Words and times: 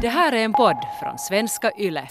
Det 0.00 0.08
här 0.08 0.32
är 0.32 0.44
en 0.44 0.52
podd 0.52 0.76
från 1.00 1.18
svenska 1.18 1.70
YLE. 1.78 2.08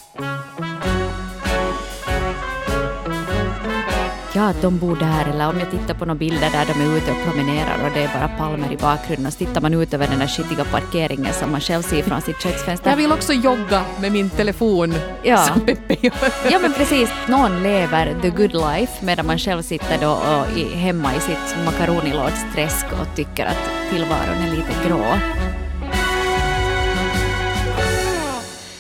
Ja, 4.34 4.50
att 4.50 4.62
de 4.62 4.78
bor 4.80 4.96
där, 4.96 5.34
eller 5.34 5.50
om 5.50 5.60
jag 5.60 5.72
tittar 5.72 5.94
på 5.94 6.06
några 6.06 6.18
bilder 6.18 6.50
där 6.52 6.66
de 6.66 6.82
är 6.82 6.98
ute 6.98 7.12
och 7.12 7.18
promenerar 7.26 7.86
och 7.86 7.92
det 7.94 8.04
är 8.04 8.20
bara 8.20 8.28
palmer 8.38 8.72
i 8.72 8.78
bakgrunden 8.78 9.26
och 9.26 9.34
så 9.34 9.40
tittar 9.40 9.62
man 9.62 9.74
ut 9.74 9.94
över 9.94 10.08
den 10.08 10.20
där 10.20 10.28
skitiga 10.28 10.66
parkeringen 10.66 11.34
som 11.34 11.52
man 11.52 11.62
själv 11.62 11.82
ser 11.82 12.04
från 12.04 12.22
sitt 12.22 12.42
köksfönster. 12.42 12.90
Jag 12.90 12.98
vill 12.98 13.12
också 13.12 13.34
jogga 13.34 13.82
med 14.02 14.12
min 14.12 14.30
telefon. 14.30 14.94
Ja. 15.24 15.38
Som 15.38 15.62
Peppe 15.62 15.96
gör. 16.02 16.14
Ja 16.52 16.60
men 16.60 16.74
precis, 16.74 17.10
någon 17.28 17.64
lever 17.64 18.16
the 18.22 18.30
good 18.30 18.54
life 18.54 19.06
medan 19.06 19.26
man 19.26 19.38
själv 19.38 19.62
sitter 19.62 19.98
då 20.02 20.12
och 20.12 20.46
hemma 20.78 21.16
i 21.16 21.20
sitt 21.20 21.66
makaronilådsträsk 21.66 22.86
och 23.02 23.16
tycker 23.16 23.46
att 23.46 23.90
tillvaron 23.90 24.38
är 24.48 24.52
lite 24.52 24.88
grå. 24.88 25.06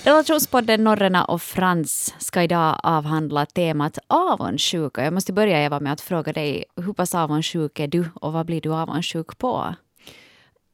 Relationspodden 0.06 0.84
Norrena 0.84 1.26
och 1.26 1.42
Frans 1.42 2.14
ska 2.18 2.44
idag 2.44 2.80
avhandla 2.84 3.46
temat 3.46 3.98
avundsjuka. 4.08 5.04
Jag 5.04 5.14
måste 5.14 5.34
börja 5.34 5.64
Eva 5.64 5.80
med 5.80 5.94
att 5.94 6.02
fråga 6.02 6.34
dig, 6.34 6.66
hur 6.76 6.94
pass 6.94 7.16
avundsjuk 7.16 7.80
är 7.80 7.88
du 7.88 8.06
och 8.14 8.34
vad 8.34 8.46
blir 8.46 8.62
du 8.62 8.74
avundsjuk 8.74 9.38
på? 9.38 9.76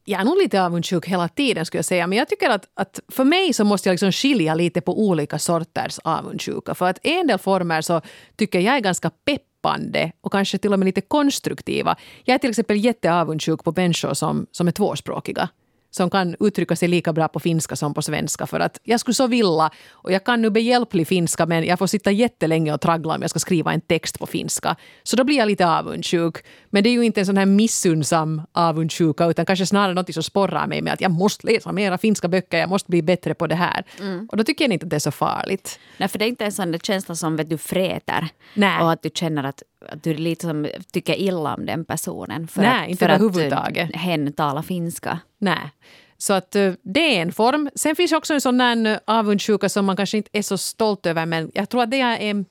Jag 0.05 0.21
är 0.21 0.25
nog 0.25 0.37
lite 0.37 0.63
avundsjuk 0.63 1.07
hela 1.07 1.27
tiden 1.27 1.65
skulle 1.65 1.77
jag 1.77 1.85
säga. 1.85 2.07
Men 2.07 2.17
jag 2.17 2.27
tycker 2.27 2.49
att, 2.49 2.67
att 2.73 2.99
för 3.07 3.23
mig 3.23 3.53
så 3.53 3.63
måste 3.63 3.89
jag 3.89 3.93
liksom 3.93 4.11
skilja 4.11 4.55
lite 4.55 4.81
på 4.81 4.99
olika 5.07 5.39
sorters 5.39 5.99
avundsjuka. 6.03 6.75
För 6.75 6.89
att 6.89 6.99
en 7.03 7.27
del 7.27 7.37
former 7.37 7.81
så 7.81 8.01
tycker 8.35 8.59
jag 8.59 8.75
är 8.75 8.79
ganska 8.79 9.09
peppande 9.09 10.11
och 10.21 10.31
kanske 10.31 10.57
till 10.57 10.73
och 10.73 10.79
med 10.79 10.85
lite 10.85 11.01
konstruktiva. 11.01 11.95
Jag 12.23 12.35
är 12.35 12.39
till 12.39 12.49
exempel 12.49 12.85
jätteavundsjuk 12.85 13.63
på 13.63 13.73
människor 13.75 14.13
som, 14.13 14.47
som 14.51 14.67
är 14.67 14.71
tvåspråkiga 14.71 15.49
som 15.91 16.09
kan 16.09 16.35
uttrycka 16.39 16.75
sig 16.75 16.87
lika 16.87 17.13
bra 17.13 17.27
på 17.27 17.39
finska 17.39 17.75
som 17.75 17.93
på 17.93 18.01
svenska. 18.01 18.47
För 18.47 18.59
att 18.59 18.79
jag 18.83 18.99
skulle 18.99 19.15
så 19.15 19.27
vilja, 19.27 19.69
och 19.91 20.11
jag 20.11 20.23
kan 20.23 20.41
nu 20.41 20.49
behjälplig 20.49 21.07
finska 21.07 21.45
men 21.45 21.63
jag 21.63 21.79
får 21.79 21.87
sitta 21.87 22.11
jättelänge 22.11 22.73
och 22.73 22.81
traggla 22.81 23.15
om 23.15 23.21
jag 23.21 23.29
ska 23.29 23.39
skriva 23.39 23.73
en 23.73 23.81
text 23.81 24.19
på 24.19 24.25
finska. 24.25 24.75
Så 25.03 25.15
då 25.15 25.23
blir 25.23 25.37
jag 25.37 25.47
lite 25.47 25.67
avundsjuk. 25.67 26.37
Men 26.69 26.83
det 26.83 26.89
är 26.89 26.91
ju 26.91 27.05
inte 27.05 27.19
en 27.19 27.25
sån 27.25 27.37
här 27.37 27.45
missunnsam 27.45 28.41
avundsjuka 28.51 29.25
utan 29.25 29.45
kanske 29.45 29.65
snarare 29.65 29.93
något 29.93 30.13
som 30.13 30.23
sporrar 30.23 30.67
mig 30.67 30.81
med 30.81 30.93
att 30.93 31.01
jag 31.01 31.11
måste 31.11 31.47
läsa 31.47 31.71
mera 31.71 31.97
finska 31.97 32.27
böcker, 32.27 32.57
jag 32.57 32.69
måste 32.69 32.89
bli 32.89 33.01
bättre 33.01 33.33
på 33.33 33.47
det 33.47 33.55
här. 33.55 33.85
Och 34.29 34.37
då 34.37 34.43
tycker 34.43 34.65
jag 34.65 34.73
inte 34.73 34.85
att 34.85 34.89
det 34.89 34.95
är 34.95 34.99
så 34.99 35.11
farligt. 35.11 35.79
Nej, 35.97 36.09
för 36.09 36.19
det 36.19 36.25
är 36.25 36.29
inte 36.29 36.45
en 36.45 36.51
sån 36.51 36.71
där 36.71 36.79
känsla 36.79 37.15
som 37.15 37.35
vet 37.35 37.49
du 37.49 37.57
fräter 37.57 38.27
Nej. 38.53 38.81
och 38.81 38.91
att 38.91 39.03
du 39.03 39.09
känner 39.13 39.43
att, 39.43 39.63
att 39.89 40.03
du 40.03 40.13
lite 40.13 40.47
som 40.47 40.67
tycker 40.91 41.19
illa 41.19 41.55
om 41.55 41.65
den 41.65 41.85
personen. 41.85 42.47
För 42.47 42.61
Nej, 42.61 42.83
att, 42.83 42.89
inte 42.89 43.05
för 43.05 43.09
att 43.09 43.95
hen 43.95 44.33
talar 44.33 44.61
finska. 44.61 45.19
Nej. 45.41 45.71
Så 46.17 46.33
att 46.33 46.55
eh, 46.55 46.73
det 46.81 47.17
är 47.17 47.21
en 47.21 47.31
form. 47.31 47.69
Sen 47.75 47.95
finns 47.95 48.11
också 48.11 48.33
en 48.33 48.41
sån 48.41 48.57
där 48.57 48.85
eh, 48.85 48.97
avundsjuka 49.05 49.69
som 49.69 49.85
man 49.85 49.97
kanske 49.97 50.17
inte 50.17 50.29
är 50.33 50.41
så 50.41 50.57
stolt 50.57 51.05
över 51.05 51.25
men 51.25 51.51
jag 51.53 51.69
tror 51.69 51.83
att 51.83 51.91
det 51.91 52.01
är 52.01 52.45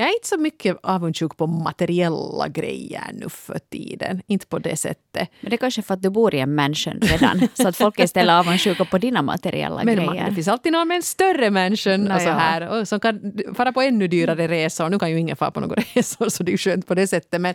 jag 0.00 0.08
är 0.08 0.14
inte 0.14 0.28
så 0.28 0.38
mycket 0.38 0.76
avundsjuk 0.82 1.36
på 1.36 1.46
materiella 1.46 2.48
grejer 2.48 3.10
nu 3.12 3.28
för 3.28 3.58
tiden. 3.58 4.22
Inte 4.26 4.46
på 4.46 4.58
det 4.58 4.76
sättet. 4.76 5.28
Men 5.40 5.50
det 5.50 5.56
är 5.56 5.58
kanske 5.58 5.82
för 5.82 5.94
att 5.94 6.02
du 6.02 6.10
bor 6.10 6.34
i 6.34 6.38
en 6.38 6.54
mansion 6.54 6.98
redan. 7.00 7.48
så 7.54 7.68
att 7.68 7.76
folk 7.76 7.98
är 7.98 8.04
istället 8.04 8.32
avundsjuka 8.32 8.84
på 8.84 8.98
dina 8.98 9.22
materiella 9.22 9.84
Men 9.84 9.96
grejer. 9.96 10.28
det 10.28 10.34
finns 10.34 10.48
alltid 10.48 10.72
någon 10.72 10.88
med 10.88 10.96
en 10.96 11.02
större 11.02 11.50
mansion 11.50 12.10
och 12.12 12.20
så 12.20 12.28
ja. 12.28 12.32
här, 12.32 12.68
och 12.68 12.88
som 12.88 13.00
kan 13.00 13.32
fara 13.54 13.72
på 13.72 13.82
ännu 13.82 14.08
dyrare 14.08 14.48
resor. 14.48 14.88
Nu 14.88 14.98
kan 14.98 15.10
ju 15.10 15.18
ingen 15.18 15.36
fara 15.36 15.50
på 15.50 15.60
några 15.60 15.82
resor 15.94 16.28
så 16.28 16.42
det 16.42 16.50
är 16.50 16.52
ju 16.52 16.58
skönt 16.58 16.86
på 16.86 16.94
det 16.94 17.06
sättet. 17.06 17.40
Men, 17.40 17.54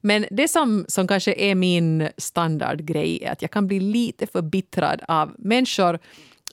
men 0.00 0.26
det 0.30 0.48
som, 0.48 0.84
som 0.88 1.08
kanske 1.08 1.34
är 1.34 1.54
min 1.54 2.08
standardgrej 2.16 3.24
är 3.24 3.32
att 3.32 3.42
jag 3.42 3.50
kan 3.50 3.66
bli 3.66 3.80
lite 3.80 4.26
förbittrad 4.26 5.00
av 5.08 5.34
människor 5.38 5.98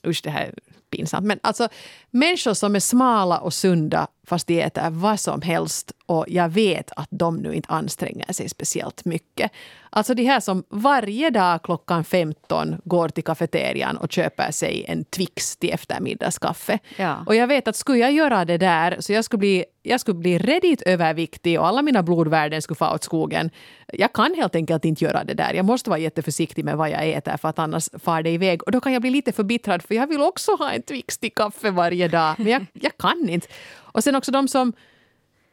Usch, 0.06 0.20
det 0.22 0.30
här 0.30 0.46
är 0.46 0.54
pinsamt. 0.90 1.26
Men 1.26 1.38
alltså 1.42 1.68
människor 2.14 2.54
som 2.54 2.76
är 2.76 2.80
smala 2.80 3.38
och 3.38 3.54
sunda 3.54 4.06
fast 4.26 4.46
de 4.46 4.60
äter 4.60 4.90
vad 4.90 5.20
som 5.20 5.42
helst 5.42 5.92
och 6.06 6.24
jag 6.28 6.48
vet 6.48 6.90
att 6.96 7.08
de 7.10 7.36
nu 7.36 7.54
inte 7.54 7.68
anstränger 7.68 8.32
sig 8.32 8.48
speciellt 8.48 9.04
mycket. 9.04 9.52
Alltså 9.90 10.14
de 10.14 10.24
här 10.24 10.40
som 10.40 10.64
varje 10.68 11.30
dag 11.30 11.62
klockan 11.62 12.04
15 12.04 12.76
går 12.84 13.08
till 13.08 13.24
kafeterian 13.24 13.96
och 13.96 14.12
köper 14.12 14.50
sig 14.50 14.84
en 14.88 15.04
Twix 15.04 15.56
till 15.56 15.70
eftermiddagskaffe. 15.70 16.78
Ja. 16.96 17.24
Och 17.26 17.34
jag 17.34 17.46
vet 17.46 17.68
att 17.68 17.76
skulle 17.76 17.98
jag 17.98 18.12
göra 18.12 18.44
det 18.44 18.58
där 18.58 18.96
så 19.00 19.12
jag 19.12 19.24
skulle 19.24 19.38
bli, 19.38 19.64
jag 19.82 20.00
skulle 20.00 20.18
bli 20.18 20.38
redigt 20.38 20.82
överviktig 20.82 21.60
och 21.60 21.66
alla 21.66 21.82
mina 21.82 22.02
blodvärden 22.02 22.62
skulle 22.62 22.76
få 22.76 22.94
åt 22.94 23.04
skogen. 23.04 23.50
Jag 23.92 24.12
kan 24.12 24.34
helt 24.34 24.54
enkelt 24.54 24.84
inte 24.84 25.04
göra 25.04 25.24
det 25.24 25.34
där. 25.34 25.54
Jag 25.54 25.64
måste 25.64 25.90
vara 25.90 26.00
jätteförsiktig 26.00 26.64
med 26.64 26.76
vad 26.76 26.90
jag 26.90 27.08
äter 27.08 27.36
för 27.36 27.48
att 27.48 27.58
annars 27.58 27.88
far 28.02 28.22
det 28.22 28.30
iväg. 28.30 28.62
Och 28.62 28.72
då 28.72 28.80
kan 28.80 28.92
jag 28.92 29.02
bli 29.02 29.10
lite 29.10 29.32
förbittrad 29.32 29.82
för 29.82 29.94
jag 29.94 30.06
vill 30.06 30.20
också 30.20 30.52
ha 30.56 30.70
en 30.70 30.82
Twix 30.82 31.18
till 31.18 31.32
kaffe 31.32 31.70
varje 31.70 32.03
dag. 32.08 32.34
Men 32.38 32.46
jag, 32.46 32.66
jag 32.72 32.96
kan 32.98 33.28
inte. 33.28 33.46
Och 33.74 34.04
sen 34.04 34.14
också 34.14 34.32
de 34.32 34.48
som, 34.48 34.72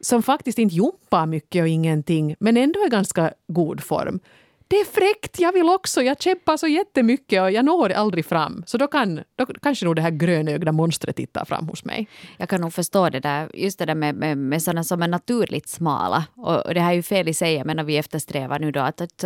som 0.00 0.22
faktiskt 0.22 0.58
inte 0.58 0.74
jumpar 0.74 1.26
mycket 1.26 1.62
och 1.62 1.68
ingenting 1.68 2.36
men 2.40 2.56
ändå 2.56 2.84
är 2.84 2.88
ganska 2.90 3.32
god 3.46 3.82
form. 3.82 4.20
Det 4.72 4.80
är 4.80 4.84
fräckt, 4.84 5.38
jag 5.40 5.52
vill 5.52 5.68
också. 5.68 6.02
Jag 6.02 6.22
kämpar 6.22 6.56
så 6.56 6.66
jättemycket 6.66 7.42
och 7.42 7.50
jag 7.50 7.64
når 7.64 7.92
aldrig 7.92 8.26
fram. 8.26 8.62
Så 8.66 8.78
då, 8.78 8.86
kan, 8.86 9.20
då 9.36 9.46
kanske 9.62 9.84
nog 9.84 9.96
det 9.96 10.02
här 10.02 10.10
grönögda 10.10 10.72
monstret 10.72 11.16
tittar 11.16 11.44
fram 11.44 11.68
hos 11.68 11.84
mig. 11.84 12.08
Jag 12.36 12.48
kan 12.48 12.60
nog 12.60 12.72
förstå 12.72 13.10
det 13.10 13.20
där, 13.20 13.50
just 13.54 13.78
det 13.78 13.86
där 13.86 13.94
med, 13.94 14.14
med, 14.14 14.38
med 14.38 14.62
sådana 14.62 14.84
som 14.84 15.02
är 15.02 15.08
naturligt 15.08 15.68
smala. 15.68 16.24
Och, 16.34 16.66
och 16.66 16.74
det 16.74 16.80
här 16.80 16.90
är 16.90 16.94
ju 16.94 17.02
fel 17.02 17.28
i 17.28 17.34
sig, 17.34 17.64
men 17.64 17.86
vi 17.86 17.96
eftersträvar 17.96 18.58
nu 18.58 18.70
då 18.70 18.80
att, 18.80 19.00
att, 19.00 19.24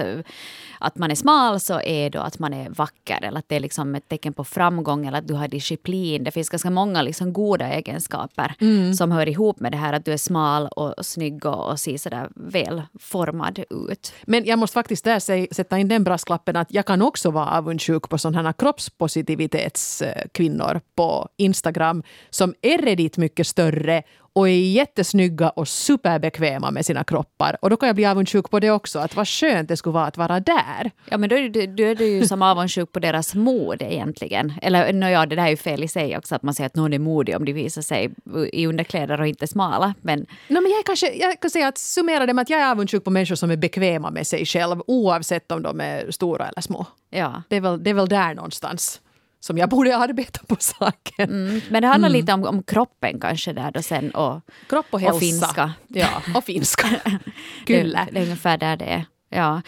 att 0.79 0.99
man 0.99 1.11
är 1.11 1.15
smal 1.15 1.61
så 1.61 1.81
är 1.81 2.11
då 2.11 2.19
att 2.19 2.39
man 2.39 2.55
är 2.55 2.71
vacker 2.71 3.25
eller 3.25 3.39
att 3.39 3.49
det 3.49 3.57
är 3.57 3.61
liksom 3.61 3.95
ett 3.95 4.09
tecken 4.09 4.33
på 4.33 4.45
framgång 4.45 5.07
eller 5.07 5.19
att 5.19 5.29
du 5.29 5.35
har 5.35 5.49
disciplin. 5.49 6.25
Det 6.25 6.31
finns 6.31 6.49
ganska 6.49 6.71
många 6.71 7.03
liksom 7.03 7.33
goda 7.33 7.69
egenskaper 7.69 8.55
som 8.95 9.11
hör 9.11 9.29
ihop 9.29 9.61
med 9.61 9.73
det 9.73 9.79
här 9.79 9.93
att 9.93 10.05
du 10.05 10.13
är 10.13 10.17
smal 10.17 10.67
och 10.67 11.07
snygg 11.07 11.47
och, 11.47 11.71
och 11.71 11.81
ser 11.81 11.99
sådär 11.99 12.29
välformad 12.35 13.65
ut. 13.71 14.13
Men 14.25 14.45
jag 14.45 14.59
måste 14.59 14.75
faktiskt 14.75 15.05
där 15.05 15.19
säga, 15.19 15.36
sätta 15.51 15.79
in 15.79 15.89
den 15.89 16.05
brasklappen 16.05 16.57
att 16.57 16.73
jag 16.73 16.87
kan 16.87 17.03
också 17.03 17.31
vara 17.31 17.47
avundsjuk 17.47 18.09
på 18.09 18.19
sådana 18.19 18.43
här 18.43 18.53
kroppspositivitetskvinnor 18.53 20.81
på 20.97 21.29
Instagram 21.37 22.03
som 22.31 22.55
är 22.63 22.79
redigt 22.79 23.17
mycket 23.17 23.47
större 23.47 24.03
och 24.37 24.49
är 24.49 24.53
jättesnygga 24.53 25.49
och 25.49 25.69
superbekväma 25.69 26.71
med 26.71 26.87
sina 26.87 27.05
kroppar. 27.05 27.57
Och 27.63 27.71
då 27.71 27.77
kan 27.77 27.87
jag 27.87 27.97
bli 27.97 28.07
avundsjuk 28.07 28.51
på 28.51 28.61
det 28.61 28.71
också, 28.71 28.99
att 28.99 29.17
vad 29.17 29.29
skönt 29.29 29.69
det 29.69 29.77
skulle 29.77 29.93
vara 29.95 30.07
att 30.07 30.17
vara 30.17 30.41
där. 30.41 30.91
Ja 31.11 31.19
men 31.19 31.29
då 31.29 31.37
är 31.37 31.49
du, 31.49 31.67
du 31.67 31.91
är 31.91 31.95
du 31.95 32.07
ju 32.07 32.27
som 32.27 32.43
avundsjuk 32.43 32.93
på 32.93 32.99
deras 32.99 33.35
mod 33.35 33.83
egentligen. 33.83 34.53
Eller 34.63 35.09
ja, 35.11 35.27
det 35.27 35.37
där 35.37 35.45
är 35.45 35.49
ju 35.49 35.57
fel 35.57 35.85
i 35.85 35.89
sig 35.89 36.17
också 36.19 36.35
att 36.35 36.43
man 36.43 36.55
säger 36.55 36.67
att 36.67 36.75
någon 36.75 36.93
är 36.93 36.99
modig 36.99 37.37
om 37.37 37.45
de 37.45 37.53
visar 37.53 37.83
sig 37.83 38.11
i 38.53 38.67
underkläder 38.67 39.21
och 39.21 39.27
inte 39.27 39.47
smala. 39.47 39.95
Men 40.01 40.27
No, 40.49 40.61
men 40.61 40.71
jag, 40.73 40.85
kanske, 40.87 41.13
jag 41.15 41.41
kan 41.41 41.51
säga 41.51 41.69
att 41.69 41.79
summera 41.79 42.27
det 42.27 42.35
med 42.35 42.43
att 42.43 42.51
jag 42.51 42.61
är 42.61 42.71
avundsjuk 42.71 43.05
på 43.05 43.11
människor 43.11 43.35
som 43.35 43.51
är 43.51 43.57
bekväma 43.57 44.11
med 44.11 44.27
sig 44.27 44.47
själv 44.47 44.83
oavsett 44.87 45.53
om 45.53 45.63
de 45.63 45.81
är 45.81 46.11
stora 46.11 46.49
eller 46.49 46.63
små. 46.63 46.87
ja. 47.11 47.43
Det 47.49 47.57
är 47.57 47.61
väl, 47.61 47.85
det 47.85 47.91
är 47.91 47.95
väl 47.95 48.09
där 48.09 48.35
någonstans 48.35 49.01
som 49.47 49.59
jag 49.59 49.69
borde 49.69 49.97
arbeta 49.97 50.41
på 50.47 50.57
saken. 50.59 51.31
Mm, 51.31 51.61
men 51.71 51.83
det 51.83 51.89
handlar 51.89 52.09
lite 52.09 52.33
om, 52.33 52.45
om 52.45 52.63
kroppen 52.63 53.21
kanske 53.21 53.53
där 53.53 53.71
då 53.71 53.83
sen 53.83 54.11
och, 54.11 54.41
Kropp 54.69 54.87
och 54.91 55.01
hälsa. 55.01 55.15
och 55.15 55.21
finska. 55.21 55.73
Ja, 55.89 56.23
och 56.35 56.45
finska. 56.45 56.87
Det, 57.67 57.83
det 57.83 58.19
är 58.19 58.23
ungefär 58.23 58.59
där 58.59 58.77
det 58.77 58.85
är. 58.85 59.05
Ja. 59.37 59.63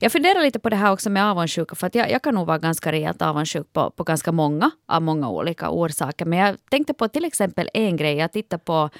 Jag 0.00 0.12
funderar 0.12 0.42
lite 0.42 0.58
på 0.58 0.68
det 0.68 0.76
här 0.76 0.92
också 0.92 1.10
med 1.10 1.24
avundsjuka 1.24 1.74
för 1.74 1.86
att 1.86 1.94
jag, 1.94 2.10
jag 2.10 2.22
kan 2.22 2.34
nog 2.34 2.46
vara 2.46 2.58
ganska 2.58 2.92
rejält 2.92 3.22
avundsjuk 3.22 3.72
på, 3.72 3.90
på 3.90 4.04
ganska 4.04 4.32
många 4.32 4.70
av 4.88 5.02
många 5.02 5.28
olika 5.30 5.70
orsaker. 5.70 6.24
Men 6.24 6.38
jag 6.38 6.56
tänkte 6.70 6.94
på 6.94 7.08
till 7.08 7.24
exempel 7.24 7.70
en 7.74 7.96
grej. 7.96 8.16
Jag 8.16 8.32
tittade 8.32 8.62
på, 8.64 8.90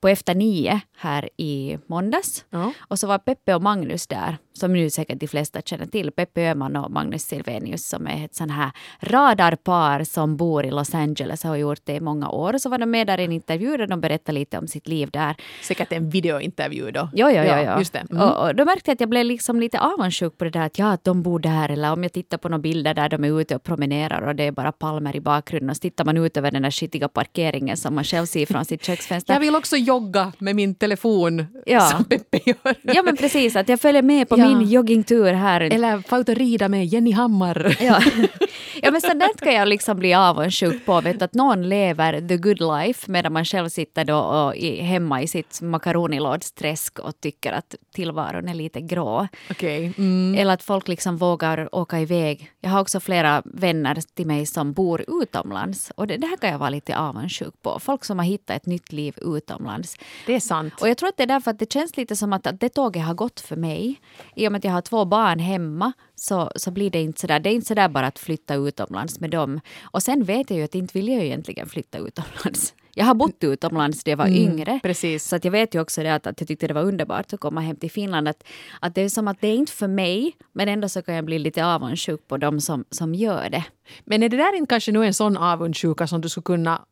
på 0.00 0.08
Efter 0.08 0.34
nio 0.34 0.80
här 0.96 1.28
i 1.36 1.78
måndags. 1.86 2.44
Ja. 2.50 2.72
Och 2.78 2.98
så 2.98 3.06
var 3.06 3.18
Peppe 3.18 3.54
och 3.54 3.62
Magnus 3.62 4.06
där, 4.06 4.38
som 4.52 4.72
nu 4.72 4.90
säkert 4.90 5.20
de 5.20 5.28
flesta 5.28 5.60
känner 5.60 5.86
till. 5.86 6.10
Peppe 6.10 6.40
Öhman 6.40 6.76
och 6.76 6.90
Magnus 6.90 7.22
Silvenius 7.22 7.88
som 7.88 8.06
är 8.06 8.24
ett 8.24 8.34
sån 8.34 8.50
här 8.50 8.70
radarpar 9.00 10.04
som 10.04 10.36
bor 10.36 10.66
i 10.66 10.70
Los 10.70 10.94
Angeles 10.94 11.44
och 11.44 11.50
har 11.50 11.56
gjort 11.56 11.80
det 11.84 11.94
i 11.94 12.00
många 12.00 12.30
år. 12.30 12.54
Och 12.54 12.60
så 12.60 12.68
var 12.68 12.78
de 12.78 12.90
med 12.90 13.06
där 13.06 13.20
i 13.20 13.24
en 13.24 13.32
intervju 13.32 13.76
där 13.76 13.86
de 13.86 14.00
berättade 14.00 14.38
lite 14.38 14.58
om 14.58 14.66
sitt 14.68 14.88
liv 14.88 15.10
där. 15.10 15.36
Säkert 15.62 15.92
en 15.92 16.10
videointervju 16.10 16.90
då. 16.90 17.08
Jo, 17.12 17.30
jo, 17.30 17.42
jo, 17.46 17.54
jo. 17.66 17.78
Just 17.78 17.92
det. 17.92 18.06
Mm. 18.10 18.22
Och, 18.22 18.46
och 18.46 18.54
då 18.54 18.64
märkte 18.64 18.90
jag 18.90 18.94
att 18.94 19.00
jag 19.00 19.08
blev 19.08 19.24
liksom 19.24 19.60
lite 19.66 19.78
avundsjuk 19.80 20.38
på 20.38 20.44
det 20.44 20.50
där 20.50 20.60
att 20.60 20.78
ja, 20.78 20.92
att 20.92 21.04
de 21.04 21.22
bor 21.22 21.38
där 21.38 21.68
eller 21.70 21.92
om 21.92 22.02
jag 22.02 22.12
tittar 22.12 22.38
på 22.38 22.48
några 22.48 22.62
bilder 22.62 22.94
där 22.94 23.08
de 23.08 23.24
är 23.24 23.40
ute 23.40 23.56
och 23.56 23.62
promenerar 23.62 24.22
och 24.28 24.36
det 24.36 24.44
är 24.44 24.52
bara 24.52 24.72
palmer 24.72 25.16
i 25.16 25.20
bakgrunden 25.20 25.70
och 25.70 25.76
så 25.76 25.80
tittar 25.80 26.04
man 26.04 26.16
ut 26.16 26.36
över 26.36 26.50
den 26.50 26.62
där 26.62 26.70
skitiga 26.70 27.08
parkeringen 27.08 27.76
som 27.76 27.94
man 27.94 28.04
själv 28.04 28.26
ser 28.26 28.46
från 28.46 28.64
sitt 28.64 28.84
köksfönster. 28.84 29.32
Jag 29.34 29.40
vill 29.40 29.56
också 29.56 29.76
jogga 29.76 30.32
med 30.38 30.56
min 30.56 30.74
telefon 30.74 31.46
Ja. 31.66 31.80
som 31.80 32.04
Peppe 32.04 32.38
gör. 32.46 32.74
Ja 32.82 33.02
men 33.02 33.16
precis, 33.16 33.56
att 33.56 33.68
jag 33.68 33.80
följer 33.80 34.02
med 34.02 34.28
på 34.28 34.38
Ja. 34.38 34.48
min 34.48 34.68
joggingtur 34.68 35.32
här. 35.32 35.60
Eller 35.60 35.98
få 36.08 36.18
ut 36.18 36.28
och 36.28 36.34
rida 36.34 36.68
med 36.68 36.86
Jenny 36.86 37.12
Hammar. 37.12 37.76
Ja. 37.80 38.00
ja 38.82 38.90
men 38.90 39.00
sådant 39.00 39.40
kan 39.40 39.54
jag 39.54 39.68
liksom 39.68 39.96
bli 39.98 40.14
avundsjuk 40.14 40.86
på. 40.86 41.00
Vet, 41.00 41.22
att 41.22 41.34
någon 41.34 41.68
lever 41.68 42.28
the 42.28 42.36
good 42.36 42.60
life 42.60 43.10
medan 43.10 43.32
man 43.32 43.44
själv 43.44 43.68
sitter 43.68 44.04
då 44.04 44.16
och 44.18 44.56
i, 44.56 44.80
hemma 44.82 45.22
i 45.22 45.26
sitt 45.28 45.60
makaronilådsträsk 45.62 46.98
och 46.98 47.20
tycker 47.20 47.52
att 47.52 47.74
tillvaron 47.94 48.48
är 48.48 48.54
lite 48.54 48.80
grå. 48.80 49.28
Okej. 49.50 49.92
Mm. 49.98 50.34
Eller 50.38 50.54
att 50.54 50.62
folk 50.62 50.88
liksom 50.88 51.16
vågar 51.16 51.74
åka 51.74 52.00
iväg. 52.00 52.52
Jag 52.60 52.70
har 52.70 52.80
också 52.80 53.00
flera 53.00 53.42
vänner 53.44 53.98
till 54.14 54.26
mig 54.26 54.46
som 54.46 54.72
bor 54.72 55.04
utomlands. 55.22 55.92
Och 55.96 56.06
det, 56.06 56.16
det 56.16 56.26
här 56.26 56.36
kan 56.36 56.50
jag 56.50 56.58
vara 56.58 56.70
lite 56.70 56.98
avundsjuk 56.98 57.54
på. 57.62 57.78
Folk 57.80 58.04
som 58.04 58.18
har 58.18 58.26
hittat 58.26 58.56
ett 58.56 58.66
nytt 58.66 58.92
liv 58.92 59.14
utomlands. 59.22 59.96
Det 60.26 60.34
är 60.34 60.40
sant. 60.40 60.74
Och 60.80 60.88
jag 60.88 60.96
tror 60.96 61.08
att 61.08 61.16
det 61.16 61.22
är 61.22 61.26
därför 61.26 61.50
att 61.50 61.58
det 61.58 61.72
känns 61.72 61.96
lite 61.96 62.16
som 62.16 62.32
att, 62.32 62.46
att 62.46 62.60
det 62.60 62.68
tåget 62.68 63.04
har 63.04 63.14
gått 63.14 63.40
för 63.40 63.56
mig. 63.56 64.00
I 64.36 64.48
och 64.48 64.52
med 64.52 64.58
att 64.58 64.64
jag 64.64 64.72
har 64.72 64.80
två 64.80 65.04
barn 65.04 65.38
hemma 65.38 65.92
så, 66.14 66.50
så 66.56 66.70
blir 66.70 66.90
det 66.90 67.02
inte 67.02 67.20
sådär. 67.20 67.40
Det 67.40 67.50
är 67.50 67.54
inte 67.54 67.66
sådär 67.66 67.88
bara 67.88 68.06
att 68.06 68.18
flytta 68.18 68.54
utomlands 68.54 69.20
med 69.20 69.30
dem. 69.30 69.60
Och 69.82 70.02
sen 70.02 70.24
vet 70.24 70.50
jag 70.50 70.58
ju 70.58 70.64
att 70.64 70.74
inte 70.74 70.98
vill 70.98 71.08
jag 71.08 71.24
egentligen 71.24 71.68
flytta 71.68 71.98
utomlands. 71.98 72.74
Jag 72.98 73.04
har 73.06 73.14
bott 73.14 73.44
utomlands 73.44 74.06
när 74.06 74.10
jag 74.12 74.16
var 74.16 74.26
Mm, 74.26 74.38
yngre. 74.42 74.80
precis. 74.82 75.24
Så 75.24 75.36
att 75.36 75.44
jag 75.44 75.52
vet 75.52 75.74
ju 75.74 75.80
också 75.80 76.02
det 76.02 76.14
att, 76.14 76.26
att 76.26 76.40
jag 76.40 76.48
tyckte 76.48 76.66
det 76.66 76.74
var 76.74 76.82
underbart 76.82 77.32
att 77.32 77.40
komma 77.40 77.60
hem 77.60 77.76
till 77.76 77.90
Finland. 77.90 78.28
Att, 78.28 78.44
att 78.80 78.94
det 78.94 79.00
är 79.00 79.08
som 79.08 79.28
att 79.28 79.40
det 79.40 79.48
är 79.48 79.54
inte 79.54 79.72
för 79.72 79.88
mig, 79.88 80.36
men 80.52 80.68
ändå 80.68 80.88
så 80.88 81.02
kan 81.02 81.14
jag 81.14 81.24
bli 81.24 81.38
lite 81.38 81.66
avundsjuk 81.66 82.28
på 82.28 82.36
dem 82.36 82.60
som, 82.60 82.84
som 82.90 83.14
gör 83.14 83.50
det. 83.50 83.64
Men 84.04 84.22
är 84.22 84.28
det 84.28 84.36
där 84.36 84.56
inte 84.56 84.68
kanske 84.72 84.92
nu 84.92 85.04
en 85.06 85.14
sån 85.14 85.36
avundsjuka 85.36 86.06
som 86.06 86.20
du 86.20 86.28
skulle 86.28 86.42
kunna 86.44 86.84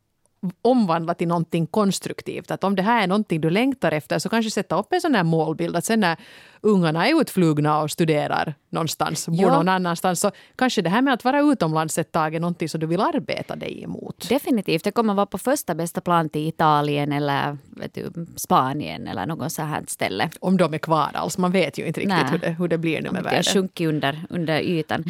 omvandla 0.61 1.13
till 1.13 1.27
någonting 1.27 1.67
konstruktivt? 1.67 2.51
Att 2.51 2.63
om 2.63 2.75
det 2.75 2.81
här 2.81 3.03
är 3.03 3.07
någonting 3.07 3.41
du 3.41 3.49
längtar 3.49 3.91
efter 3.91 4.19
så 4.19 4.29
kanske 4.29 4.51
sätta 4.51 4.79
upp 4.79 4.93
en 4.93 5.01
sån 5.01 5.15
här 5.15 5.23
målbild 5.23 5.75
att 5.75 5.85
sen 5.85 5.99
när 5.99 6.17
ungarna 6.61 7.07
är 7.07 7.21
utflugna 7.21 7.81
och 7.81 7.91
studerar 7.91 8.53
någonstans, 8.69 9.27
bor 9.27 9.37
Ja. 9.41 9.53
någon 9.57 9.69
annanstans 9.69 10.19
så 10.19 10.31
kanske 10.55 10.81
det 10.81 10.89
här 10.89 11.01
med 11.01 11.13
att 11.13 11.23
vara 11.23 11.39
utomlands 11.41 11.97
ett 11.97 12.11
tag 12.11 12.35
är 12.35 12.39
någonting 12.39 12.69
som 12.69 12.79
du 12.79 12.87
vill 12.87 13.01
arbeta 13.01 13.55
dig 13.55 13.83
emot. 13.83 14.29
Definitivt. 14.29 14.83
Det 14.83 14.91
kommer 14.91 15.13
vara 15.13 15.25
på 15.25 15.37
första 15.37 15.75
bästa 15.75 16.01
plan 16.01 16.29
till 16.29 16.47
Italien 16.47 17.11
eller 17.11 17.57
du, 17.93 18.11
Spanien 18.35 19.07
eller 19.07 19.25
något 19.25 19.51
så 19.51 19.61
här 19.61 19.83
ställe. 19.87 20.29
Om 20.39 20.57
de 20.57 20.73
är 20.73 20.77
kvar 20.77 21.09
alls. 21.13 21.37
Man 21.37 21.51
vet 21.51 21.77
ju 21.77 21.85
inte 21.87 21.99
riktigt 21.99 22.31
hur 22.33 22.37
det, 22.39 22.49
hur 22.49 22.67
det 22.67 22.77
blir 22.77 23.01
nu 23.01 23.01
med 23.01 23.09
Om 23.09 23.13
det 23.13 23.19
har 23.19 23.23
världen. 23.35 23.43
sjunkit 23.53 23.87
under, 23.87 24.25
under 24.29 24.59
ytan. 24.61 25.03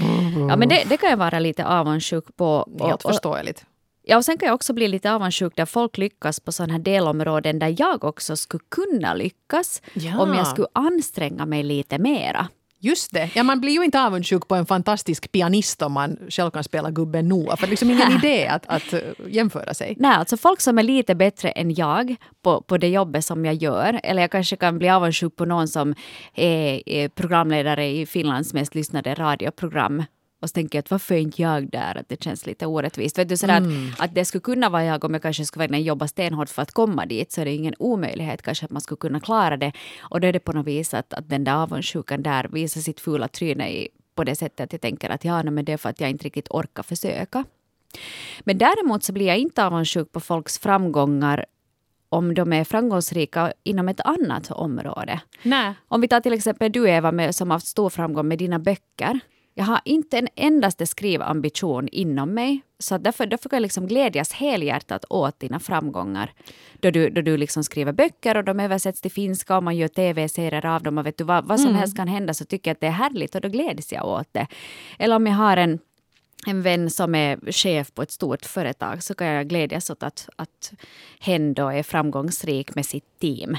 Ja, 0.49 0.55
men 0.55 0.69
det, 0.69 0.83
det 0.89 0.97
kan 0.97 1.09
jag 1.09 1.17
vara 1.17 1.39
lite 1.39 1.65
avundsjuk 1.65 2.25
på. 2.37 2.67
Helt 2.81 3.01
förståeligt. 3.01 3.65
Ja, 4.07 4.17
och 4.17 4.25
sen 4.25 4.37
kan 4.37 4.47
jag 4.47 4.55
också 4.55 4.73
bli 4.73 4.87
lite 4.87 5.11
avundsjuk 5.11 5.55
där 5.55 5.65
folk 5.65 5.97
lyckas 5.97 6.39
på 6.39 6.51
sådana 6.51 6.73
här 6.73 6.79
delområden 6.79 7.59
där 7.59 7.75
jag 7.77 8.03
också 8.03 8.35
skulle 8.37 8.63
kunna 8.71 9.13
lyckas 9.13 9.81
Ja. 9.93 10.19
om 10.21 10.33
jag 10.33 10.47
skulle 10.47 10.67
anstränga 10.73 11.45
mig 11.45 11.63
lite 11.63 11.97
mera. 11.97 12.47
Just 12.79 13.13
det. 13.13 13.29
Ja, 13.35 13.43
man 13.43 13.61
blir 13.61 13.73
ju 13.73 13.83
inte 13.83 14.01
avundsjuk 14.01 14.47
på 14.47 14.55
en 14.55 14.65
fantastisk 14.65 15.31
pianist 15.31 15.81
om 15.81 15.91
man 15.93 16.17
själv 16.29 16.51
kan 16.51 16.63
spela 16.63 16.91
gubben 16.91 17.27
Noah. 17.27 17.57
För 17.57 17.67
det 17.67 17.69
är 17.69 17.69
liksom 17.69 17.91
ingen 17.91 18.11
idé 18.23 18.47
att, 18.47 18.65
att 18.67 18.93
uh, 18.93 18.99
jämföra 19.27 19.73
sig. 19.73 19.95
Nej, 19.99 20.11
alltså 20.11 20.37
folk 20.37 20.61
som 20.61 20.77
är 20.79 20.83
lite 20.83 21.15
bättre 21.15 21.49
än 21.49 21.73
jag 21.73 22.15
på, 22.43 22.61
på 22.61 22.77
det 22.77 22.87
jobbet 22.87 23.25
som 23.25 23.45
jag 23.45 23.55
gör. 23.55 23.99
Eller 24.03 24.21
jag 24.21 24.31
kanske 24.31 24.55
kan 24.55 24.77
bli 24.77 24.89
avundsjuk 24.89 25.35
på 25.35 25.45
någon 25.45 25.67
som 25.67 25.95
är, 26.33 26.89
är 26.89 27.09
programledare 27.09 27.87
i 27.87 28.05
Finlands 28.05 28.53
mest 28.53 28.75
lyssnade 28.75 29.13
radioprogram. 29.13 30.03
Och 30.45 30.49
så 30.49 30.53
tänker 30.53 30.77
jag 30.77 30.83
att 30.83 30.91
varför 30.91 31.15
är 31.15 31.19
inte 31.19 31.41
jag 31.41 31.69
där? 31.71 31.97
Att 31.97 32.09
det 32.09 32.23
känns 32.23 32.45
lite 32.45 32.65
orättvist. 32.65 33.17
Vet 33.17 33.29
du, 33.29 33.37
sådär 33.37 33.57
att, 33.57 33.99
att 33.99 34.15
det 34.15 34.25
skulle 34.25 34.41
kunna 34.41 34.69
vara 34.69 34.83
jag 34.83 35.03
om 35.03 35.13
jag 35.13 35.21
kanske 35.21 35.45
skulle 35.45 35.63
verkligen 35.63 35.83
jobba 35.83 36.07
stenhårt 36.07 36.49
för 36.49 36.61
att 36.61 36.71
komma 36.71 37.05
dit 37.05 37.31
så 37.31 37.41
är 37.41 37.45
det 37.45 37.51
ingen 37.51 37.73
omöjlighet 37.79 38.41
kanske 38.41 38.65
att 38.65 38.71
man 38.71 38.81
skulle 38.81 38.97
kunna 38.97 39.19
klara 39.19 39.57
det. 39.57 39.71
Och 40.01 40.21
då 40.21 40.27
är 40.27 40.33
det 40.33 40.39
på 40.39 40.53
något 40.53 40.67
vis 40.67 40.93
att, 40.93 41.13
att 41.13 41.29
den 41.29 41.43
där 41.43 41.55
avundsjukan 41.55 42.23
där 42.23 42.47
visar 42.51 42.81
sitt 42.81 42.99
fula 42.99 43.27
tryne 43.27 43.69
i, 43.69 43.87
på 44.15 44.23
det 44.23 44.35
sättet 44.35 44.59
att 44.59 44.73
jag 44.73 44.81
tänker 44.81 45.09
att 45.09 45.25
ja, 45.25 45.43
men 45.43 45.65
det 45.65 45.73
är 45.73 45.77
för 45.77 45.89
att 45.89 45.99
jag 45.99 46.09
inte 46.09 46.25
riktigt 46.25 46.47
orkar 46.49 46.83
försöka. 46.83 47.43
Men 48.39 48.57
däremot 48.57 49.03
så 49.03 49.13
blir 49.13 49.25
jag 49.25 49.37
inte 49.37 49.65
avundsjuk 49.65 50.11
på 50.11 50.19
folks 50.19 50.59
framgångar 50.59 51.45
om 52.09 52.33
de 52.33 52.53
är 52.53 52.63
framgångsrika 52.63 53.53
inom 53.63 53.89
ett 53.89 54.01
annat 54.01 54.51
område. 54.51 55.21
Nej. 55.43 55.73
Om 55.87 56.01
vi 56.01 56.07
tar 56.07 56.19
till 56.19 56.33
exempel 56.33 56.71
du 56.71 56.89
Eva 56.89 57.11
med, 57.11 57.35
som 57.35 57.49
har 57.49 57.55
haft 57.55 57.67
stor 57.67 57.89
framgång 57.89 58.27
med 58.27 58.37
dina 58.37 58.59
böcker. 58.59 59.19
Jag 59.57 59.65
har 59.65 59.81
inte 59.85 60.17
en 60.17 60.27
endaste 60.35 60.85
skrivambition 60.85 61.87
inom 61.87 62.33
mig. 62.33 62.61
Så 62.79 62.97
därför, 62.97 63.25
därför 63.25 63.49
kan 63.49 63.57
jag 63.57 63.61
liksom 63.61 63.87
glädjas 63.87 64.33
helhjärtat 64.33 65.05
åt 65.09 65.39
dina 65.39 65.59
framgångar. 65.59 66.33
Då 66.79 66.91
du, 66.91 67.09
då 67.09 67.21
du 67.21 67.37
liksom 67.37 67.63
skriver 67.63 67.93
böcker 67.93 68.37
och 68.37 68.43
de 68.43 68.59
översätts 68.59 69.01
till 69.01 69.11
finska 69.11 69.57
och 69.57 69.63
man 69.63 69.77
gör 69.77 69.87
tv-serier 69.87 70.65
av 70.65 70.83
dem. 70.83 70.97
Och 70.97 71.05
vet 71.05 71.17
du, 71.17 71.23
vad, 71.23 71.45
vad 71.45 71.59
som 71.59 71.75
helst 71.75 71.97
kan 71.97 72.07
hända 72.07 72.33
så 72.33 72.45
tycker 72.45 72.69
jag 72.69 72.75
att 72.75 72.81
det 72.81 72.87
är 72.87 72.91
härligt 72.91 73.35
och 73.35 73.41
då 73.41 73.49
gläds 73.49 73.93
jag 73.93 74.07
åt 74.07 74.33
det. 74.33 74.47
Eller 74.99 75.15
om 75.15 75.27
jag 75.27 75.35
har 75.35 75.57
en 75.57 75.79
en 76.47 76.61
vän 76.61 76.89
som 76.89 77.15
är 77.15 77.51
chef 77.51 77.93
på 77.93 78.01
ett 78.01 78.11
stort 78.11 78.45
företag 78.45 79.03
så 79.03 79.15
kan 79.15 79.27
jag 79.27 79.47
glädjas 79.47 79.89
åt 79.89 80.03
att, 80.03 80.29
att 80.35 80.73
hen 81.19 81.53
då 81.53 81.69
är 81.69 81.83
framgångsrik 81.83 82.75
med 82.75 82.85
sitt 82.85 83.19
team. 83.19 83.57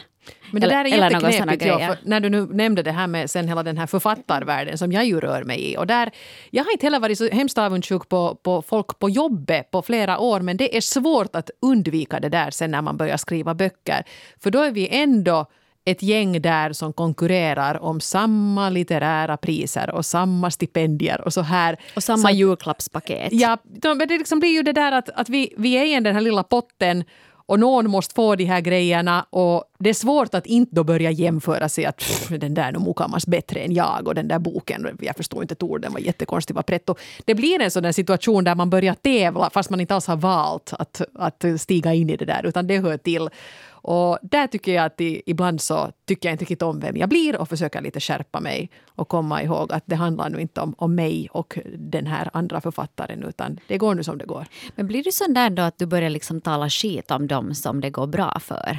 Men 0.50 0.60
det 0.60 0.66
Eller- 0.66 0.84
där 0.84 0.84
är 0.84 1.12
jätteknepigt. 1.12 1.64
Ja, 1.64 1.96
när 2.02 2.20
du 2.20 2.28
nu 2.28 2.46
nämnde 2.46 2.82
det 2.82 2.92
här 2.92 3.06
med 3.06 3.30
sen 3.30 3.48
hela 3.48 3.62
den 3.62 3.78
här 3.78 3.86
författarvärlden 3.86 4.78
som 4.78 4.92
jag 4.92 5.04
ju 5.04 5.20
rör 5.20 5.44
mig 5.44 5.72
i. 5.72 5.76
Och 5.76 5.86
där, 5.86 6.10
jag 6.50 6.64
har 6.64 6.72
inte 6.72 6.86
heller 6.86 7.00
varit 7.00 7.18
så 7.18 7.28
hemskt 7.28 7.58
avundsjuk 7.58 8.08
på, 8.08 8.34
på 8.34 8.62
folk 8.62 8.98
på 8.98 9.10
jobbet 9.10 9.70
på 9.70 9.82
flera 9.82 10.18
år 10.18 10.40
men 10.40 10.56
det 10.56 10.76
är 10.76 10.80
svårt 10.80 11.36
att 11.36 11.50
undvika 11.62 12.20
det 12.20 12.28
där 12.28 12.50
sen 12.50 12.70
när 12.70 12.82
man 12.82 12.96
börjar 12.96 13.16
skriva 13.16 13.54
böcker. 13.54 14.02
För 14.40 14.50
då 14.50 14.62
är 14.62 14.70
vi 14.70 14.88
ändå 14.88 15.46
ett 15.86 16.02
gäng 16.02 16.42
där 16.42 16.72
som 16.72 16.92
konkurrerar 16.92 17.82
om 17.82 18.00
samma 18.00 18.70
litterära 18.70 19.36
priser 19.36 19.90
och 19.90 20.06
samma 20.06 20.50
stipendier 20.50 21.20
och 21.20 21.32
så 21.32 21.40
här. 21.40 21.76
Och 21.96 22.02
samma 22.02 22.28
Så- 22.28 22.34
julklappspaket. 22.34 23.28
Ja, 23.32 23.58
men 23.82 23.98
det 23.98 24.18
liksom 24.18 24.38
blir 24.40 24.50
ju 24.50 24.62
det 24.62 24.72
där 24.72 24.92
att, 24.92 25.08
att 25.08 25.28
vi, 25.28 25.54
vi 25.58 25.72
är 25.74 25.84
i 25.84 26.00
den 26.00 26.14
här 26.14 26.20
lilla 26.22 26.42
potten 26.42 27.04
och 27.48 27.60
någon 27.60 27.90
måste 27.90 28.14
få 28.14 28.36
de 28.36 28.44
här 28.44 28.60
grejerna 28.60 29.26
och 29.30 29.64
det 29.78 29.90
är 29.90 29.94
svårt 29.94 30.34
att 30.34 30.46
inte 30.46 30.74
då 30.74 30.84
börja 30.84 31.10
jämföra 31.10 31.68
sig 31.68 31.84
att 31.84 31.96
pff, 31.96 32.28
den 32.28 32.54
där 32.54 32.62
är 32.68 32.72
nog 32.72 32.82
mukamas 32.86 33.26
bättre 33.26 33.60
än 33.60 33.72
jag 33.74 34.08
och 34.08 34.14
den 34.14 34.28
där 34.28 34.38
boken, 34.38 34.98
jag 35.00 35.16
förstår 35.16 35.42
inte 35.42 35.52
ett 35.52 35.62
ord, 35.62 35.80
den 35.82 35.92
var 35.92 36.00
jättekonstig, 36.00 36.54
var 36.54 36.62
pretto. 36.62 36.94
Det 37.24 37.34
blir 37.34 37.60
en 37.62 37.70
sån 37.70 37.82
där 37.82 37.92
situation 37.92 38.44
där 38.44 38.54
man 38.54 38.70
börjar 38.70 38.94
tävla 38.94 39.50
fast 39.50 39.70
man 39.70 39.80
inte 39.80 39.94
alls 39.94 40.06
har 40.06 40.16
valt 40.16 40.72
att, 40.78 41.02
att 41.14 41.44
stiga 41.58 41.94
in 41.94 42.10
i 42.10 42.16
det 42.16 42.24
där 42.24 42.46
utan 42.46 42.66
det 42.66 42.78
hör 42.78 42.96
till. 42.96 43.28
Och 43.86 44.18
där 44.22 44.46
tycker 44.46 44.74
jag 44.74 44.84
att 44.84 45.00
i, 45.00 45.22
ibland 45.26 45.60
så 45.60 45.92
tycker 46.06 46.28
jag 46.28 46.34
inte 46.34 46.42
riktigt 46.42 46.62
om 46.62 46.80
vem 46.80 46.96
jag 46.96 47.08
blir 47.08 47.36
och 47.36 47.48
försöker 47.48 47.80
lite 47.80 48.00
skärpa 48.00 48.40
mig 48.40 48.70
och 48.88 49.08
komma 49.08 49.42
ihåg 49.42 49.72
att 49.72 49.82
det 49.86 49.96
handlar 49.96 50.30
nu 50.30 50.40
inte 50.40 50.60
om, 50.60 50.74
om 50.78 50.94
mig 50.94 51.28
och 51.32 51.58
den 51.78 52.06
här 52.06 52.30
andra 52.32 52.60
författaren 52.60 53.22
utan 53.22 53.58
det 53.68 53.78
går 53.78 53.94
nu 53.94 54.04
som 54.04 54.18
det 54.18 54.24
går. 54.24 54.46
Men 54.74 54.86
blir 54.86 55.02
du 55.04 55.12
sån 55.12 55.34
där 55.34 55.50
då 55.50 55.62
att 55.62 55.78
du 55.78 55.86
börjar 55.86 56.10
liksom 56.10 56.40
tala 56.40 56.70
skit 56.70 57.10
om 57.10 57.26
dem 57.26 57.54
som 57.54 57.80
det 57.80 57.90
går 57.90 58.06
bra 58.06 58.38
för? 58.40 58.78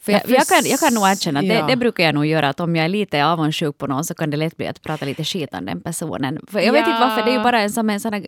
För 0.00 0.12
jag, 0.12 0.22
Ja, 0.26 0.34
jag, 0.34 0.46
kan, 0.46 0.70
jag 0.70 0.80
kan 0.80 0.94
nog 0.94 1.08
erkänna 1.08 1.40
att 1.40 1.46
ja. 1.46 1.62
det, 1.62 1.72
det 1.72 1.76
brukar 1.76 2.04
jag 2.04 2.14
nog 2.14 2.26
göra. 2.26 2.48
Att 2.48 2.60
om 2.60 2.76
jag 2.76 2.84
är 2.84 2.88
lite 2.88 3.26
avundsjuk 3.26 3.78
på 3.78 3.86
någon 3.86 4.04
så 4.04 4.14
kan 4.14 4.30
det 4.30 4.36
lätt 4.36 4.56
bli 4.56 4.66
att 4.66 4.82
prata 4.82 5.04
lite 5.04 5.24
skit 5.24 5.54
om 5.54 5.64
den 5.64 5.80
personen. 5.80 6.40
För 6.50 6.60
jag 6.60 6.72
vet 6.72 6.86
Ja. 6.86 6.88
inte 6.94 7.00
varför, 7.00 7.22
det 7.24 7.30
är 7.30 7.36
ju 7.36 7.42
bara 7.42 7.60
en, 7.60 7.70
som 7.70 7.90
en 7.90 8.00
sån 8.00 8.12
här 8.12 8.26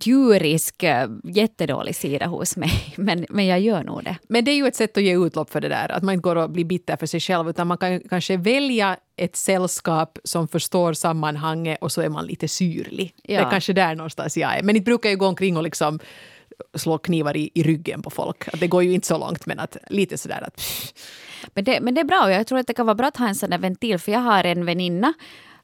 djurisk, 0.00 0.82
äh, 0.82 1.08
jättedålig 1.24 1.96
sida 1.96 2.26
hos 2.26 2.56
mig. 2.56 2.70
Men, 2.96 3.26
men 3.28 3.46
jag 3.46 3.60
gör 3.60 3.84
nog 3.84 4.04
det. 4.04 4.16
Men 4.28 4.44
det 4.44 4.50
är 4.50 4.56
ju 4.56 4.66
ett 4.66 4.76
sätt 4.76 4.96
att 4.96 5.02
ge 5.02 5.16
utlopp 5.16 5.50
för 5.50 5.60
det 5.60 5.68
där. 5.68 5.92
Att 5.92 6.02
man 6.02 6.14
inte 6.14 6.22
går 6.22 6.36
och 6.36 6.50
blir 6.50 6.64
bitter 6.64 6.96
för 6.96 7.06
sig 7.06 7.20
själv 7.20 7.50
utan 7.50 7.66
man 7.66 7.78
kan 7.78 8.00
kanske 8.00 8.36
välja 8.36 8.96
ett 9.16 9.36
sällskap 9.36 10.18
som 10.24 10.48
förstår 10.48 10.92
sammanhanget 10.92 11.78
och 11.80 11.92
så 11.92 12.00
är 12.00 12.08
man 12.08 12.26
lite 12.26 12.48
syrlig. 12.48 13.14
Ja. 13.22 13.40
Det 13.40 13.46
är 13.46 13.50
kanske 13.50 13.72
där 13.72 13.94
någonstans 13.94 14.36
jag 14.36 14.58
är. 14.58 14.62
Men 14.62 14.76
inte 14.76 14.84
brukar 14.84 15.08
jag 15.08 15.18
gå 15.18 15.26
omkring 15.26 15.56
och 15.56 15.62
liksom 15.62 15.98
slå 16.74 16.98
knivar 16.98 17.36
i, 17.36 17.50
i 17.54 17.62
ryggen 17.62 18.02
på 18.02 18.10
folk. 18.10 18.48
Att 18.48 18.60
det 18.60 18.66
går 18.66 18.82
ju 18.82 18.92
inte 18.92 19.06
så 19.06 19.18
långt 19.18 19.46
men 19.46 19.58
att 19.58 19.76
lite 19.88 20.18
sådär 20.18 20.44
att 20.46 20.56
pff, 20.56 20.92
Men 21.54 21.64
det, 21.64 21.80
men 21.80 21.94
det 21.94 22.00
är 22.00 22.04
bra 22.04 22.24
och 22.24 22.30
jag 22.30 22.46
tror 22.46 22.58
att 22.58 22.66
det 22.66 22.74
kan 22.74 22.86
vara 22.86 22.94
bra 22.94 23.06
att 23.06 23.16
ha 23.16 23.28
en 23.28 23.34
sån 23.34 23.50
där 23.50 23.58
ventil. 23.58 23.98
För 23.98 24.12
jag 24.12 24.20
har 24.20 24.44
en 24.44 24.64
väninna 24.64 25.12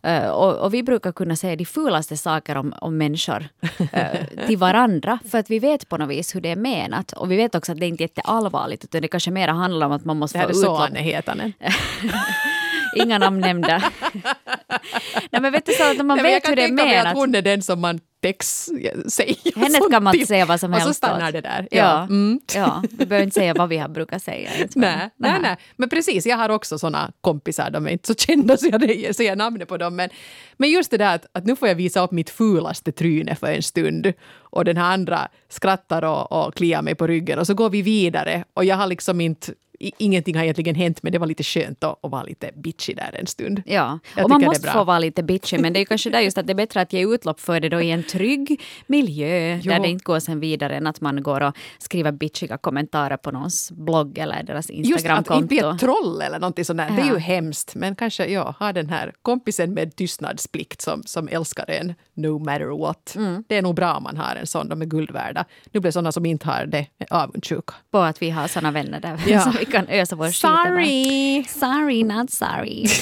eh, 0.02 0.28
och, 0.28 0.56
och 0.56 0.74
vi 0.74 0.82
brukar 0.82 1.12
kunna 1.12 1.36
säga 1.36 1.56
de 1.56 1.64
fulaste 1.64 2.16
saker 2.16 2.56
om, 2.56 2.74
om 2.80 2.96
människor 2.98 3.48
eh, 3.92 4.46
till 4.46 4.58
varandra. 4.58 5.18
För 5.30 5.38
att 5.38 5.50
vi 5.50 5.58
vet 5.58 5.88
på 5.88 5.96
något 5.96 6.08
vis 6.08 6.34
hur 6.34 6.40
det 6.40 6.50
är 6.50 6.56
menat. 6.56 7.12
Och 7.12 7.30
vi 7.30 7.36
vet 7.36 7.54
också 7.54 7.72
att 7.72 7.80
det 7.80 7.86
inte 7.86 8.02
är 8.02 8.04
jätteallvarligt. 8.04 8.84
Utan 8.84 9.02
det 9.02 9.08
kanske 9.08 9.30
mer 9.30 9.48
handlar 9.48 9.86
om 9.86 9.92
att 9.92 10.04
man 10.04 10.16
måste 10.16 10.38
det 10.38 10.42
här 10.42 10.46
få 10.46 10.50
är 10.50 10.54
så 10.54 10.60
utlopp. 10.60 10.80
Anne 10.80 11.00
Hietanen. 11.00 11.52
Inga 12.96 13.18
namn 13.18 13.40
nämnda. 13.40 13.82
Nej 15.30 15.42
men 15.42 15.52
vet 15.52 15.66
du 15.66 15.72
så 15.72 15.90
att 15.90 16.06
man 16.06 16.16
Nej, 16.16 16.26
jag 16.26 16.32
vet 16.32 16.42
kan 16.42 16.50
hur 16.50 16.56
det 16.56 16.62
är 16.62 16.68
tänka 16.68 16.84
mig 16.84 16.96
att 16.96 17.04
menat. 17.04 17.16
hon 17.16 17.34
är 17.34 17.42
den 17.42 17.62
som 17.62 17.80
man 17.80 18.00
text 18.22 18.68
säger 19.08 19.58
Henne 19.60 19.78
kan 19.90 20.02
man 20.04 20.12
till. 20.12 20.26
säga 20.26 20.46
vad 20.46 20.60
som 20.60 20.72
Och 20.72 20.78
så 20.78 20.84
helst 20.84 20.98
stannar 20.98 21.26
åt. 21.28 21.32
det 21.32 21.40
där. 21.40 21.68
Ja, 21.70 22.02
Mm. 22.02 22.40
ja, 22.54 22.82
vi 22.90 23.06
behöver 23.06 23.24
inte 23.24 23.34
säga 23.34 23.54
vad 23.54 23.68
vi 23.68 23.76
har 23.78 23.88
brukat 23.88 24.22
säga. 24.22 24.50
Nej, 24.74 25.10
nej, 25.16 25.40
nej. 25.42 25.56
Men 25.76 25.88
precis, 25.88 26.26
jag 26.26 26.36
har 26.36 26.48
också 26.48 26.78
såna 26.78 27.12
kompisar, 27.20 27.70
de 27.70 27.86
är 27.86 27.90
inte 27.90 28.06
så 28.06 28.14
kända 28.14 28.56
så 28.56 28.66
jag 29.06 29.14
säger 29.14 29.36
namnet 29.36 29.68
på 29.68 29.76
dem. 29.76 29.96
Men, 29.96 30.10
men 30.56 30.70
just 30.70 30.90
det 30.90 30.96
där 30.98 31.14
att, 31.14 31.26
att 31.32 31.44
nu 31.46 31.56
får 31.56 31.68
jag 31.68 31.74
visa 31.74 32.00
upp 32.04 32.10
mitt 32.12 32.30
fulaste 32.30 32.92
tryne 32.92 33.34
för 33.36 33.46
en 33.52 33.62
stund 33.62 34.12
och 34.34 34.64
den 34.64 34.76
här 34.76 34.92
andra 34.92 35.28
skrattar 35.48 36.02
och, 36.04 36.32
och 36.46 36.54
kliar 36.54 36.82
mig 36.82 36.94
på 36.94 37.06
ryggen 37.06 37.38
och 37.38 37.46
så 37.46 37.54
går 37.54 37.70
vi 37.70 37.82
vidare 37.82 38.44
och 38.54 38.64
jag 38.64 38.76
har 38.76 38.86
liksom 38.86 39.20
inte 39.20 39.52
ingenting 39.80 40.36
har 40.36 40.42
egentligen 40.42 40.74
hänt 40.74 41.02
men 41.02 41.12
det 41.12 41.18
var 41.18 41.26
lite 41.26 41.42
skönt 41.42 41.84
att, 41.84 42.04
att 42.04 42.10
vara 42.10 42.22
lite 42.22 42.50
bitchy 42.56 42.94
där 42.94 43.16
en 43.20 43.26
stund. 43.26 43.62
Ja, 43.66 43.98
Jag 44.16 44.24
och 44.24 44.30
man 44.30 44.44
måste 44.44 44.70
få 44.70 44.84
vara 44.84 44.98
lite 44.98 45.22
bitchy, 45.22 45.58
men 45.58 45.72
det 45.72 45.80
är 45.80 45.84
kanske 45.84 46.10
där 46.10 46.20
just 46.20 46.38
att 46.38 46.46
det 46.46 46.52
är 46.52 46.54
bättre 46.54 46.80
att 46.80 46.92
ge 46.92 47.06
utlopp 47.14 47.40
för 47.40 47.60
det 47.60 47.68
då 47.68 47.80
i 47.80 47.90
en 47.90 48.02
trygg 48.08 48.60
miljö 48.86 49.60
Jo. 49.62 49.72
där 49.72 49.80
det 49.80 49.88
inte 49.88 50.04
går 50.04 50.20
sen 50.20 50.40
vidare 50.40 50.76
än 50.76 50.86
att 50.86 51.00
man 51.00 51.22
går 51.22 51.40
och 51.42 51.56
skriver 51.78 52.12
bitchiga 52.12 52.58
kommentarer 52.58 53.16
på 53.16 53.30
någons 53.30 53.70
blogg 53.72 54.18
eller 54.18 54.42
deras 54.42 54.70
Just 54.70 54.70
att 54.70 54.76
inte 54.76 54.88
Instagramkonto. 54.92 55.46
bli 55.46 55.58
ett 55.58 55.78
troll 55.78 56.22
eller 56.22 56.38
någonting 56.38 56.64
sånt 56.64 56.78
där, 56.78 56.90
det 56.90 57.02
är 57.02 57.06
Ja. 57.06 57.12
ju 57.12 57.18
hemskt. 57.18 57.74
Men 57.74 57.94
kanske 57.94 58.26
ja, 58.26 58.54
ha 58.58 58.72
den 58.72 58.88
här 58.90 59.12
kompisen 59.22 59.74
med 59.74 59.96
tystnadsplikt 59.96 60.80
som, 60.82 61.02
som 61.06 61.28
älskar 61.28 61.70
en 61.70 61.94
no 62.14 62.38
matter 62.38 62.78
what. 62.78 63.14
Mm. 63.16 63.44
Det 63.48 63.56
är 63.56 63.62
nog 63.62 63.74
bra 63.74 63.94
om 63.94 64.02
man 64.02 64.16
har 64.16 64.36
en 64.36 64.46
sån, 64.46 64.68
de 64.68 64.82
är 64.82 64.86
guld 64.86 65.10
värda. 65.10 65.44
Nu 65.72 65.80
blir 65.80 65.90
sådana 65.90 66.12
som 66.12 66.26
inte 66.26 66.46
har 66.46 66.66
det 66.66 66.86
avundsjuka. 67.10 67.74
på 67.90 67.98
att 67.98 68.22
vi 68.22 68.30
har 68.30 68.48
såna 68.48 68.70
vänner 68.70 69.00
där 69.00 69.20
Ja. 69.26 69.40
som 69.44 69.52
vi 69.58 69.64
kan 69.64 69.86
ösa 69.88 70.16
vår 70.16 70.26
skit 70.26 70.44
över. 70.44 70.64
Sorry! 70.84 71.44
Sorry, 71.48 72.02
not 72.04 72.30
sorry. 72.30 72.86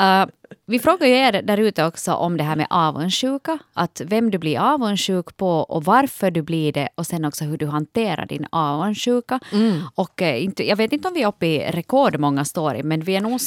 Uh, 0.00 0.26
vi 0.66 0.78
frågar 0.78 1.06
ju 1.06 1.14
er 1.14 1.42
där 1.42 1.58
ute 1.58 1.84
också 1.84 2.12
om 2.12 2.36
det 2.36 2.44
här 2.44 2.56
med 2.56 2.66
avundsjuka. 2.70 3.58
Att 3.72 4.00
vem 4.04 4.30
du 4.30 4.38
blir 4.38 4.58
avundsjuk 4.58 5.36
på 5.36 5.48
och 5.48 5.84
varför 5.84 6.30
du 6.30 6.42
blir 6.42 6.72
det 6.72 6.88
och 6.94 7.06
sen 7.06 7.24
också 7.24 7.44
hur 7.44 7.56
du 7.56 7.66
hanterar 7.66 8.26
din 8.26 8.46
avundsjuka. 8.50 9.40
Och 9.94 10.22
eh, 10.22 10.44
inte, 10.44 10.68
jag 10.68 10.76
vet 10.76 10.92
inte 10.92 11.08
om 11.08 11.14
vi 11.14 11.22
är 11.22 11.28
uppe 11.28 11.46
i 11.46 11.70
rekordmånga 11.70 12.44
story 12.44 12.82
men 12.82 13.00
vi 13.00 13.16
är 13.16 13.20
nog 13.20 13.40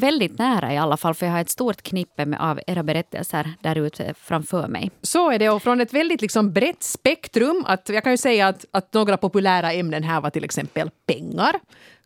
väldigt 0.00 0.38
nära 0.38 0.74
i 0.74 0.78
alla 0.78 0.96
fall 0.96 1.14
för 1.14 1.26
jag 1.26 1.32
har 1.32 1.40
ett 1.40 1.50
stort 1.50 1.82
knippe 1.82 2.26
med, 2.26 2.40
av 2.40 2.60
era 2.66 2.82
berättelser 2.82 3.52
där 3.60 3.76
ute 3.76 4.14
framför 4.18 4.68
mig. 4.68 4.90
Så 5.02 5.30
är 5.30 5.38
det 5.38 5.50
och 5.50 5.62
från 5.62 5.80
ett 5.80 5.94
väldigt 5.94 6.22
liksom 6.22 6.52
brett 6.52 6.82
spektrum. 6.82 7.64
Att 7.66 7.88
jag 7.88 8.04
kan 8.04 8.12
ju 8.12 8.16
säga 8.16 8.48
att, 8.48 8.64
att 8.70 8.92
några 8.92 9.16
populära 9.16 9.72
ämnen 9.72 10.02
här 10.02 10.20
var 10.20 10.30
till 10.30 10.44
exempel 10.44 10.90
pengar, 11.06 11.54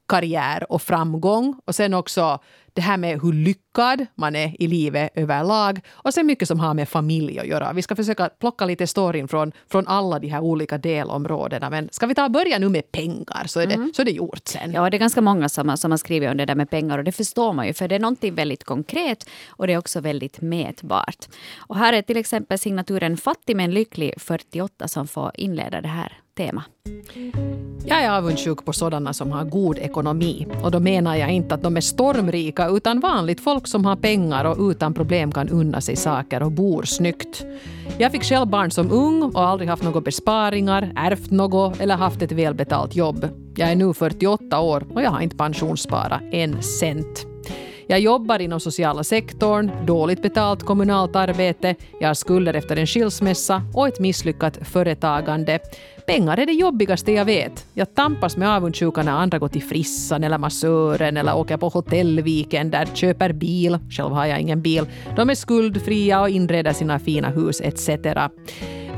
karriär 0.08 0.72
och 0.72 0.82
framgång. 0.82 1.60
Och 1.64 1.74
sen 1.74 1.94
också 1.94 2.40
det 2.78 2.82
här 2.82 2.96
med 2.96 3.20
hur 3.22 3.32
lyckad 3.32 4.06
man 4.14 4.36
är 4.36 4.62
i 4.62 4.66
livet 4.66 5.10
överlag. 5.14 5.80
Och 5.90 6.14
sen 6.14 6.26
mycket 6.26 6.48
som 6.48 6.60
har 6.60 6.74
med 6.74 6.88
familj 6.88 7.38
att 7.38 7.46
göra. 7.46 7.72
Vi 7.72 7.82
ska 7.82 7.96
försöka 7.96 8.28
plocka 8.28 8.66
lite 8.66 8.86
storyn 8.86 9.28
från, 9.28 9.52
från 9.70 9.86
alla 9.86 10.18
de 10.18 10.28
här 10.28 10.40
olika 10.40 10.78
delområdena. 10.78 11.70
Men 11.70 11.88
ska 11.92 12.06
vi 12.06 12.14
ta 12.14 12.28
börja 12.28 12.58
nu 12.58 12.68
med 12.68 12.92
pengar 12.92 13.44
så 13.46 13.60
är 13.60 13.66
det, 13.66 13.90
så 13.94 14.02
är 14.02 14.06
det 14.06 14.10
gjort 14.10 14.48
sen. 14.48 14.72
Ja, 14.72 14.90
det 14.90 14.96
är 14.96 14.98
ganska 14.98 15.20
många 15.20 15.48
som, 15.48 15.76
som 15.76 15.90
har 15.90 15.98
skrivit 15.98 16.30
om 16.30 16.36
det 16.36 16.46
där 16.46 16.54
med 16.54 16.70
pengar 16.70 16.98
och 16.98 17.04
det 17.04 17.12
förstår 17.12 17.52
man 17.52 17.66
ju 17.66 17.72
för 17.72 17.88
det 17.88 17.94
är 17.94 18.00
någonting 18.00 18.34
väldigt 18.34 18.64
konkret 18.64 19.28
och 19.48 19.66
det 19.66 19.72
är 19.72 19.78
också 19.78 20.00
väldigt 20.00 20.40
mätbart. 20.40 21.28
Och 21.56 21.76
här 21.76 21.92
är 21.92 22.02
till 22.02 22.16
exempel 22.16 22.58
signaturen 22.58 23.16
Fattig 23.16 23.56
men 23.56 23.70
lycklig 23.70 24.14
48 24.18 24.88
som 24.88 25.08
får 25.08 25.30
inleda 25.34 25.80
det 25.80 25.88
här 25.88 26.12
tema. 26.38 26.64
Jag 27.84 28.04
är 28.04 28.10
avundsjuk 28.10 28.64
på 28.64 28.72
sådana 28.72 29.12
som 29.12 29.32
har 29.32 29.44
god 29.44 29.78
ekonomi. 29.78 30.46
Och 30.62 30.70
då 30.70 30.80
menar 30.80 31.16
jag 31.16 31.30
inte 31.30 31.54
att 31.54 31.62
de 31.62 31.76
är 31.76 31.80
stormrika 31.80 32.68
utan 32.68 33.00
vanligt 33.00 33.40
folk 33.40 33.66
som 33.66 33.84
har 33.84 33.96
pengar 33.96 34.44
och 34.44 34.70
utan 34.70 34.94
problem 34.94 35.32
kan 35.32 35.48
unna 35.48 35.80
sig 35.80 35.96
saker 35.96 36.42
och 36.42 36.52
bor 36.52 36.82
snyggt. 36.82 37.46
Jag 37.98 38.12
fick 38.12 38.24
själv 38.24 38.46
barn 38.46 38.70
som 38.70 38.90
ung 38.90 39.22
och 39.22 39.48
aldrig 39.48 39.70
haft 39.70 39.82
några 39.82 40.00
besparingar, 40.00 40.92
ärvt 40.96 41.30
något 41.30 41.80
eller 41.80 41.96
haft 41.96 42.22
ett 42.22 42.32
välbetalt 42.32 42.96
jobb. 42.96 43.28
Jag 43.56 43.70
är 43.70 43.76
nu 43.76 43.94
48 43.94 44.60
år 44.60 44.86
och 44.94 45.02
jag 45.02 45.10
har 45.10 45.20
inte 45.20 45.36
pensionssparat 45.36 46.22
en 46.32 46.62
cent. 46.62 47.27
Jag 47.90 48.00
jobbar 48.00 48.38
inom 48.38 48.60
sociala 48.60 49.04
sektorn, 49.04 49.70
dåligt 49.86 50.22
betalt 50.22 50.62
kommunalt 50.62 51.16
arbete, 51.16 51.74
jag 52.00 52.08
har 52.08 52.14
skulder 52.14 52.54
efter 52.54 52.76
en 52.76 52.86
skilsmässa 52.86 53.62
och 53.74 53.88
ett 53.88 54.00
misslyckat 54.00 54.58
företagande. 54.62 55.58
Pengar 56.06 56.38
är 56.38 56.46
det 56.46 56.52
jobbigaste 56.52 57.12
jag 57.12 57.24
vet. 57.24 57.66
Jag 57.74 57.94
tampas 57.94 58.36
med 58.36 58.48
avundsjuka 58.48 59.02
när 59.02 59.12
andra 59.12 59.38
går 59.38 59.48
till 59.48 59.62
frissan 59.62 60.24
eller 60.24 60.38
massören 60.38 61.16
eller 61.16 61.36
åker 61.36 61.56
på 61.56 61.68
hotellweekender, 61.68 62.88
köper 62.94 63.32
bil, 63.32 63.78
själv 63.90 64.10
har 64.14 64.26
jag 64.26 64.40
ingen 64.40 64.62
bil, 64.62 64.86
de 65.16 65.30
är 65.30 65.34
skuldfria 65.34 66.20
och 66.20 66.28
inreder 66.28 66.72
sina 66.72 66.98
fina 66.98 67.28
hus 67.28 67.60
etc. 67.60 67.88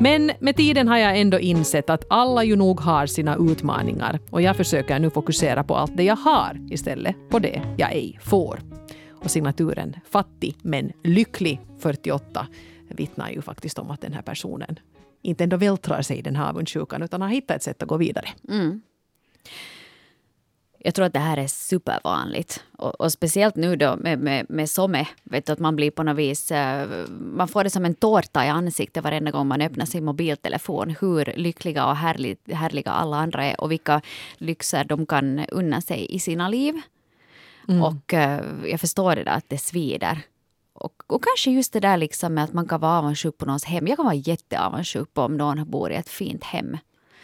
Men 0.03 0.31
med 0.41 0.57
tiden 0.57 0.89
har 0.89 0.99
jag 0.99 1.19
ändå 1.21 1.39
insett 1.39 1.91
att 1.91 2.05
alla 2.11 2.45
ju 2.45 2.57
nog 2.57 2.81
har 2.81 3.07
sina 3.07 3.37
utmaningar 3.37 4.21
och 4.31 4.43
jag 4.43 4.57
försöker 4.57 4.99
nu 4.99 5.11
fokusera 5.11 5.65
på 5.65 5.77
allt 5.77 5.97
det 5.97 6.03
jag 6.03 6.17
har 6.17 6.67
istället 6.71 7.17
på 7.29 7.39
det 7.39 7.63
jag 7.79 7.93
ej 7.93 8.19
får. 8.23 8.61
Och 9.11 9.31
signaturen 9.31 9.97
Fattig 10.11 10.57
men 10.63 10.93
lycklig 11.05 11.61
48 11.79 12.47
vittnar 12.89 13.31
ju 13.31 13.43
faktiskt 13.43 13.79
om 13.79 13.91
att 13.91 14.01
den 14.01 14.13
här 14.13 14.23
personen 14.23 14.79
inte 15.23 15.45
ändå 15.45 15.57
vältrar 15.57 16.03
sig 16.03 16.19
i 16.19 16.23
den 16.23 16.37
här 16.37 16.49
avundsjukan 16.49 17.03
utan 17.03 17.23
har 17.23 17.29
hittat 17.29 17.57
ett 17.57 17.63
sätt 17.63 17.83
att 17.83 17.89
gå 17.89 17.97
vidare. 17.97 18.29
Mm. 18.49 18.83
Jag 20.83 20.95
tror 20.95 21.07
att 21.07 21.13
det 21.13 21.19
här 21.19 21.37
är 21.37 21.47
supervanligt. 21.47 22.65
Och, 22.77 23.01
och 23.01 23.13
speciellt 23.13 23.57
nu 23.57 23.77
då 23.77 23.97
med, 23.97 24.19
med, 24.19 24.47
med 24.49 24.71
SOME. 24.71 25.09
Vet 25.23 25.47
du, 25.47 25.53
att 25.53 25.59
man 25.59 25.77
blir 25.77 25.91
på 25.91 26.03
något 26.03 26.17
vis... 26.17 26.51
eh, 26.51 26.89
man 27.09 27.49
får 27.49 27.65
det 27.65 27.71
som 27.71 27.85
en 27.85 27.95
tårta 27.95 28.47
i 28.47 28.49
ansiktet 28.49 29.05
varenda 29.05 29.31
gång 29.31 29.47
man 29.47 29.61
öppnar 29.61 29.87
sin 29.87 30.05
mobiltelefon. 30.05 30.97
Hur 31.01 31.33
lyckliga 31.37 31.87
och 31.87 31.97
härligt, 31.97 32.53
härliga 32.53 32.91
alla 32.91 33.17
andra 33.17 33.45
är 33.45 33.61
och 33.61 33.71
vilka 33.71 34.01
lyxer 34.39 34.85
de 34.85 35.07
kan 35.07 35.39
unna 35.39 35.81
sig 35.81 36.15
i 36.15 36.19
sina 36.19 36.49
liv. 36.49 36.75
Och 37.83 38.15
eh, 38.15 38.41
jag 38.65 38.81
förstår 38.81 39.17
det 39.17 39.25
där 39.25 39.33
att 39.33 39.49
det 39.49 39.59
svider. 39.59 40.21
Och, 40.73 41.03
och 41.07 41.25
kanske 41.25 41.51
just 41.51 41.73
det 41.73 41.81
där 41.81 41.97
liksom 41.97 42.35
med 42.35 42.45
att 42.45 42.53
man 42.53 42.69
kan 42.69 42.81
vara 42.81 42.99
avundsjuk 42.99 43.39
på 43.39 43.47
någons 43.47 43.65
hem. 43.65 43.87
Jag 43.87 43.97
kan 43.97 44.05
vara 44.05 44.15
jätteavundsjuk 44.15 45.15
på 45.15 45.23
om 45.23 45.37
någon 45.37 45.71
bor 45.71 45.93
i 45.93 45.95
ett 45.95 46.09
fint 46.09 46.45
hem. 46.45 46.77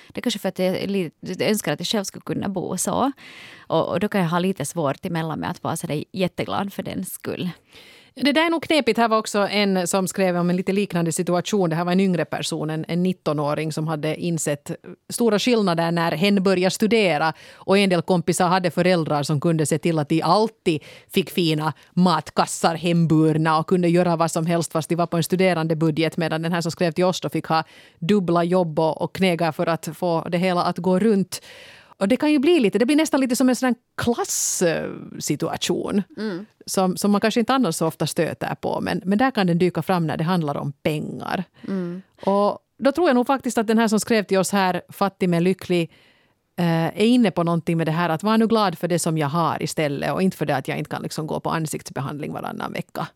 Det 0.08 0.20
är 0.20 0.22
kanske 0.22 0.38
för 0.38 0.48
att 0.48 0.58
jag 0.58 0.90
jag 1.20 1.42
önskar 1.42 1.72
att 1.72 1.80
jag 1.80 1.86
själv 1.86 2.04
skulle 2.04 2.22
kunna 2.22 2.48
bo 2.48 2.76
så. 2.76 3.12
Och, 3.58 3.88
och 3.88 4.00
då 4.00 4.08
kan 4.08 4.20
jag 4.20 4.28
ha 4.28 4.38
lite 4.38 4.64
svårt 4.64 5.06
emellan 5.06 5.40
med 5.40 5.50
att 5.50 5.62
vara 5.62 5.76
så 5.76 5.86
där 5.86 6.04
jätteglad 6.12 6.72
för 6.72 6.82
den 6.82 7.04
skull. 7.04 7.50
Det 8.20 8.32
där 8.32 8.46
är 8.46 8.50
nog 8.50 8.62
knepigt. 8.62 8.98
Här 8.98 9.08
var 9.08 9.18
också 9.18 9.38
en 9.38 9.86
som 9.86 10.08
skrev 10.08 10.36
om 10.36 10.50
en 10.50 10.56
lite 10.56 10.72
liknande 10.72 11.12
situation. 11.12 11.70
Det 11.70 11.76
här 11.76 11.84
var 11.84 11.92
en 11.92 12.00
yngre 12.00 12.24
person, 12.24 12.70
en, 12.70 12.84
en 12.88 13.06
19-åring 13.06 13.72
som 13.72 13.88
hade 13.88 14.16
insett 14.16 14.70
stora 15.08 15.38
skillnader 15.38 15.92
när 15.92 16.12
hen 16.12 16.42
började 16.42 16.70
studera. 16.70 17.32
Och 17.54 17.78
en 17.78 17.90
del 17.90 18.02
kompisar 18.02 18.48
hade 18.48 18.70
föräldrar 18.70 19.22
som 19.22 19.40
kunde 19.40 19.66
se 19.66 19.78
till 19.78 19.98
att 19.98 20.08
de 20.08 20.22
alltid 20.22 20.82
fick 21.12 21.30
fina 21.30 21.72
matkassar 21.90 22.74
hemburna 22.74 23.58
och 23.58 23.66
kunde 23.66 23.88
göra 23.88 24.16
vad 24.16 24.30
som 24.30 24.46
helst 24.46 24.72
fast 24.72 24.88
de 24.88 24.94
var 24.94 25.06
på 25.06 25.16
en 25.16 25.22
studerande 25.22 25.76
budget 25.76 26.16
medan 26.16 26.42
den 26.42 26.52
här 26.52 26.60
som 26.60 26.72
skrev 26.72 26.92
till 26.92 27.04
oss 27.04 27.20
då 27.20 27.28
fick 27.28 27.46
ha 27.46 27.64
dubbla 27.98 28.44
jobb 28.44 28.78
och, 28.78 29.02
och 29.02 29.14
knega 29.14 29.52
för 29.52 29.66
att 29.66 29.88
få 29.94 30.26
det 30.28 30.38
hela 30.38 30.62
att 30.62 30.78
gå 30.78 30.98
runt. 30.98 31.40
Och 31.98 32.08
det 32.08 32.16
kan 32.16 32.32
ju 32.32 32.38
bli 32.38 32.60
lite, 32.60 32.78
det 32.78 32.86
blir 32.86 32.96
nästan 32.96 33.20
lite 33.20 33.36
som 33.36 33.48
en 33.48 33.56
sån 33.56 33.74
klassituation. 34.02 36.02
Som, 36.66 36.96
som 36.96 37.10
man 37.10 37.20
kanske 37.20 37.40
inte 37.40 37.54
annars 37.54 37.74
så 37.74 37.86
ofta 37.86 38.06
stöter 38.06 38.54
på. 38.54 38.80
Men, 38.80 39.02
men 39.04 39.18
där 39.18 39.30
kan 39.30 39.46
den 39.46 39.58
dyka 39.58 39.82
fram 39.82 40.06
när 40.06 40.16
det 40.16 40.24
handlar 40.24 40.56
om 40.56 40.72
pengar. 40.72 41.44
Och 42.24 42.58
då 42.78 42.92
tror 42.92 43.08
jag 43.08 43.14
nog 43.14 43.26
faktiskt 43.26 43.58
att 43.58 43.66
den 43.66 43.78
här 43.78 43.88
som 43.88 44.00
skrev 44.00 44.22
till 44.22 44.38
oss 44.38 44.52
här, 44.52 44.82
fattig 44.88 45.28
men 45.28 45.44
lycklig, 45.44 45.92
eh, 46.58 46.86
är 46.86 47.06
inne 47.06 47.30
på 47.30 47.42
någonting 47.42 47.76
med 47.76 47.86
det 47.86 47.92
här 47.92 48.08
att 48.08 48.22
vara 48.22 48.36
nu 48.36 48.46
glad 48.46 48.78
för 48.78 48.88
det 48.88 48.98
som 48.98 49.18
jag 49.18 49.28
har 49.28 49.62
istället 49.62 50.12
och 50.12 50.22
inte 50.22 50.36
för 50.36 50.46
det 50.46 50.56
att 50.56 50.68
jag 50.68 50.78
inte 50.78 50.90
kan 50.90 51.02
liksom 51.02 51.26
gå 51.26 51.40
på 51.40 51.50
ansiktsbehandling 51.50 52.32
varannan 52.32 52.72
vecka. 52.72 53.08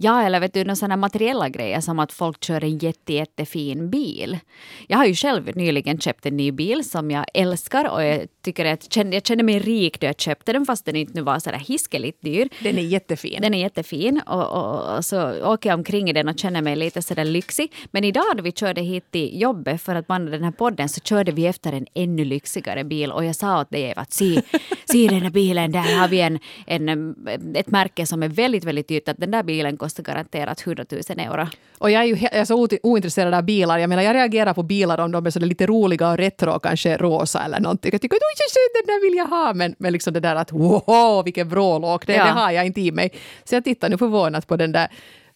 Ja, 0.00 0.22
eller 0.22 0.40
vet 0.40 0.54
du, 0.54 0.64
några 0.64 0.76
sådana 0.76 0.96
materiella 0.96 1.48
grejer 1.48 1.80
som 1.80 1.98
att 1.98 2.12
folk 2.12 2.44
kör 2.44 2.64
en 2.64 2.78
jätte, 2.78 3.12
jättefin 3.12 3.90
bil. 3.90 4.38
Jag 4.86 4.98
har 4.98 5.06
ju 5.06 5.14
själv 5.14 5.56
nyligen 5.56 6.00
köpt 6.00 6.26
en 6.26 6.36
ny 6.36 6.52
bil 6.52 6.90
som 6.90 7.10
jag 7.10 7.24
älskar 7.34 7.88
och 7.88 8.04
jag 8.04 8.26
tycker 8.42 8.64
att 8.64 8.96
jag 8.96 9.26
kände, 9.26 9.44
mig 9.44 9.58
rik 9.58 10.00
då 10.00 10.06
jag 10.06 10.20
köpte 10.20 10.52
den 10.52 10.66
fast 10.66 10.84
den 10.84 10.96
inte 10.96 11.12
nu 11.14 11.22
var 11.22 11.38
sådär 11.38 11.58
hiskeligt 11.58 12.22
dyr. 12.22 12.48
Den 12.62 12.78
är 12.78 12.82
jättefin. 12.82 13.42
Den 13.42 13.54
är 13.54 13.58
jättefin 13.58 14.20
och, 14.26 14.50
och, 14.52 14.96
och 14.96 15.04
så 15.04 15.46
åker 15.52 15.68
jag 15.68 15.78
omkring 15.78 16.10
i 16.10 16.12
den 16.12 16.28
och 16.28 16.38
känner 16.38 16.62
mig 16.62 16.76
lite 16.76 17.02
sådär 17.02 17.24
lyxig. 17.24 17.72
Men 17.90 18.04
idag 18.04 18.36
då 18.36 18.42
vi 18.42 18.52
körde 18.52 18.80
hit 18.80 19.10
till 19.10 19.40
jobbet 19.40 19.82
för 19.82 19.94
att 19.94 20.06
banda 20.06 20.32
den 20.32 20.44
här 20.44 20.50
podden 20.50 20.88
så 20.88 21.00
körde 21.00 21.32
vi 21.32 21.46
efter 21.46 21.72
en 21.72 21.86
ännu 21.94 22.24
lyxigare 22.24 22.84
bil 22.84 23.12
och 23.12 23.24
jag 23.24 23.36
sa 23.36 23.60
åt 23.60 23.70
dig 23.70 23.94
att 23.96 24.12
se, 24.12 24.42
se 24.84 25.08
den 25.08 25.22
här 25.22 25.30
bilen, 25.30 25.72
där 25.72 25.98
har 26.00 26.08
vi 26.08 26.20
en, 26.20 26.38
en, 26.66 27.16
ett 27.54 27.70
märke 27.70 28.06
som 28.06 28.22
är 28.22 28.28
väldigt, 28.28 28.64
väldigt 28.64 28.88
dyrt. 28.88 29.08
Att 29.08 29.16
den 29.16 29.30
där 29.30 29.42
bilen 29.42 29.76
kostar 29.76 29.87
garanterat 29.96 30.66
100 30.66 30.84
000 30.90 31.00
euro. 31.18 31.46
Och 31.78 31.90
jag 31.90 32.02
är 32.02 32.06
ju 32.06 32.16
jag 32.20 32.34
är 32.34 32.44
så 32.44 32.68
ointresserad 32.82 33.34
av 33.34 33.42
bilar. 33.42 33.78
Jag 33.78 33.88
menar, 33.88 34.02
jag 34.02 34.14
reagerar 34.14 34.54
på 34.54 34.62
bilar 34.62 34.98
om 34.98 35.12
de 35.12 35.26
är 35.26 35.30
så 35.30 35.40
lite 35.40 35.66
roliga 35.66 36.10
och 36.10 36.16
retro, 36.16 36.58
kanske 36.58 36.96
rosa 36.96 37.44
eller 37.44 37.60
någonting. 37.60 37.92
Jag 37.92 38.00
tycker 38.00 38.16
att 38.16 38.22
oj 38.22 38.82
den 38.84 38.94
där 38.94 39.02
vill 39.02 39.16
jag 39.18 39.26
ha. 39.26 39.54
Men, 39.54 39.74
men 39.78 39.92
liksom 39.92 40.12
det 40.12 40.20
där 40.20 40.36
att 40.36 40.52
wow, 40.52 41.24
vilken 41.24 41.48
vrålåk, 41.48 42.06
det, 42.06 42.12
Ja. 42.14 42.24
det 42.24 42.30
har 42.30 42.50
jag 42.50 42.66
inte 42.66 42.80
i 42.80 42.92
mig. 42.92 43.12
Så 43.44 43.54
jag 43.54 43.64
tittar 43.64 43.88
nu 43.88 43.98
förvånat 43.98 44.46
på 44.46 44.56
den 44.56 44.72
där 44.72 44.88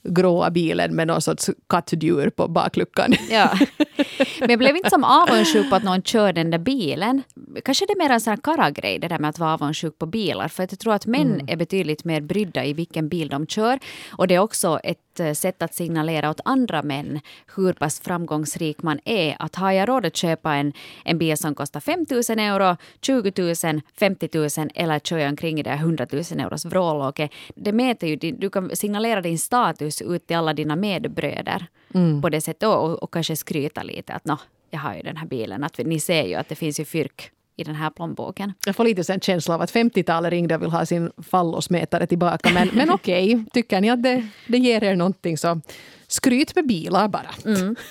gråa 0.08 0.50
bilen 0.50 0.96
med 0.96 1.06
någon 1.06 1.22
sorts 1.22 1.50
kattdjur 1.68 2.30
på 2.30 2.48
bakluckan. 2.48 3.14
Ja. 3.30 3.50
Men 4.40 4.50
jag 4.50 4.58
blev 4.58 4.76
inte 4.76 4.90
som 4.90 5.04
avundsjuk 5.04 5.70
på 5.70 5.76
att 5.76 5.82
någon 5.82 6.02
kör 6.02 6.32
den 6.32 6.50
där 6.50 6.58
bilen. 6.58 7.22
Kanske 7.64 7.86
det 7.86 7.92
är 7.92 7.98
mer 7.98 8.10
en 8.10 8.20
sån 8.20 8.30
här 8.30 8.40
karagrej 8.42 8.98
det 8.98 9.08
där 9.08 9.18
med 9.18 9.28
att 9.28 9.38
vara 9.38 9.54
avundsjuk 9.54 9.98
på 9.98 10.06
bilar. 10.06 10.48
För 10.48 10.62
jag 10.62 10.78
tror 10.78 10.94
att 10.94 11.06
män 11.06 11.32
mm. 11.32 11.48
är 11.48 11.56
betydligt 11.56 12.04
mer 12.04 12.20
brydda 12.20 12.64
i 12.64 12.72
vilken 12.72 13.08
bil 13.08 13.28
de 13.28 13.46
kör. 13.46 13.78
Och 14.10 14.28
det 14.28 14.34
är 14.34 14.38
också 14.38 14.80
ett 14.84 15.20
eh, 15.20 15.32
sätt 15.32 15.62
att 15.62 15.74
signalera 15.74 16.30
åt 16.30 16.40
andra 16.44 16.82
män 16.82 17.20
hur 17.56 17.72
pass 17.72 18.00
framgångsrik 18.00 18.82
man 18.82 19.00
är. 19.04 19.36
Att 19.38 19.54
har 19.54 19.72
jag 19.72 19.88
råd 19.88 20.06
att 20.06 20.16
köpa 20.16 20.54
en, 20.54 20.72
en 21.04 21.18
bil 21.18 21.36
som 21.36 21.54
kostar 21.54 21.80
5 21.80 22.06
000 22.10 22.38
euro, 22.38 22.76
20 23.00 23.32
000, 23.64 23.80
50 23.98 24.28
000 24.58 24.70
eller 24.74 24.98
kör 24.98 25.18
jag 25.18 25.28
omkring 25.28 25.60
i 25.60 25.62
det 25.62 25.70
100 25.70 26.06
000 26.12 26.22
euros 26.40 26.64
vrålåke. 26.64 27.28
Det 27.54 27.72
mäter 27.72 28.08
ju, 28.08 28.16
du 28.32 28.50
kan 28.50 28.76
signalera 28.76 29.20
din 29.20 29.38
status 29.38 30.02
ut 30.02 30.26
till 30.26 30.36
alla 30.36 30.54
dina 30.54 30.76
medbröder 30.76 31.66
mm. 31.94 32.22
på 32.22 32.28
det 32.28 32.40
sättet 32.40 32.68
och, 32.68 33.02
och 33.02 33.12
kanske 33.12 33.36
skryta 33.36 33.82
lite 33.82 34.12
att 34.12 34.24
nå, 34.24 34.38
jag 34.70 34.80
har 34.80 34.94
ju 34.94 35.02
den 35.02 35.16
här 35.16 35.26
bilen. 35.26 35.64
Att 35.64 35.78
ni 35.78 36.00
ser 36.00 36.26
ju 36.26 36.34
att 36.34 36.48
det 36.48 36.54
finns 36.54 36.80
ju 36.80 36.84
fyrk 36.84 37.30
i 37.56 37.64
den 37.64 37.74
här 37.74 37.90
plånboken. 37.90 38.52
Jag 38.66 38.76
får 38.76 38.84
lite 38.84 39.12
en 39.12 39.20
känsla 39.20 39.54
av 39.54 39.60
att 39.60 39.72
50-talet 39.72 40.30
ringde 40.30 40.54
och 40.54 40.62
vill 40.62 40.70
ha 40.70 40.86
sin 40.86 41.10
fallosmätare 41.30 42.06
tillbaka. 42.06 42.50
Men, 42.54 42.70
men 42.72 42.90
okej, 42.90 43.34
okay. 43.34 43.44
tycker 43.52 43.80
ni 43.80 43.90
att 43.90 44.02
det, 44.02 44.28
det 44.48 44.58
ger 44.58 44.84
er 44.84 44.96
någonting 44.96 45.38
så 45.38 45.60
skryt 46.06 46.54
med 46.54 46.66
bilar 46.66 47.08
bara. 47.08 47.30
Mm. 47.44 47.76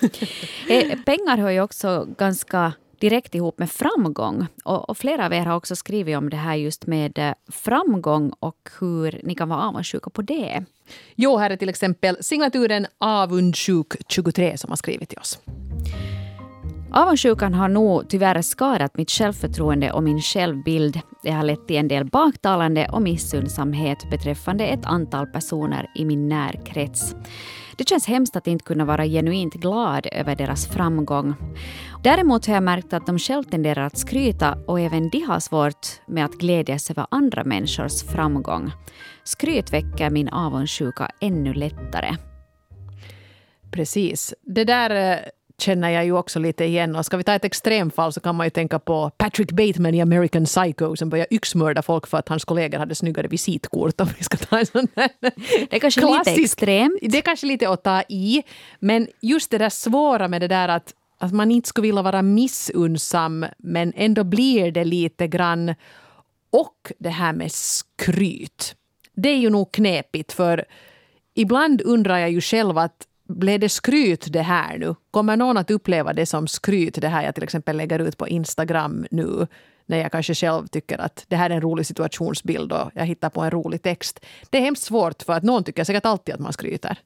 Eh, 0.70 1.00
pengar 1.06 1.38
hör 1.38 1.50
ju 1.50 1.62
också 1.62 2.08
ganska 2.18 2.74
direkt 3.02 3.36
ihop 3.36 3.60
med 3.60 3.72
framgång. 3.72 4.48
Och, 4.64 4.90
och, 4.90 4.98
flera 4.98 5.26
av 5.26 5.34
er 5.34 5.46
har 5.46 5.56
också 5.56 5.76
skrivit 5.76 6.18
om 6.18 6.30
det 6.30 6.38
här 6.38 6.56
just 6.56 6.88
med 6.88 7.18
eh, 7.18 7.34
framgång 7.52 8.32
och 8.40 8.70
hur 8.80 9.22
ni 9.24 9.36
kan 9.36 9.50
vara 9.50 9.62
avundsjuka 9.62 10.10
på 10.10 10.22
det. 10.22 10.66
Jo, 11.16 11.38
här 11.38 11.50
är 11.50 11.58
till 11.58 11.70
exempel 11.70 12.18
signaturen 12.22 12.88
avundsjuk23 13.00 14.56
som 14.56 14.70
har 14.70 14.78
skrivit 14.78 15.10
till 15.10 15.20
oss. 15.20 15.40
Avundsjukan 16.94 17.54
har 17.54 17.68
nog 17.68 18.10
tyvärr 18.10 18.42
skadat 18.42 18.98
mitt 18.98 19.12
självförtroende 19.12 19.92
och 19.92 20.04
min 20.04 20.22
självbild. 20.22 21.00
Det 21.24 21.32
har 21.32 21.44
lett 21.44 21.68
till 21.68 21.78
en 21.78 21.88
del 21.88 22.06
baktalande 22.06 22.90
och 22.92 23.02
missundsamhet 23.02 24.10
beträffande 24.12 24.66
ett 24.66 24.86
antal 24.86 25.28
personer 25.28 25.92
i 25.96 26.06
min 26.06 26.30
närkrets. 26.30 27.16
Det 27.82 27.90
känns 27.90 28.08
hemskt 28.08 28.36
att 28.36 28.48
inte 28.48 28.64
kunna 28.64 28.86
vara 28.86 29.06
genuint 29.06 29.54
glad 29.54 30.08
över 30.12 30.36
deras 30.36 30.68
framgång. 30.68 31.36
Däremot 32.04 32.48
har 32.48 32.54
jag 32.54 32.64
märkt 32.64 32.94
att 32.94 33.06
de 33.06 33.20
själv 33.20 33.44
tenderar 33.44 33.86
att 33.86 33.98
skryta 33.98 34.58
och 34.68 34.80
även 34.80 35.10
de 35.10 35.20
har 35.20 35.40
svårt 35.40 35.88
med 36.08 36.26
att 36.26 36.38
glädjas 36.38 36.92
över 36.92 37.08
andra 37.12 37.44
människors 37.44 38.04
framgång. 38.04 38.72
Skryt 39.24 39.74
väcker 39.74 40.10
min 40.10 40.30
avundsjuka 40.30 41.12
ännu 41.22 41.54
lättare. 41.54 42.16
Precis. 43.72 44.34
Det 44.42 44.64
där 44.64 45.12
eh, 45.12 45.20
känner 45.62 45.90
jag 45.90 46.06
ju 46.06 46.12
också 46.12 46.40
lite 46.40 46.66
igen. 46.66 46.96
Och 46.96 47.06
ska 47.06 47.18
vi 47.18 47.24
ta 47.24 47.34
ett 47.34 47.46
extremfall 47.46 48.14
så 48.14 48.20
kan 48.20 48.36
man 48.36 48.46
ju 48.46 48.50
tänka 48.50 48.80
på 48.80 49.12
Patrick 49.18 49.52
Bateman 49.52 49.96
i 49.96 50.02
American 50.02 50.46
Psycho 50.46 50.96
som 50.96 51.10
började 51.10 51.36
yxmörda 51.36 51.82
folk 51.82 52.08
för 52.08 52.18
att 52.18 52.30
hans 52.30 52.46
kollegor 52.46 52.78
hade 52.78 52.96
snyggare 52.96 53.28
visitkort. 53.28 54.02
Om 54.02 54.08
vi 54.18 54.24
ska 54.24 54.38
ta 54.38 54.60
en 54.60 54.66
sån 54.66 54.88
det 54.96 55.76
är 55.76 55.80
kanske 55.80 56.02
klassisk, 56.02 56.28
lite 56.38 56.42
extremt. 56.42 57.00
Det 57.02 57.18
är 57.18 57.22
kanske 57.22 57.48
lite 57.48 57.70
att 57.70 57.84
ta 57.84 58.04
i. 58.10 58.44
Men 58.80 59.08
just 59.22 59.52
det 59.52 59.58
där 59.58 59.70
svåra 59.70 60.28
med 60.28 60.42
det 60.42 60.48
där 60.48 60.68
att, 60.68 60.94
att 61.18 61.34
man 61.34 61.52
inte 61.52 61.70
skulle 61.70 61.88
vilja 61.88 62.02
vara 62.02 62.22
missunnsam 62.22 63.46
men 63.58 63.94
ändå 63.96 64.24
blir 64.24 64.72
det 64.72 64.84
lite 64.84 65.28
grann. 65.28 65.76
Och 66.50 66.92
det 67.00 67.10
här 67.10 67.34
med 67.34 67.52
skryt. 67.52 68.76
Det 69.14 69.30
är 69.30 69.38
ju 69.38 69.50
nog 69.50 69.72
knepigt 69.72 70.32
för 70.32 70.66
ibland 71.34 71.82
undrar 71.82 72.18
jag 72.18 72.32
ju 72.32 72.42
själv 72.42 72.78
att 72.78 73.08
blev 73.36 73.60
det 73.60 73.70
skryt 73.70 74.34
det 74.34 74.42
här 74.42 74.78
nu? 74.78 74.96
Kommer 75.12 75.38
någon 75.38 75.58
att 75.58 75.72
uppleva 75.72 76.14
det 76.14 76.26
som 76.26 76.48
skryt 76.48 77.02
det 77.02 77.08
här 77.08 77.24
jag 77.24 77.36
till 77.36 77.44
exempel 77.44 77.78
lägger 77.78 78.00
ut 78.00 78.18
på 78.18 78.28
Instagram 78.28 79.06
nu? 79.12 79.48
När 79.86 79.98
jag 79.98 80.12
kanske 80.12 80.36
själv 80.36 80.68
tycker 80.68 80.98
att 80.98 81.26
det 81.28 81.36
här 81.36 81.50
är 81.50 81.56
en 81.56 81.62
rolig 81.62 81.86
situationsbild 81.86 82.72
och 82.72 82.92
jag 82.96 83.06
hittar 83.06 83.30
på 83.30 83.42
en 83.42 83.52
rolig 83.52 83.82
text. 83.82 84.26
Det 84.50 84.58
är 84.58 84.62
hemskt 84.62 84.84
svårt 84.84 85.24
för 85.24 85.34
att 85.34 85.44
någon 85.44 85.64
tycker 85.64 85.84
säkert 85.84 86.06
alltid 86.06 86.36
att 86.36 86.42
man 86.42 86.54
skryter. 86.54 86.98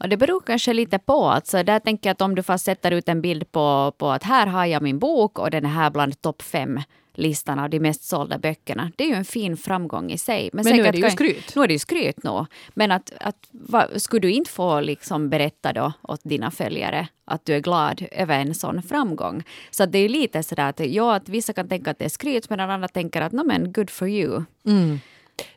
Och 0.00 0.08
det 0.08 0.16
beror 0.16 0.40
kanske 0.40 0.72
lite 0.72 0.98
på. 0.98 1.24
Alltså, 1.24 1.62
där 1.62 1.78
tänker 1.78 2.08
jag 2.08 2.14
att 2.14 2.22
om 2.22 2.34
du 2.34 2.42
fast 2.42 2.64
sätter 2.64 2.90
ut 2.90 3.08
en 3.08 3.22
bild 3.22 3.52
på, 3.52 3.92
på 3.98 4.10
att 4.10 4.22
här 4.22 4.46
har 4.46 4.66
jag 4.66 4.82
min 4.82 4.98
bok 4.98 5.38
och 5.38 5.50
den 5.50 5.64
är 5.64 5.68
här 5.68 5.90
bland 5.90 6.20
topp 6.20 6.42
fem 6.42 6.80
listan 7.18 7.58
av 7.58 7.70
de 7.70 7.80
mest 7.80 8.04
sålda 8.04 8.38
böckerna. 8.38 8.92
Det 8.96 9.04
är 9.04 9.08
ju 9.08 9.14
en 9.14 9.24
fin 9.24 9.56
framgång 9.56 10.10
i 10.10 10.18
sig. 10.18 10.50
Men, 10.52 10.64
Men 10.64 10.76
nu 10.76 10.82
är 10.86 10.92
det 10.92 10.98
ju 10.98 11.10
skryt. 11.10 11.56
Nu 11.56 11.62
är 11.62 11.66
det 11.66 11.72
ju 11.72 11.78
skryt 11.78 12.22
nog. 12.22 12.46
Men 12.68 12.92
att, 12.92 13.12
att, 13.20 13.48
vad, 13.50 14.02
skulle 14.02 14.20
du 14.20 14.30
inte 14.30 14.50
få 14.50 14.80
liksom 14.80 15.28
berätta 15.28 15.72
då 15.72 15.92
åt 16.02 16.20
dina 16.24 16.50
följare 16.50 17.08
att 17.24 17.44
du 17.44 17.54
är 17.54 17.60
glad 17.60 18.06
över 18.12 18.38
en 18.38 18.54
sån 18.54 18.82
framgång? 18.82 19.42
Så 19.70 19.86
det 19.86 19.98
är 19.98 20.08
lite 20.08 20.42
sådär 20.42 20.68
att, 20.68 20.80
ja, 20.80 21.14
att 21.14 21.28
vissa 21.28 21.52
kan 21.52 21.68
tänka 21.68 21.90
att 21.90 21.98
det 21.98 22.04
är 22.04 22.08
skryt 22.08 22.50
medan 22.50 22.70
andra 22.70 22.88
tänker 22.88 23.22
att 23.22 23.32
no, 23.32 23.42
men 23.44 23.72
good 23.72 23.90
for 23.90 24.08
you. 24.08 24.42
Mm. 24.66 25.00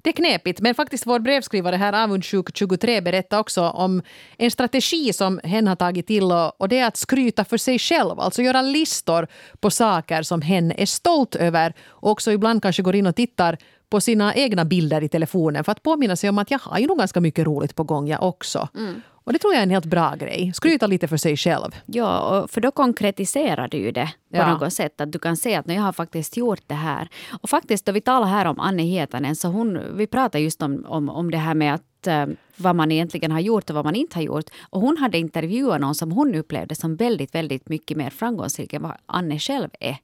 Det 0.02 0.10
är 0.10 0.14
knepigt, 0.14 0.62
men 0.62 0.76
faktiskt 0.76 1.08
vår 1.08 1.20
brevskrivare 1.20 1.76
här, 1.76 1.94
Avundsjuk23, 1.94 3.02
berättar 3.02 3.40
också 3.40 3.62
om 3.62 4.02
en 4.38 4.52
strategi 4.52 5.14
som 5.14 5.40
hen 5.44 5.68
har 5.68 5.76
tagit 5.76 6.08
till 6.08 6.24
och, 6.24 6.62
och 6.62 6.70
det 6.70 6.80
är 6.80 6.88
att 6.88 6.98
skryta 6.98 7.46
för 7.46 7.58
sig 7.58 7.80
själv. 7.80 8.20
Alltså 8.20 8.42
göra 8.42 8.62
listor 8.62 9.28
på 9.60 9.70
saker 9.70 10.24
som 10.24 10.42
hen 10.42 10.72
är 10.72 10.86
stolt 10.86 11.36
över 11.36 11.74
och 11.88 12.12
också 12.12 12.32
ibland 12.32 12.62
kanske 12.62 12.84
går 12.84 12.96
in 12.96 13.08
och 13.08 13.16
tittar 13.16 13.58
på 13.90 14.02
sina 14.02 14.36
egna 14.36 14.66
bilder 14.66 15.04
i 15.04 15.10
telefonen 15.10 15.64
för 15.64 15.72
att 15.72 15.84
påminna 15.84 16.16
sig 16.16 16.30
om 16.30 16.38
att 16.38 16.52
jag 16.52 16.60
har 16.60 16.80
ju 16.80 16.88
nog 16.88 16.98
ganska 16.98 17.22
mycket 17.22 17.46
roligt 17.46 17.76
på 17.76 17.84
gång 17.84 18.08
jag 18.08 18.24
också. 18.24 18.70
Mm. 18.76 19.02
Och 19.24 19.34
det 19.34 19.40
tror 19.40 19.54
jag 19.54 19.60
är 19.60 19.64
en 19.64 19.70
helt 19.70 19.86
bra 19.86 20.16
grej. 20.16 20.52
Skryta 20.56 20.88
lite 20.88 21.08
för 21.08 21.18
sig 21.18 21.38
själv. 21.38 21.76
Ja, 21.86 22.48
för 22.50 22.62
då 22.62 22.72
konkretiserar 22.72 23.68
du 23.68 23.78
ju 23.78 23.92
det 23.92 24.10
på 24.32 24.38
ja. 24.38 24.54
något 24.54 24.74
sätt. 24.74 25.02
Att 25.02 25.12
du 25.12 25.20
kan 25.20 25.38
se 25.38 25.56
att 25.56 25.68
jag 25.68 25.82
har 25.82 25.94
faktiskt 25.94 26.38
gjort 26.38 26.64
det 26.68 26.74
här. 26.74 27.10
Och 27.42 27.50
faktiskt, 27.50 27.86
då 27.86 27.92
vi 27.92 28.02
talar 28.02 28.28
här 28.28 28.46
om 28.46 28.60
Anne 28.60 28.84
Hietanen, 28.84 29.36
så 29.36 29.48
hon, 29.48 29.98
vi 29.98 30.08
pratar 30.08 30.40
just 30.40 30.62
om, 30.62 30.86
om, 30.88 31.10
om 31.10 31.32
det 31.32 31.38
här 31.38 31.54
med 31.54 31.74
att 31.74 31.84
uh, 32.08 32.26
vad 32.56 32.76
man 32.76 32.92
egentligen 32.92 33.32
har 33.32 33.40
gjort 33.40 33.70
och 33.70 33.76
vad 33.76 33.86
man 33.86 33.96
inte 33.96 34.18
har 34.18 34.24
gjort. 34.24 34.50
Och 34.70 34.82
hon 34.82 34.98
hade 34.98 35.18
intervjuat 35.18 35.82
någon 35.82 35.96
som 35.96 36.12
hon 36.12 36.36
upplevde 36.36 36.76
som 36.76 36.96
väldigt, 36.96 37.36
väldigt 37.36 37.70
mycket 37.70 37.98
mer 37.98 38.10
framgångsrik 38.10 38.74
än 38.74 38.82
vad 38.82 38.98
Anne 39.06 39.40
själv 39.40 39.70
är. 39.80 39.98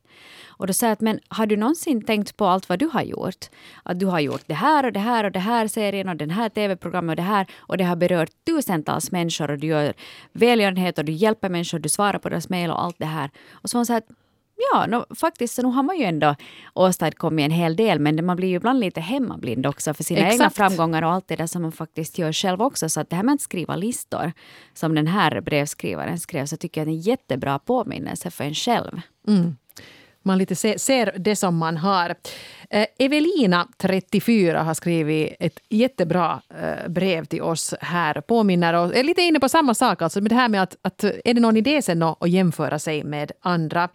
Och 0.48 0.68
då 0.68 0.74
sa 0.74 0.86
jag 0.86 0.94
att 0.94 1.02
men 1.02 1.20
har 1.28 1.46
du 1.46 1.58
någonsin 1.58 2.02
tänkt 2.02 2.38
på 2.38 2.46
allt 2.46 2.70
vad 2.70 2.80
du 2.80 2.86
har 2.86 3.02
gjort? 3.02 3.46
Att 3.84 4.00
du 4.00 4.06
har 4.06 4.20
gjort 4.20 4.44
det 4.48 4.54
här 4.54 4.86
och 4.86 4.92
det 4.92 5.00
här 5.00 5.24
och 5.24 5.32
det 5.32 5.40
här 5.40 5.68
serien 5.68 6.10
och 6.10 6.16
den 6.16 6.30
här 6.30 6.50
tv-programmet 6.50 7.12
och 7.12 7.16
det 7.16 7.22
här 7.22 7.48
och 7.58 7.78
det 7.78 7.84
har 7.84 7.96
berört 7.96 8.30
tusentals 8.46 9.12
människor 9.12 9.52
och 9.52 9.58
du 9.58 9.68
gör 9.68 9.94
välgörenhet 10.32 10.98
och 10.98 11.06
du 11.06 11.12
hjälper 11.12 11.50
människor, 11.50 11.80
du 11.80 11.90
svarar 11.90 12.20
på 12.20 12.30
deras 12.30 12.50
mejl 12.50 12.70
och 12.72 12.84
allt 12.84 13.00
det 13.00 13.06
här. 13.06 13.30
Och 13.52 13.70
så 13.70 13.78
hon 13.78 13.86
sa, 13.86 13.98
att 13.98 14.08
Ja, 14.58 14.86
no, 14.88 15.16
faktiskt 15.16 15.54
så 15.56 15.62
nu 15.62 15.68
har 15.68 15.84
man 15.84 15.98
ju 15.98 16.04
ändå 16.04 16.36
åstadkommit 16.74 17.46
en 17.46 17.52
hel 17.52 17.76
del 17.76 18.00
men 18.00 18.26
man 18.26 18.38
blir 18.38 18.48
ju 18.48 18.56
ibland 18.56 18.80
lite 18.80 19.02
hemmablind 19.02 19.66
också 19.66 19.94
för 19.94 20.04
sina 20.04 20.20
Exakt. 20.20 20.34
egna 20.34 20.50
framgångar 20.50 21.02
och 21.02 21.12
allt 21.12 21.28
det 21.28 21.36
där 21.36 21.48
som 21.48 21.62
man 21.62 21.72
faktiskt 21.72 22.18
gör 22.18 22.34
själv 22.34 22.62
också. 22.62 22.90
Så 22.90 23.00
att 23.00 23.10
det 23.10 23.16
här 23.16 23.24
med 23.24 23.34
att 23.34 23.42
skriva 23.42 23.76
listor, 23.76 24.32
som 24.74 24.96
den 24.96 25.08
här 25.08 25.42
brevskrivaren 25.42 26.20
skrev, 26.20 26.46
så 26.46 26.58
tycker 26.58 26.82
jag 26.82 26.88
är 26.88 26.92
en 26.92 27.00
jättebra 27.00 27.60
påminnelse 27.60 28.32
för 28.32 28.44
en 28.44 28.54
själv. 28.54 29.02
Mm 29.28 29.56
man 30.28 30.38
lite 30.38 30.56
se, 30.56 30.80
ser 30.80 31.14
det 31.18 31.36
som 31.36 31.58
man 31.58 31.78
har. 31.78 32.16
Eh, 32.70 32.86
Evelina, 33.00 33.68
34, 33.78 34.64
har 34.64 34.74
skrivit 34.74 35.36
ett 35.40 35.60
jättebra 35.70 36.42
eh, 36.62 36.90
brev 36.90 37.26
till 37.26 37.42
oss 37.42 37.74
här. 37.82 38.22
Påminner 38.22 38.74
och 38.74 38.96
är 38.96 39.04
lite 39.04 39.22
inne 39.22 39.40
på 39.40 39.50
samma 39.50 39.74
sak, 39.74 40.02
alltså 40.02 40.22
med 40.22 40.32
det 40.32 40.36
här 40.36 40.50
med 40.50 40.64
att, 40.64 40.78
att 40.82 41.04
är 41.04 41.34
det 41.34 41.42
någon 41.42 41.58
idé 41.58 41.82
sen 41.82 42.04
att 42.04 42.30
jämföra 42.30 42.80
sig 42.80 43.04
med 43.04 43.32
andra? 43.42 43.90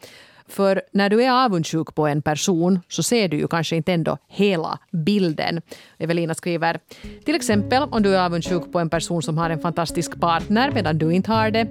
För 0.53 0.83
när 0.93 1.11
du 1.11 1.23
är 1.23 1.45
avundsjuk 1.45 1.95
på 1.95 2.07
en 2.07 2.23
person 2.23 2.81
så 2.89 3.03
ser 3.03 3.29
du 3.29 3.37
ju 3.37 3.49
kanske 3.49 3.77
inte 3.77 3.93
ändå 3.93 4.19
hela 4.29 4.79
bilden. 4.91 5.61
Evelina 5.99 6.35
skriver 6.35 6.79
till 7.25 7.35
exempel 7.35 7.83
om 7.83 8.03
du 8.03 8.17
är 8.17 8.25
avundsjuk 8.25 8.73
på 8.73 8.79
en 8.79 8.91
person 8.91 9.23
som 9.23 9.39
har 9.39 9.51
en 9.51 9.61
fantastisk 9.61 10.21
partner 10.21 10.71
medan 10.75 10.99
du 10.99 11.13
inte 11.13 11.33
har 11.33 11.51
det 11.51 11.67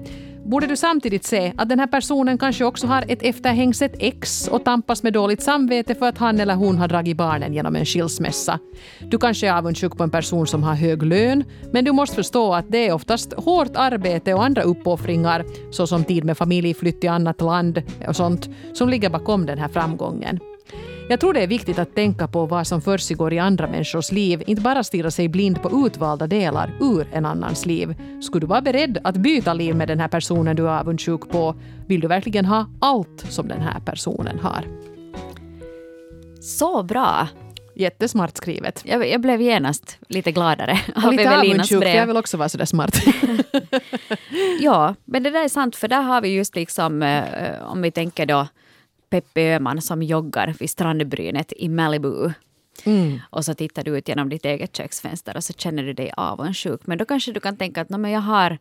borde 0.51 0.67
du 0.67 0.75
samtidigt 0.75 1.23
se 1.23 1.53
att 1.57 1.69
den 1.69 1.79
här 1.79 1.87
personen 1.87 2.37
kanske 2.37 2.65
också 2.65 2.87
har 2.87 3.05
ett 3.07 3.23
efterhängset 3.23 3.91
ex 3.99 4.47
och 4.47 4.65
tampas 4.65 5.03
med 5.03 5.13
dåligt 5.13 5.43
samvete 5.43 5.95
för 5.95 6.09
att 6.09 6.17
han 6.17 6.39
eller 6.39 6.55
hon 6.55 6.77
har 6.77 6.87
dragit 6.87 7.17
barnen 7.17 7.53
genom 7.53 7.75
en 7.75 7.85
skilsmässa. 7.85 8.59
Du 8.99 9.17
kanske 9.17 9.47
är 9.47 9.53
avundsjuk 9.53 9.97
på 9.97 10.03
en 10.03 10.09
person 10.09 10.47
som 10.47 10.63
har 10.63 10.73
hög 10.75 11.03
lön, 11.03 11.43
men 11.73 11.85
du 11.85 11.91
måste 11.91 12.15
förstå 12.15 12.53
att 12.53 12.65
det 12.69 12.87
är 12.87 12.93
oftast 12.93 13.33
hårt 13.33 13.75
arbete 13.75 14.33
och 14.33 14.43
andra 14.43 14.61
uppoffringar, 14.61 15.45
såsom 15.71 16.03
tid 16.03 16.23
med 16.23 16.37
familj, 16.37 16.73
flytt 16.73 17.01
till 17.01 17.09
annat 17.09 17.41
land 17.41 17.83
och 18.07 18.15
sånt, 18.15 18.49
som 18.73 18.89
ligger 18.89 19.09
bakom 19.09 19.45
den 19.45 19.57
här 19.57 19.67
framgången. 19.67 20.39
Jag 21.12 21.19
tror 21.19 21.34
det 21.34 21.43
är 21.43 21.47
viktigt 21.47 21.80
att 21.80 21.95
tänka 21.95 22.28
på 22.28 22.45
vad 22.45 22.67
som 22.67 22.82
försiggår 22.82 23.34
i 23.34 23.39
andra 23.39 23.67
människors 23.67 24.12
liv, 24.12 24.43
inte 24.47 24.62
bara 24.62 24.84
stirra 24.84 25.12
sig 25.12 25.28
blind 25.28 25.62
på 25.62 25.88
utvalda 25.88 26.28
delar 26.28 26.74
ur 26.80 27.08
en 27.13 27.26
annans 27.26 27.65
liv. 27.65 27.95
Skulle 28.21 28.39
du 28.39 28.47
vara 28.47 28.62
beredd 28.62 28.97
att 29.04 29.17
byta 29.17 29.54
liv 29.54 29.76
med 29.76 29.88
den 29.88 30.00
här 30.00 30.08
personen 30.08 30.56
du 30.56 30.67
är 30.67 30.80
avundsjuk 30.80 31.30
på? 31.30 31.56
Vill 31.88 32.02
du 32.02 32.08
verkligen 32.08 32.45
ha 32.45 32.65
allt 32.82 33.26
som 33.30 33.47
den 33.47 33.62
här 33.62 33.80
personen 33.80 34.39
har? 34.39 34.65
Så 36.41 36.84
bra! 36.84 37.28
Jättesmart 37.76 38.38
skrivet. 38.38 38.82
Jag, 38.86 39.10
jag 39.10 39.21
blev 39.21 39.41
genast 39.41 39.97
lite 40.08 40.32
gladare 40.32 40.80
Och 40.95 41.04
av 41.04 41.12
lite 41.12 41.24
Evelinas 41.24 41.69
brev. 41.69 41.95
jag 41.95 42.08
vill 42.08 42.17
också 42.17 42.38
vara 42.38 42.50
sådär 42.50 42.65
smart. 42.65 43.02
Ja, 44.60 44.95
men 45.06 45.24
det 45.24 45.30
där 45.30 45.43
är 45.43 45.50
sant, 45.50 45.76
för 45.76 45.88
där 45.88 46.02
har 46.02 46.21
vi 46.21 46.36
just 46.36 46.56
liksom, 46.56 47.04
eh, 47.04 47.71
om 47.71 47.82
vi 47.82 47.91
tänker 47.91 48.26
då 48.26 48.47
Peppe 49.12 49.41
Öhman 49.56 49.82
som 49.82 50.04
joggar 50.04 50.56
vid 50.60 50.69
strandbrynet 50.69 51.54
i 51.58 51.69
Malibu. 51.69 52.32
Mm. 52.86 53.19
Och 53.30 53.45
så 53.45 53.54
tittar 53.54 53.84
du 53.84 53.97
ut 53.97 54.08
genom 54.08 54.30
ditt 54.30 54.45
eget 54.45 54.76
köksfönster 54.78 55.38
och 55.38 55.43
så 55.43 55.54
känner 55.54 55.84
du 55.84 55.93
dig 55.93 56.12
avundsjuk. 56.17 56.82
Men 56.86 56.97
då 56.97 57.06
kanske 57.06 57.32
du 57.32 57.39
kan 57.39 57.58
tänka 57.58 57.82
att 57.82 57.89
"Nå, 57.89 57.97
men 57.97 58.12
jag 58.12 58.21
har... 58.21 58.52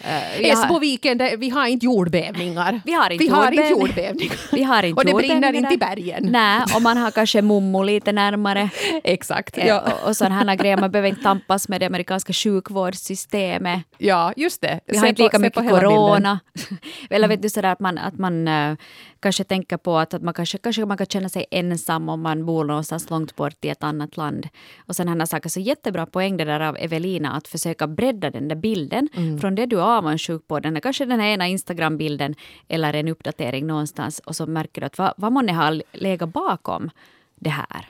eh, 0.00 0.42
jag 0.42 0.56
har- 0.56 0.64
Esboviken, 0.64 1.18
där- 1.18 1.36
vi 1.36 1.48
har 1.48 1.66
inte 1.66 1.86
jordbävningar. 1.86 2.80
Vi 2.84 2.92
har 2.92 3.10
inte 3.10 3.24
vi 3.24 3.30
har 3.30 3.52
inte 3.52 3.68
jordbävning. 3.68 3.80
jordbävningar. 3.80 4.36
Vi 4.52 4.62
har 4.62 4.82
inte 4.82 4.98
Och 5.00 5.04
det 5.04 5.14
brinner 5.14 5.34
jordbävningar. 5.34 5.72
inte 5.72 5.74
i 5.74 5.88
bergen. 5.88 6.28
Nej, 6.32 6.60
och 6.74 6.82
man 6.82 6.96
har 6.96 7.10
kanske 7.10 7.42
mommo 7.42 7.82
lite 7.82 8.12
närmare. 8.12 8.70
Exakt. 9.04 9.56
Ja. 9.56 9.64
Ja. 9.66 9.80
Och, 9.80 10.08
och 10.08 10.16
sådana 10.16 10.56
grejer. 10.56 10.76
Man 10.76 10.90
behöver 10.90 11.08
inte 11.08 11.22
tampas 11.22 11.68
med 11.68 11.80
det 11.80 11.86
amerikanska 11.86 12.32
sjukvårdssystemet. 12.32 13.82
ja, 13.98 14.32
just 14.36 14.60
det. 14.60 14.80
Vi 14.86 14.96
har 14.96 15.02
Se 15.04 15.08
inte 15.08 15.18
på- 15.22 15.24
lika 15.26 15.38
mycket 15.38 15.54
på 15.54 15.60
bilden. 15.60 15.80
corona. 15.80 16.40
Eller 17.10 17.28
vet 17.28 17.42
du 17.42 17.48
sådär 17.50 17.72
att 17.72 17.80
man, 17.80 17.98
att 17.98 18.18
man 18.18 18.48
eh, 18.48 18.76
kanske 19.20 19.44
tänker 19.44 19.76
på 19.76 19.98
att, 19.98 20.14
att 20.14 20.22
man 20.22 20.34
kanske, 20.34 20.58
kanske 20.58 20.84
man 20.84 20.96
kan 20.96 21.06
känna 21.06 21.28
sig 21.28 21.46
ensam 21.50 22.08
om 22.08 22.20
man 22.20 22.46
bor 22.46 22.64
någonstans 22.64 23.10
långt 23.10 23.36
bort 23.36 23.64
i 23.64 23.68
ett 23.68 23.82
annat 23.82 24.16
land. 24.16 24.48
Och 24.86 24.96
sen 24.96 25.08
här 25.08 25.26
saker. 25.26 25.48
Så 25.48 25.60
jättebra 25.60 26.06
poäng 26.06 26.36
det 26.36 26.44
där 26.44 26.60
av 26.60 26.76
Evelina 26.76 27.32
att 27.32 27.48
försöka 27.48 27.86
bredda 27.86 28.30
den 28.30 28.48
där 28.48 28.56
bilden 28.56 29.08
Mm. 29.14 29.38
från 29.38 29.54
det 29.54 29.66
du 29.66 29.76
är 29.78 29.98
avundsjuk 29.98 30.48
på. 30.48 30.60
Den 30.60 30.76
är 30.76 30.80
kanske 30.80 31.04
den 31.04 31.20
här 31.20 31.28
ena 31.28 31.46
Instagram-bilden 31.46 32.34
eller 32.68 32.94
en 32.94 33.08
uppdatering 33.08 33.66
någonstans 33.66 34.18
och 34.18 34.36
så 34.36 34.46
märker 34.46 34.80
du 34.80 34.86
att 34.86 34.98
vad, 34.98 35.14
vad 35.16 35.32
månne 35.32 35.52
har 35.52 35.82
legat 35.92 36.28
bakom 36.28 36.90
det 37.34 37.50
här. 37.50 37.88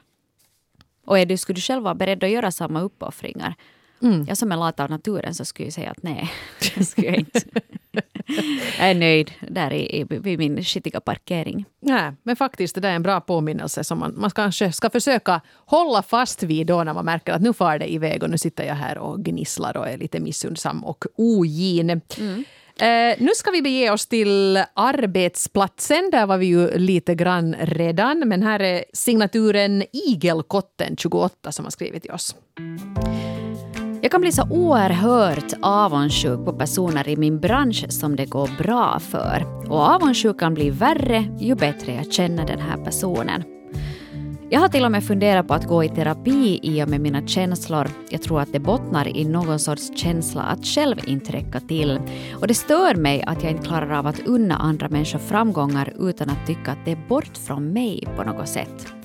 Och 1.05 1.19
är 1.19 1.27
du, 1.27 1.37
skulle 1.37 1.57
du 1.57 1.61
själv 1.61 1.83
vara 1.83 1.95
beredd 1.95 2.25
att 2.25 2.31
göra 2.31 2.51
samma 2.51 2.81
uppoffringar? 2.81 3.55
Mm. 4.03 4.25
Jag 4.29 4.37
som 4.37 4.53
är 4.53 4.57
lat 4.57 4.81
av 4.81 4.91
naturen 4.91 5.35
så 5.35 5.45
skulle 5.45 5.67
jag 5.67 5.73
säga 5.73 5.91
att 5.91 6.03
nej, 6.03 6.31
det 6.75 6.85
skulle 6.85 7.07
jag 7.07 7.17
inte. 7.17 7.41
jag 8.79 8.91
är 8.91 8.95
nöjd 8.95 9.33
där 9.41 9.73
i, 9.73 10.01
i, 10.01 10.05
vid 10.09 10.39
min 10.39 10.65
skitiga 10.65 11.01
parkering. 11.01 11.65
Nej, 11.81 12.13
men 12.23 12.37
faktiskt 12.37 12.75
det 12.75 12.81
där 12.81 12.91
är 12.91 12.95
en 12.95 13.03
bra 13.03 13.21
påminnelse 13.21 13.85
som 13.85 13.99
man, 13.99 14.15
man 14.17 14.31
kanske 14.31 14.73
ska 14.73 14.91
försöka 14.91 15.41
hålla 15.55 16.03
fast 16.03 16.43
vid 16.43 16.67
då 16.67 16.85
när 16.85 16.95
man 16.95 17.05
märker 17.05 17.33
att 17.33 17.43
nu 17.43 17.53
far 17.53 17.79
det 17.79 17.93
iväg 17.93 18.23
och 18.23 18.31
nu 18.31 18.39
sitter 18.39 18.65
jag 18.65 18.75
här 18.75 18.99
och 18.99 19.25
gnisslar 19.25 19.77
och 19.77 19.89
är 19.89 19.97
lite 19.99 20.21
missundsam 20.21 20.85
och 20.85 21.05
ogin. 21.17 22.01
Eh, 22.81 23.15
nu 23.19 23.31
ska 23.35 23.51
vi 23.51 23.63
bege 23.63 23.91
oss 23.91 24.07
till 24.07 24.65
arbetsplatsen. 24.75 26.11
Där 26.13 26.27
var 26.27 26.39
vi 26.39 26.47
ju 26.47 26.79
lite 26.79 27.15
grann 27.15 27.57
redan. 27.61 28.19
Men 28.19 28.43
här 28.43 28.61
är 28.61 28.85
signaturen 28.93 29.85
Igelkotten 29.93 30.97
28 30.97 31.53
som 31.53 31.65
har 31.65 31.71
skrivit 31.71 32.03
till 32.03 32.13
oss. 32.13 32.37
Jag 34.03 34.11
kan 34.11 34.21
bli 34.21 34.33
så 34.33 34.43
oerhört 34.51 35.53
avundsjuk 35.63 36.45
på 36.45 36.53
personer 36.53 37.09
i 37.09 37.17
min 37.17 37.41
bransch 37.41 37.87
som 37.89 38.17
det 38.17 38.27
går 38.27 38.51
bra 38.59 38.99
för. 39.01 39.47
Och 39.69 39.81
avundsjukan 39.81 40.55
blir 40.55 40.71
värre 40.71 41.25
ju 41.39 41.55
bättre 41.55 41.95
jag 41.95 42.13
känner 42.13 42.47
den 42.47 42.61
här 42.61 42.77
personen. 42.85 43.43
Jag 44.51 44.61
har 44.61 44.69
till 44.69 44.85
och 44.85 44.93
med 44.93 45.05
funderat 45.05 45.49
på 45.49 45.55
att 45.55 45.67
gå 45.67 45.85
i 45.85 45.89
terapi 45.89 46.61
i 46.63 46.85
och 46.85 46.89
med 46.89 47.01
mina 47.01 47.27
känslor. 47.27 47.89
Jag 48.11 48.23
tror 48.23 48.41
att 48.41 48.53
det 48.53 48.61
bottnar 48.61 49.17
i 49.17 49.25
någon 49.25 49.59
sorts 49.59 49.99
känsla 49.99 50.43
att 50.43 50.67
själv 50.67 50.97
inte 51.07 51.33
räcka 51.33 51.61
till. 51.61 52.01
Och 52.41 52.47
det 52.47 52.55
stör 52.55 52.95
mig 52.95 53.23
att 53.27 53.43
jag 53.43 53.53
inte 53.53 53.67
klarar 53.67 53.91
av 53.91 54.07
att 54.07 54.27
unna 54.27 54.57
andra 54.57 54.89
människor 54.89 55.19
framgångar 55.19 55.93
utan 55.99 56.31
att 56.31 56.47
tycka 56.47 56.73
att 56.73 56.85
det 56.85 56.93
är 56.93 57.09
bort 57.09 57.37
från 57.47 57.73
mig 57.73 58.09
på 58.17 58.23
något 58.23 58.49
sätt. 58.49 58.98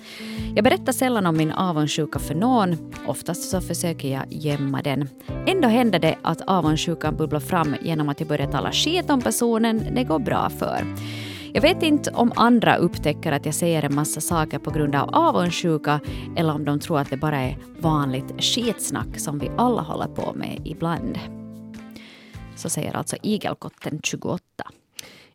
Jag 0.56 0.63
berättar 0.63 0.93
sällan 0.93 1.26
om 1.26 1.38
min 1.38 1.52
avundsjuka 1.52 2.19
för 2.19 2.36
någon. 2.36 2.93
Oftast 3.08 3.50
så 3.50 3.62
försöker 3.62 4.08
jag 4.08 4.24
gömma 4.30 4.82
den. 4.82 5.10
Ändå 5.48 5.67
händer 5.67 6.00
det 6.00 6.15
att 6.22 6.41
avundsjukan 6.41 7.15
bubblar 7.15 7.39
fram 7.39 7.76
genom 7.82 8.10
att 8.10 8.19
jag 8.19 8.30
börjar 8.30 8.52
tala 8.52 8.72
skit 8.72 9.10
om 9.10 9.22
personen 9.22 9.96
det 9.96 10.04
går 10.04 10.19
bra 10.19 10.50
för. 10.50 10.86
Jag 11.54 11.62
vet 11.62 11.84
inte 11.84 12.12
om 12.12 12.32
andra 12.36 12.76
upptäcker 12.76 13.32
att 13.32 13.46
jag 13.46 13.56
säger 13.56 13.84
en 13.84 13.96
massa 13.96 14.22
saker 14.22 14.60
på 14.60 14.72
grund 14.72 14.96
av 14.96 15.10
avundsjuka 15.15 16.00
eller 16.36 16.54
om 16.54 16.65
de 16.65 16.80
tror 16.80 17.00
att 17.00 17.10
det 17.10 17.17
bara 17.17 17.41
är 17.41 17.58
vanligt 17.80 18.43
skitsnack 18.43 19.19
som 19.19 19.39
vi 19.39 19.52
alla 19.58 19.82
håller 19.82 20.08
på 20.08 20.34
med 20.34 20.62
ibland. 20.65 21.19
Så 22.56 22.69
säger 22.69 22.96
alltså 22.96 23.15
igelkotten 23.22 24.00
28. 24.04 24.43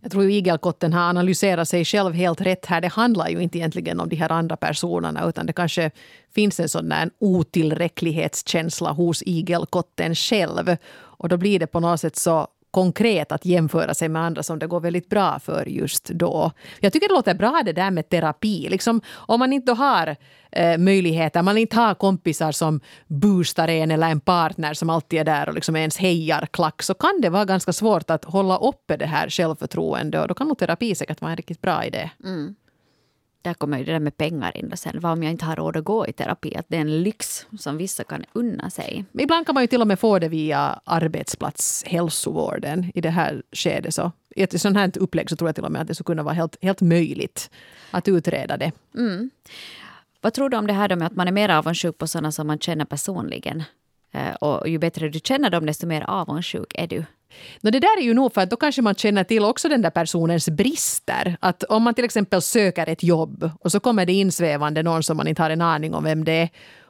Jag 0.01 0.11
tror 0.11 0.25
ju 0.25 0.33
igelkotten 0.33 0.93
har 0.93 1.01
analyserat 1.01 1.69
sig 1.69 1.85
själv 1.85 2.15
helt 2.15 2.41
rätt 2.41 2.67
här. 2.67 2.81
Det 2.81 2.89
handlar 2.89 3.29
ju 3.29 3.43
inte 3.43 3.59
egentligen 3.59 4.01
om 4.01 4.09
de 4.09 4.17
här 4.17 4.33
andra 4.33 4.57
personerna 4.57 5.29
utan 5.29 5.47
det 5.47 5.53
kanske 5.53 5.91
finns 6.35 6.61
en 6.61 6.69
sån 6.69 6.89
där 6.89 7.11
otillräcklighetskänsla 7.19 8.93
hos 8.93 9.23
igelkotten 9.23 10.15
själv. 10.15 10.77
Och 10.95 11.29
då 11.29 11.37
blir 11.37 11.59
det 11.59 11.67
på 11.67 11.81
något 11.81 12.01
sätt 12.01 12.17
så 12.17 12.49
konkret 12.71 13.33
att 13.33 13.45
jämföra 13.45 13.95
sig 13.95 14.09
med 14.09 14.23
andra 14.23 14.43
som 14.43 14.59
det 14.59 14.67
går 14.67 14.81
väldigt 14.81 15.09
bra 15.09 15.39
för 15.39 15.69
just 15.69 16.05
då. 16.05 16.53
Jag 16.81 16.93
tycker 16.93 17.09
det 17.09 17.15
låter 17.15 17.35
bra 17.35 17.63
det 17.65 17.73
där 17.73 17.91
med 17.91 18.09
terapi. 18.09 18.69
Liksom, 18.69 19.01
om 19.15 19.41
man 19.41 19.53
inte 19.53 19.73
har 19.73 20.17
eh, 20.53 20.79
möjligheter, 20.79 21.43
man 21.43 21.59
inte 21.59 21.77
har 21.77 21.95
kompisar 21.95 22.53
som 22.53 22.81
boostar 23.07 23.69
en 23.69 23.91
eller 23.91 24.09
en 24.09 24.21
partner 24.21 24.75
som 24.75 24.91
alltid 24.91 25.21
är 25.21 25.25
där 25.25 25.49
och 25.49 25.55
liksom 25.55 25.77
ens 25.77 25.99
hejar 25.99 26.47
klack 26.51 26.83
så 26.83 26.95
kan 26.95 27.21
det 27.21 27.31
vara 27.31 27.45
ganska 27.45 27.73
svårt 27.73 28.11
att 28.11 28.25
hålla 28.25 28.57
uppe 28.57 28.97
det 28.97 29.07
här 29.07 29.29
självförtroendet 29.29 30.23
och 30.23 30.29
då 30.29 30.35
kan 30.35 30.49
nog 30.49 30.59
terapi 30.59 30.95
säkert 30.95 31.21
vara 31.21 31.31
en 31.31 31.37
riktigt 31.37 31.61
bra 31.61 31.85
idé. 31.85 32.11
Mm. 32.25 32.55
Där 33.43 33.55
kommer 33.55 33.79
ju 33.79 33.85
det 33.85 33.93
där 33.93 34.01
med 34.01 34.17
pengar 34.17 34.57
in 34.57 34.73
och 34.73 34.79
sen 34.79 35.01
vad 35.01 35.13
om 35.13 35.23
jag 35.23 35.33
inte 35.33 35.45
har 35.45 35.57
råd 35.57 35.77
att 35.77 35.85
gå 35.85 36.07
i 36.07 36.13
terapi? 36.13 36.57
Att 36.57 36.67
det 36.69 36.77
är 36.77 36.81
en 36.81 37.03
lyx 37.03 37.47
som 37.59 37.77
vissa 37.77 38.05
kan 38.05 38.25
unna 38.33 38.71
sig. 38.71 39.05
Men 39.13 39.23
Ibland 39.25 39.47
kan 39.47 39.55
man 39.55 39.63
ju 39.63 39.67
till 39.67 39.81
och 39.81 39.87
med 39.87 39.99
få 39.99 40.19
det 40.19 40.29
via 40.29 40.81
arbetsplatshälsovården 40.85 42.93
i 42.95 43.01
det 43.01 43.11
här 43.11 43.43
skedet. 43.53 43.95
Så 43.95 44.13
I 44.37 44.43
ett 44.43 44.61
sånt 44.61 44.77
här 44.77 44.93
upplägg 44.99 45.31
så 45.31 45.37
tror 45.37 45.49
jag 45.49 45.55
till 45.55 45.65
och 45.65 45.73
med 45.73 45.83
att 45.83 45.89
det 45.89 45.95
skulle 45.95 46.05
kunna 46.05 46.23
vara 46.23 46.35
helt, 46.35 46.57
helt 46.63 46.81
möjligt 46.81 47.51
att 47.91 48.09
utreda 48.09 48.57
det. 48.57 48.73
Vad 50.21 50.35
tror 50.35 50.49
du 50.49 50.57
om 50.57 50.67
det 50.67 50.73
här 50.73 50.89
då 50.89 50.97
med 50.97 51.07
att 51.07 51.17
man 51.17 51.29
är 51.29 51.33
mer 51.33 51.49
avundsjuk 51.49 51.99
på 51.99 52.07
sådana 52.07 52.33
som 52.33 52.47
man 52.47 52.59
känner 52.59 52.85
personligen? 52.85 53.63
Eh, 54.13 54.35
Och 54.35 54.69
ju 54.69 54.79
bättre 54.79 55.09
du 55.09 55.21
känner 55.25 55.51
dem, 55.51 55.67
desto 55.67 55.87
mer 55.87 56.03
avundsjuk 56.11 56.73
är 56.75 56.87
du. 56.87 57.05
No, 57.61 57.71
det 57.71 57.81
där 57.81 57.99
är 57.99 58.03
ju 58.03 58.15
nog 58.15 58.35
för 58.35 58.41
att 58.41 58.51
då 58.51 58.57
kanske 58.57 58.83
man 58.83 58.95
känner 58.95 59.25
till 59.25 59.45
också 59.45 59.69
den 59.69 59.83
där 59.83 59.91
personens 59.91 60.49
brister. 60.49 61.37
Att 61.41 61.63
om 61.63 61.83
man 61.83 61.95
till 61.95 62.05
exempel 62.05 62.43
söker 62.43 62.87
ett 62.89 63.03
jobb 63.03 63.51
och 63.61 63.73
så 63.73 63.81
kommer 63.81 64.07
det 64.07 64.13
insvävande 64.13 64.83
någon 64.83 65.03
som 65.03 65.17
man 65.17 65.29
inte 65.29 65.43
har 65.43 65.51
en 65.51 65.61
aning 65.61 65.95
om 65.95 66.05
vem 66.05 66.25
det 66.25 66.33
är 66.33 66.49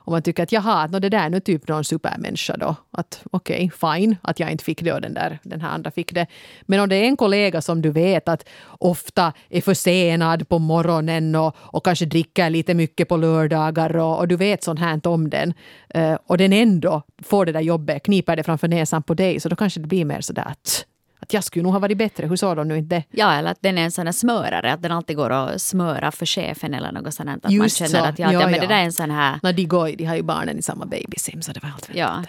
och 0.09 0.13
man 0.13 0.23
tycker 0.23 0.43
att 0.43 0.53
jaha, 0.53 0.87
no, 0.87 0.99
det 0.99 1.09
där 1.09 1.19
är 1.19 1.31
nu 1.31 1.41
typ 1.41 1.69
någon 1.69 1.85
supermänniska 1.85 2.57
då. 2.57 2.77
Att 2.91 3.23
okej, 3.31 3.71
okay, 3.73 3.99
fine 3.99 4.17
att 4.23 4.41
jag 4.41 4.51
inte 4.51 4.65
fick 4.65 4.83
det 4.83 4.93
och 4.93 5.01
den, 5.01 5.15
där, 5.15 5.39
den 5.43 5.61
här 5.61 5.69
andra 5.69 5.91
fick 5.91 6.15
det. 6.15 6.27
Men 6.63 6.81
om 6.81 6.89
det 6.89 6.97
är 6.97 7.05
en 7.05 7.17
kollega 7.17 7.61
som 7.61 7.83
du 7.83 7.91
vet 7.91 8.29
att 8.29 8.49
ofta 8.79 9.33
är 9.49 9.61
försenad 9.61 10.49
på 10.49 10.59
morgonen 10.59 11.35
och, 11.35 11.57
och 11.59 11.85
kanske 11.85 12.05
dricker 12.05 12.51
lite 12.51 12.75
mycket 12.75 13.09
på 13.09 13.17
lördagar 13.17 13.97
och, 13.97 14.19
och 14.19 14.29
du 14.29 14.37
vet 14.37 14.65
sånt 14.65 14.81
här 14.81 15.07
om 15.07 15.31
den 15.31 15.55
eh, 15.89 16.19
och 16.27 16.39
den 16.39 16.53
ändå 16.53 17.03
får 17.23 17.47
det 17.47 17.53
där 17.53 17.61
jobbet, 17.61 18.03
kniper 18.03 18.37
det 18.37 18.43
framför 18.43 18.69
näsan 18.69 19.03
på 19.03 19.15
dig 19.15 19.41
så 19.41 19.49
då 19.49 19.57
kanske 19.57 19.81
det 19.81 19.87
blir 19.87 20.05
mer 20.05 20.21
sådär 20.21 20.47
att 20.47 20.85
att 21.29 21.35
jag 21.35 21.45
skulle 21.45 21.63
nog 21.63 21.73
ha 21.73 21.79
varit 21.79 21.99
bättre. 21.99 22.27
Hur 22.27 22.37
sa 22.37 22.55
de 22.55 22.69
nu 22.69 22.79
inte? 22.79 23.05
Ja, 23.11 23.33
eller 23.35 23.51
att 23.51 23.59
den 23.63 23.79
är 23.79 23.83
en 23.83 23.91
sån 23.93 24.07
här 24.07 24.13
smörare, 24.13 24.73
att 24.73 24.83
den 24.83 24.93
alltid 24.93 25.17
går 25.17 25.31
och 25.31 25.61
smöra 25.61 26.11
för 26.13 26.27
chefen 26.27 26.75
eller 26.75 26.93
något 26.93 27.15
sånt. 27.15 27.29
Att 27.29 27.43
man 27.43 27.53
Just 27.53 27.77
känner 27.77 27.91
så. 27.91 28.05
att 28.05 28.19
ja, 28.19 28.33
Ja, 28.33 28.41
ja, 28.41 28.49
men 28.49 28.61
det 28.61 28.67
där 28.67 28.75
är 28.79 28.85
en 28.85 28.93
sån 28.93 29.11
här... 29.11 29.41
När 29.43 29.53
de 29.53 29.65
går, 29.67 29.89
de 29.89 30.05
har 30.05 30.17
ju 30.17 30.23
barnen 30.23 30.59
i 30.59 30.63
samma 30.63 30.87
babysim 30.87 31.43
så 31.43 31.53
det 31.53 31.61
var 31.63 31.71
allt 31.71 31.91
Ja. 31.93 32.25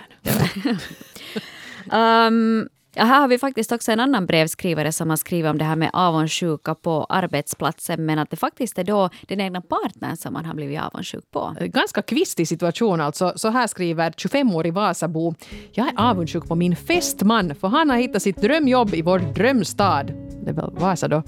um, 2.27 2.69
ja, 2.93 3.03
här 3.03 3.21
har 3.21 3.27
vi 3.27 3.37
faktiskt 3.37 3.71
också 3.71 3.91
en 3.91 3.99
annan 3.99 4.25
brevskrivare 4.25 4.91
som 4.91 5.09
har 5.09 5.17
skrivit 5.17 5.49
om 5.51 5.57
det 5.57 5.65
här 5.65 5.75
med 5.75 5.89
avundsjuka 5.93 6.75
på 6.75 7.05
arbetsplatsen 7.09 8.05
men 8.05 8.19
att 8.19 8.29
det 8.29 8.37
faktiskt 8.37 8.77
är 8.77 8.83
då 8.83 9.09
den 9.27 9.41
egna 9.41 9.61
partnern 9.61 10.17
som 10.17 10.33
man 10.33 10.45
har 10.45 10.53
blivit 10.53 10.81
avundsjuk 10.81 11.31
på. 11.31 11.55
Ganska 11.59 12.01
kvistig 12.01 12.47
situation 12.47 13.01
alltså. 13.01 13.33
Så 13.35 13.49
här 13.49 13.67
skriver 13.67 14.11
25-årig 14.11 14.73
Vasabo. 14.73 15.33
Jag 15.71 15.87
är 15.87 15.93
avundsjuk 15.97 16.47
på 16.47 16.55
min 16.55 16.75
fästman 16.75 17.55
för 17.55 17.67
han 17.67 17.89
har 17.89 17.97
hittat 17.97 18.21
sitt 18.21 18.41
drömjobb 18.41 18.93
i 18.93 19.01
vår 19.01 19.19
drömstad. 19.19 20.13
Det 20.43 20.49
är 20.49 20.53
väl 20.53 20.71
Vasa 20.71 21.07
då. 21.07 21.23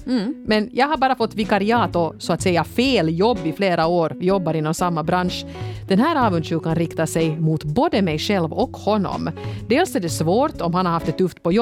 Men 0.46 0.70
jag 0.72 0.86
har 0.86 0.96
bara 0.96 1.14
fått 1.14 1.34
vikariat 1.34 1.96
och 1.96 2.14
så 2.18 2.32
att 2.32 2.42
säga 2.42 2.64
fel 2.64 3.18
jobb 3.18 3.38
i 3.44 3.52
flera 3.52 3.86
år. 3.86 4.12
Vi 4.16 4.26
jobbar 4.26 4.54
inom 4.54 4.74
samma 4.74 5.02
bransch. 5.02 5.44
Den 5.88 5.98
här 5.98 6.26
avundsjukan 6.26 6.74
riktar 6.74 7.06
sig 7.06 7.40
mot 7.40 7.64
både 7.64 8.02
mig 8.02 8.18
själv 8.18 8.52
och 8.52 8.76
honom. 8.76 9.30
Dels 9.68 9.96
är 9.96 10.00
det 10.00 10.08
svårt 10.08 10.60
om 10.60 10.74
han 10.74 10.86
har 10.86 10.92
haft 10.92 11.06
det 11.06 11.12
tufft 11.12 11.42
på 11.42 11.52
jobbet. 11.52 11.61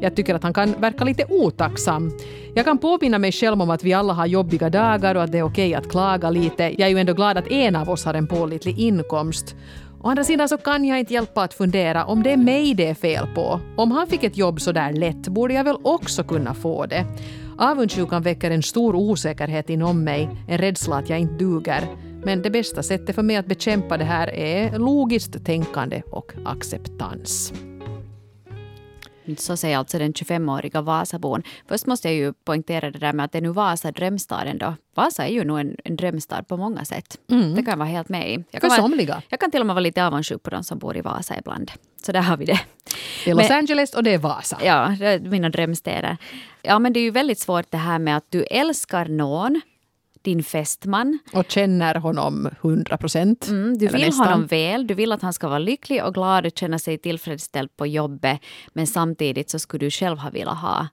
Jag 0.00 0.16
tycker 0.16 0.34
att 0.34 0.42
han 0.42 0.54
kan 0.54 0.72
verka 0.80 1.04
lite 1.04 1.24
otacksam. 1.28 2.12
Jag 2.54 2.64
kan 2.64 2.78
påminna 2.78 3.18
mig 3.18 3.32
själv 3.32 3.62
om 3.62 3.70
att 3.70 3.84
vi 3.84 3.92
alla 3.92 4.12
har 4.12 4.26
jobbiga 4.26 4.70
dagar 4.70 5.14
och 5.14 5.22
att 5.22 5.32
det 5.32 5.38
är 5.38 5.42
okej 5.42 5.74
att 5.74 5.88
klaga 5.88 6.30
lite. 6.30 6.62
Jag 6.62 6.80
är 6.80 6.88
ju 6.88 6.98
ändå 6.98 7.14
glad 7.14 7.38
att 7.38 7.50
en 7.50 7.76
av 7.76 7.90
oss 7.90 8.04
har 8.04 8.14
en 8.14 8.26
pålitlig 8.26 8.78
inkomst. 8.78 9.56
Å 10.02 10.08
andra 10.08 10.24
sidan 10.24 10.48
så 10.48 10.58
kan 10.58 10.84
jag 10.84 10.98
inte 10.98 11.14
hjälpa 11.14 11.42
att 11.42 11.54
fundera 11.54 12.04
om 12.04 12.22
det 12.22 12.32
är 12.32 12.36
mig 12.36 12.74
det 12.74 12.88
är 12.88 12.94
fel 12.94 13.26
på. 13.34 13.60
Om 13.76 13.90
han 13.90 14.06
fick 14.06 14.24
ett 14.24 14.36
jobb 14.36 14.60
så 14.60 14.72
där 14.72 14.92
lätt 14.92 15.28
borde 15.28 15.54
jag 15.54 15.64
väl 15.64 15.76
också 15.82 16.24
kunna 16.24 16.54
få 16.54 16.86
det. 16.86 17.06
Avundsjukan 17.58 18.22
väcker 18.22 18.50
en 18.50 18.62
stor 18.62 18.94
osäkerhet 18.94 19.70
inom 19.70 20.04
mig, 20.04 20.28
en 20.48 20.58
rädsla 20.58 20.96
att 20.96 21.08
jag 21.08 21.18
inte 21.18 21.34
duger. 21.34 21.88
Men 22.24 22.42
det 22.42 22.50
bästa 22.50 22.82
sättet 22.82 23.14
för 23.14 23.22
mig 23.22 23.36
att 23.36 23.46
bekämpa 23.46 23.96
det 23.96 24.04
här 24.04 24.34
är 24.34 24.78
logiskt 24.78 25.44
tänkande 25.44 26.02
och 26.10 26.32
acceptans. 26.44 27.52
Så 29.38 29.56
säger 29.56 29.78
alltså 29.78 29.98
den 29.98 30.12
25-åriga 30.12 30.80
Vasabon. 30.82 31.42
Först 31.68 31.86
måste 31.86 32.08
jag 32.08 32.14
ju 32.16 32.32
poängtera 32.32 32.90
det 32.90 32.98
där 32.98 33.12
med 33.12 33.24
att 33.24 33.32
det 33.32 33.38
är 33.38 33.42
nu 33.42 33.48
Vasa 33.52 33.92
drömstaden 33.92 34.58
då. 34.58 34.74
Vasa 34.94 35.26
är 35.26 35.32
ju 35.32 35.44
nog 35.44 35.60
en, 35.60 35.76
en 35.84 35.96
drömstad 35.96 36.48
på 36.48 36.56
många 36.56 36.84
sätt. 36.84 37.18
Mm. 37.30 37.54
Det 37.54 37.62
kan 37.62 37.70
jag 37.70 37.76
vara 37.76 37.88
helt 37.88 38.08
med 38.08 38.30
i. 38.30 38.34
Jag 38.34 38.44
För 38.50 38.60
kan, 38.60 38.68
vara, 38.68 38.80
somliga. 38.82 39.22
jag 39.28 39.40
kan 39.40 39.50
till 39.50 39.60
och 39.60 39.66
med 39.66 39.74
vara 39.74 39.80
lite 39.82 40.06
avundsjuk 40.06 40.42
på 40.42 40.50
de 40.50 40.64
som 40.64 40.78
bor 40.78 40.96
i 40.96 41.00
Vasa 41.00 41.38
ibland. 41.38 41.70
Så 42.06 42.12
där 42.12 42.20
har 42.20 42.36
vi 42.36 42.44
det. 42.44 42.60
Det 43.24 43.30
är 43.30 43.34
Los 43.34 43.48
Men- 43.48 43.58
Angeles 43.58 43.94
och 43.94 44.02
det 44.02 44.14
är 44.14 44.18
Vasa. 44.18 44.58
Ja, 44.64 44.96
det 44.98 45.06
är 45.06 45.18
mina 45.20 45.48
drömstäder. 45.48 46.16
Ja, 46.62 46.78
men 46.78 46.92
det 46.92 47.00
är 47.00 47.04
ju 47.04 47.10
väldigt 47.10 47.38
svårt 47.38 47.70
det 47.70 47.76
här 47.76 47.98
med 47.98 48.16
att 48.16 48.26
du 48.28 48.42
älskar 48.42 49.04
någon, 49.06 49.60
din 50.24 50.42
fästman. 50.42 51.18
Och 51.32 51.44
känner 51.48 51.94
honom 51.94 52.48
100 52.60 52.96
procent. 52.96 53.48
Mm, 53.48 53.78
du 53.78 53.86
vill 53.86 54.00
nästan. 54.00 54.28
honom 54.28 54.46
väl, 54.46 54.86
du 54.86 54.94
vill 54.94 55.12
att 55.12 55.22
han 55.22 55.32
ska 55.32 55.48
vara 55.48 55.58
lycklig 55.58 56.04
och 56.04 56.14
glad 56.14 56.46
och 56.46 56.52
känna 56.58 56.78
sig 56.78 56.98
tillfredsställd 56.98 57.76
på 57.76 57.86
jobbet. 57.86 58.40
Men 58.72 58.86
samtidigt 58.86 59.50
så 59.50 59.58
skulle 59.58 59.86
du 59.86 59.90
själv 59.90 60.18
ha 60.18 60.30
velat 60.30 60.58
ha 60.58 60.88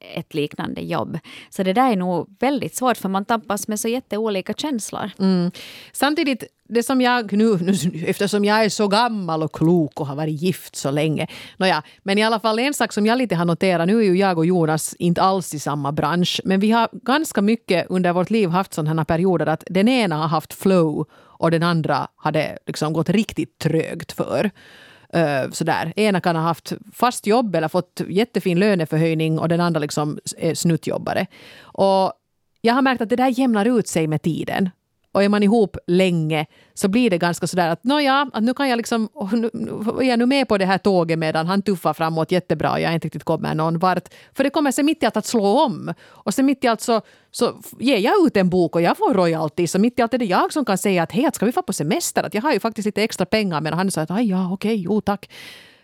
ett 0.00 0.34
liknande 0.34 0.80
jobb. 0.80 1.18
Så 1.50 1.62
det 1.62 1.72
där 1.72 1.92
är 1.92 1.96
nog 1.96 2.36
väldigt 2.40 2.76
svårt 2.76 2.96
för 2.96 3.08
man 3.08 3.24
tampas 3.24 3.68
med 3.68 3.80
så 3.80 3.88
jätteolika 3.88 4.52
känslor. 4.52 5.10
Mm. 5.18 5.50
Samtidigt, 5.92 6.44
det 6.68 6.82
som 6.82 7.00
jag 7.00 7.32
nu, 7.32 7.56
nu, 7.56 8.04
eftersom 8.06 8.44
jag 8.44 8.64
är 8.64 8.68
så 8.68 8.88
gammal 8.88 9.42
och 9.42 9.52
klok 9.52 10.00
och 10.00 10.06
har 10.06 10.16
varit 10.16 10.42
gift 10.42 10.76
så 10.76 10.90
länge. 10.90 11.26
Nåja, 11.56 11.82
men 12.02 12.18
i 12.18 12.24
alla 12.24 12.40
fall 12.40 12.58
en 12.58 12.74
sak 12.74 12.92
som 12.92 13.06
jag 13.06 13.18
lite 13.18 13.34
har 13.34 13.44
noterat, 13.44 13.86
nu 13.86 13.98
är 13.98 14.02
ju 14.02 14.16
jag 14.16 14.38
och 14.38 14.46
Jonas 14.46 14.94
inte 14.98 15.22
alls 15.22 15.54
i 15.54 15.58
samma 15.58 15.92
bransch, 15.92 16.40
men 16.44 16.60
vi 16.60 16.70
har 16.70 16.88
ganska 16.92 17.42
mycket 17.42 17.86
under 17.90 18.12
vårt 18.12 18.30
liv 18.30 18.48
haft 18.48 18.74
sådana 18.74 19.04
perioder 19.04 19.46
att 19.46 19.64
den 19.66 19.88
ena 19.88 20.16
har 20.16 20.28
haft 20.28 20.54
flow 20.54 21.06
och 21.38 21.50
den 21.50 21.62
andra 21.62 22.08
hade 22.16 22.58
liksom 22.66 22.92
gått 22.92 23.08
riktigt 23.08 23.58
trögt 23.58 24.12
för. 24.12 24.50
Uh, 25.16 25.50
sådär. 25.50 25.92
Ena 25.96 26.20
kan 26.20 26.36
ha 26.36 26.42
haft 26.42 26.72
fast 26.92 27.26
jobb 27.26 27.54
eller 27.54 27.68
fått 27.68 28.00
jättefin 28.08 28.58
löneförhöjning 28.58 29.38
och 29.38 29.48
den 29.48 29.60
andra 29.60 29.80
liksom 29.80 30.18
är 30.38 30.54
snuttjobbare. 30.54 31.26
Och 31.60 32.12
jag 32.60 32.74
har 32.74 32.82
märkt 32.82 33.00
att 33.00 33.08
det 33.08 33.16
där 33.16 33.40
jämnar 33.40 33.78
ut 33.78 33.88
sig 33.88 34.06
med 34.06 34.22
tiden. 34.22 34.70
Och 35.12 35.24
är 35.24 35.28
man 35.28 35.42
ihop 35.42 35.76
länge 35.86 36.46
så 36.74 36.88
blir 36.88 37.10
det 37.10 37.18
ganska 37.18 37.46
sådär 37.46 37.68
att 37.68 37.84
nåja, 37.84 38.30
att 38.32 38.42
nu 38.42 38.54
kan 38.54 38.68
jag 38.68 38.76
liksom, 38.76 39.08
nu, 39.32 39.50
är 40.00 40.02
jag 40.02 40.18
nu 40.18 40.26
med 40.26 40.48
på 40.48 40.58
det 40.58 40.66
här 40.66 40.78
tåget 40.78 41.18
medan 41.18 41.46
han 41.46 41.62
tuffar 41.62 41.94
framåt 41.94 42.32
jättebra 42.32 42.72
och 42.72 42.80
jag 42.80 42.94
inte 42.94 43.06
riktigt 43.06 43.24
kommer 43.24 43.54
någon 43.54 43.78
vart. 43.78 44.08
För 44.34 44.44
det 44.44 44.50
kommer 44.50 44.72
sen 44.72 44.86
mitt 44.86 45.02
i 45.02 45.06
allt 45.06 45.16
att 45.16 45.26
slå 45.26 45.64
om. 45.64 45.94
Och 46.06 46.34
sen 46.34 46.46
mitt 46.46 46.64
i 46.64 46.68
allt 46.68 46.80
så, 46.80 47.00
så 47.30 47.60
ger 47.78 47.98
jag 47.98 48.26
ut 48.26 48.36
en 48.36 48.50
bok 48.50 48.74
och 48.74 48.82
jag 48.82 48.96
får 48.96 49.14
royalties 49.14 49.74
och 49.74 49.80
mitt 49.80 49.98
i 49.98 50.02
allt 50.02 50.14
är 50.14 50.18
det 50.18 50.24
jag 50.24 50.52
som 50.52 50.64
kan 50.64 50.78
säga 50.78 51.02
att 51.02 51.12
hej, 51.12 51.30
ska 51.32 51.46
vi 51.46 51.52
få 51.52 51.62
på 51.62 51.72
semester? 51.72 52.22
Att 52.22 52.34
jag 52.34 52.42
har 52.42 52.52
ju 52.52 52.60
faktiskt 52.60 52.86
lite 52.86 53.02
extra 53.02 53.26
pengar 53.26 53.60
men 53.60 53.72
han 53.72 53.90
säger 53.90 54.12
att 54.12 54.26
ja, 54.26 54.52
okej, 54.52 54.76
jo 54.76 55.00
tack. 55.00 55.30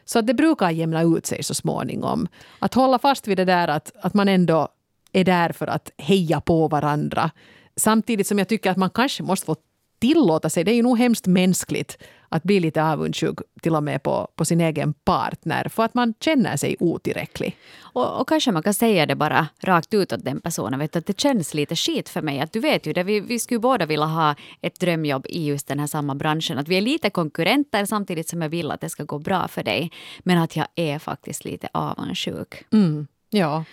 Så 0.05 0.19
att 0.19 0.27
det 0.27 0.35
brukar 0.35 0.71
jämna 0.71 1.03
ut 1.03 1.27
sig 1.27 1.43
så 1.43 1.55
småningom. 1.55 2.29
Att 2.59 2.75
hålla 2.75 2.99
fast 2.99 3.29
vid 3.29 3.37
det 3.37 3.45
där 3.45 3.69
att, 3.69 3.93
att 4.01 4.15
man 4.15 4.29
ändå 4.29 4.69
är 5.13 5.25
där 5.25 5.53
för 5.53 5.67
att 5.67 5.91
heja 5.99 6.41
på 6.41 6.69
varandra. 6.69 7.31
Samtidigt 7.77 8.27
som 8.27 8.39
jag 8.39 8.49
tycker 8.49 8.71
att 8.71 8.77
man 8.77 8.91
kanske 8.91 9.23
måste 9.23 9.47
få 9.47 9.57
tillåta 9.99 10.51
sig, 10.51 10.65
det 10.65 10.73
är 10.73 10.75
ju 10.75 10.83
nog 10.83 10.99
hemskt 10.99 11.27
mänskligt 11.27 11.99
att 12.29 12.43
bli 12.43 12.61
lite 12.61 12.85
avundsjuk 12.85 13.39
till 13.63 13.75
och 13.75 13.83
med 13.83 14.03
på, 14.03 14.29
på 14.37 14.45
sin 14.45 14.61
egen 14.61 14.93
partner 14.93 15.69
för 15.69 15.83
att 15.85 15.95
man 15.95 16.15
känner 16.21 16.57
sig 16.57 16.77
otillräcklig. 16.81 17.57
Och, 17.81 18.21
och 18.21 18.29
kanske 18.29 18.53
man 18.53 18.63
kan 18.63 18.75
säga 18.75 19.07
det 19.07 19.15
bara 19.15 19.49
rakt 19.63 19.95
ut 19.95 20.13
åt 20.13 20.25
den 20.25 20.41
personen. 20.41 20.79
Vet 20.79 20.93
du, 20.93 20.99
att 20.99 21.07
det 21.07 21.21
känns 21.21 21.55
lite 21.55 21.77
skit 21.77 22.09
för 22.09 22.23
mig. 22.23 22.41
Att 22.41 22.53
du 22.53 22.61
vet 22.61 22.87
ju 22.87 22.93
det, 22.93 23.03
vi, 23.03 23.21
vi 23.21 23.39
skulle 23.39 23.61
båda 23.61 23.87
vilja 23.87 24.07
ha 24.07 24.35
ett 24.61 24.81
drömjobb 24.81 25.27
i 25.29 25.47
just 25.47 25.69
den 25.69 25.79
här 25.79 25.87
samma 25.87 26.15
branschen. 26.15 26.59
Att 26.59 26.69
vi 26.69 26.77
är 26.77 26.81
lite 26.81 27.11
konkurrenter 27.11 27.85
samtidigt 27.85 28.29
som 28.29 28.43
jag 28.43 28.49
vill 28.49 28.71
att 28.71 28.81
det 28.81 28.89
ska 28.89 29.05
gå 29.05 29.19
bra 29.19 29.49
för 29.49 29.63
dig. 29.63 29.91
Men 30.21 30.39
att 30.39 30.57
jag 30.57 30.67
är 30.75 30.99
faktiskt 30.99 31.45
lite 31.45 31.69
avundsjuk. 31.73 32.65
Mm. 32.73 33.07
Ja, 33.31 33.65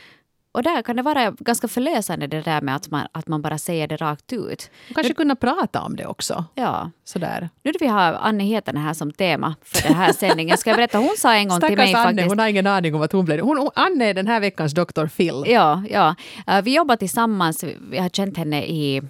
Och 0.54 0.64
där 0.64 0.82
kan 0.82 0.96
det 0.96 1.02
vara 1.02 1.32
ganska 1.40 1.68
förlösande 1.68 2.28
det 2.28 2.42
där 2.42 2.62
med 2.62 2.76
att 2.76 2.92
man, 2.92 3.08
att 3.12 3.28
man 3.28 3.42
bara 3.42 3.58
säger 3.58 3.88
det 3.88 3.96
rakt 3.96 4.34
ut. 4.34 4.70
kanske 4.96 5.14
kunna 5.14 5.36
prata 5.36 5.82
om 5.82 5.96
det 5.96 6.06
också. 6.06 6.46
Ja. 6.56 6.92
Sådär. 7.04 7.50
Nu 7.64 7.72
när 7.72 7.80
vi 7.80 7.88
har 7.88 8.14
Anne 8.14 8.44
Hietanen 8.44 8.84
här 8.84 8.94
som 8.94 9.12
tema 9.12 9.56
för 9.62 9.88
den 9.88 9.98
här 9.98 10.14
sändningen 10.14 10.58
ska 10.58 10.70
jag 10.70 10.78
berätta. 10.78 10.98
Hon 10.98 11.16
sa 11.18 11.34
en 11.36 11.48
gång 11.48 11.60
till 11.62 11.78
mig 11.78 11.94
Anne, 11.94 12.04
faktiskt. 12.06 12.28
hon 12.30 12.40
har 12.40 12.48
ingen 12.48 12.68
aning 12.68 12.96
om 12.96 13.02
att 13.02 13.12
hon 13.12 13.26
blev 13.26 13.40
hon, 13.40 13.70
Anne 13.76 14.06
är 14.06 14.14
den 14.14 14.28
här 14.28 14.40
veckans 14.40 14.74
Dr. 14.74 15.06
Phil. 15.08 15.44
Ja, 15.48 15.84
ja. 15.90 16.16
Eh, 16.48 16.62
Vi 16.62 16.76
jobbar 16.76 16.96
tillsammans. 16.96 17.64
Vi 17.92 17.98
har 17.98 18.10
känt 18.10 18.38
henne 18.38 18.66
i 18.66 19.02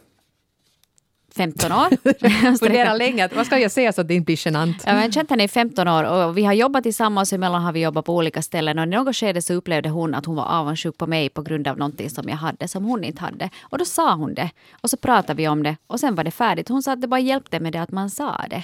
15 1.35 1.71
år. 1.71 2.57
Fundera 2.57 2.93
länge, 2.97 3.29
vad 3.35 3.45
ska 3.45 3.59
jag 3.59 3.71
säga 3.71 3.93
så 3.93 4.01
att 4.01 4.07
det 4.07 4.13
inte 4.15 4.25
blir 4.25 4.45
genant? 4.47 4.83
Ja, 4.85 4.93
jag 4.93 5.01
har 5.01 5.11
känt 5.11 5.29
henne 5.29 5.43
i 5.43 5.47
15 5.47 5.87
år 5.87 6.03
och 6.03 6.37
vi 6.37 6.43
har 6.45 6.53
jobbat 6.53 6.83
tillsammans. 6.83 7.33
Emellan 7.33 7.61
har 7.63 7.71
vi 7.73 7.79
jobbat 7.81 8.05
på 8.05 8.15
olika 8.15 8.41
ställen. 8.41 8.79
Och 8.79 8.83
i 8.85 8.89
något 8.89 9.15
skede 9.15 9.41
så 9.41 9.53
upplevde 9.53 9.89
hon 9.89 10.13
att 10.15 10.25
hon 10.25 10.35
var 10.35 10.45
avundsjuk 10.45 10.97
på 10.97 11.07
mig 11.07 11.29
på 11.29 11.41
grund 11.41 11.67
av 11.67 11.77
någonting 11.77 12.09
som 12.09 12.29
jag 12.29 12.35
hade 12.37 12.67
som 12.67 12.83
hon 12.85 13.03
inte 13.03 13.21
hade. 13.21 13.49
Och 13.61 13.77
då 13.77 13.85
sa 13.85 14.15
hon 14.15 14.33
det. 14.33 14.49
Och 14.81 14.89
så 14.89 14.97
pratade 14.97 15.37
vi 15.37 15.47
om 15.47 15.63
det. 15.63 15.77
Och 15.87 15.99
sen 15.99 16.15
var 16.15 16.23
det 16.23 16.31
färdigt. 16.31 16.69
Hon 16.69 16.83
sa 16.83 16.91
att 16.93 17.01
det 17.01 17.07
bara 17.07 17.19
hjälpte 17.19 17.59
med 17.59 17.73
det 17.73 17.81
att 17.81 17.91
man 17.91 18.09
sa 18.09 18.41
det. 18.49 18.63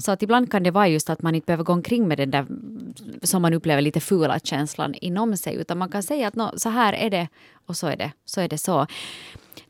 Så 0.00 0.12
att 0.12 0.22
ibland 0.22 0.50
kan 0.50 0.62
det 0.62 0.70
vara 0.70 0.88
just 0.88 1.10
att 1.10 1.22
man 1.22 1.34
inte 1.34 1.46
behöver 1.46 1.64
gå 1.64 1.72
omkring 1.72 2.08
med 2.08 2.18
den 2.18 2.30
där 2.30 2.46
som 3.22 3.42
man 3.42 3.54
upplever 3.54 3.82
lite 3.82 4.00
fula 4.00 4.38
känslan 4.38 4.94
inom 4.94 5.36
sig. 5.36 5.54
Utan 5.54 5.78
man 5.78 5.88
kan 5.88 6.02
säga 6.02 6.28
att 6.28 6.34
"Nå, 6.34 6.52
så 6.56 6.68
här 6.68 6.92
är 6.92 7.10
det 7.10 7.28
och 7.66 7.76
så 7.76 7.86
är 7.86 7.96
det. 7.96 8.12
Så 8.24 8.40
är 8.40 8.48
det 8.48 8.58
så. 8.58 8.86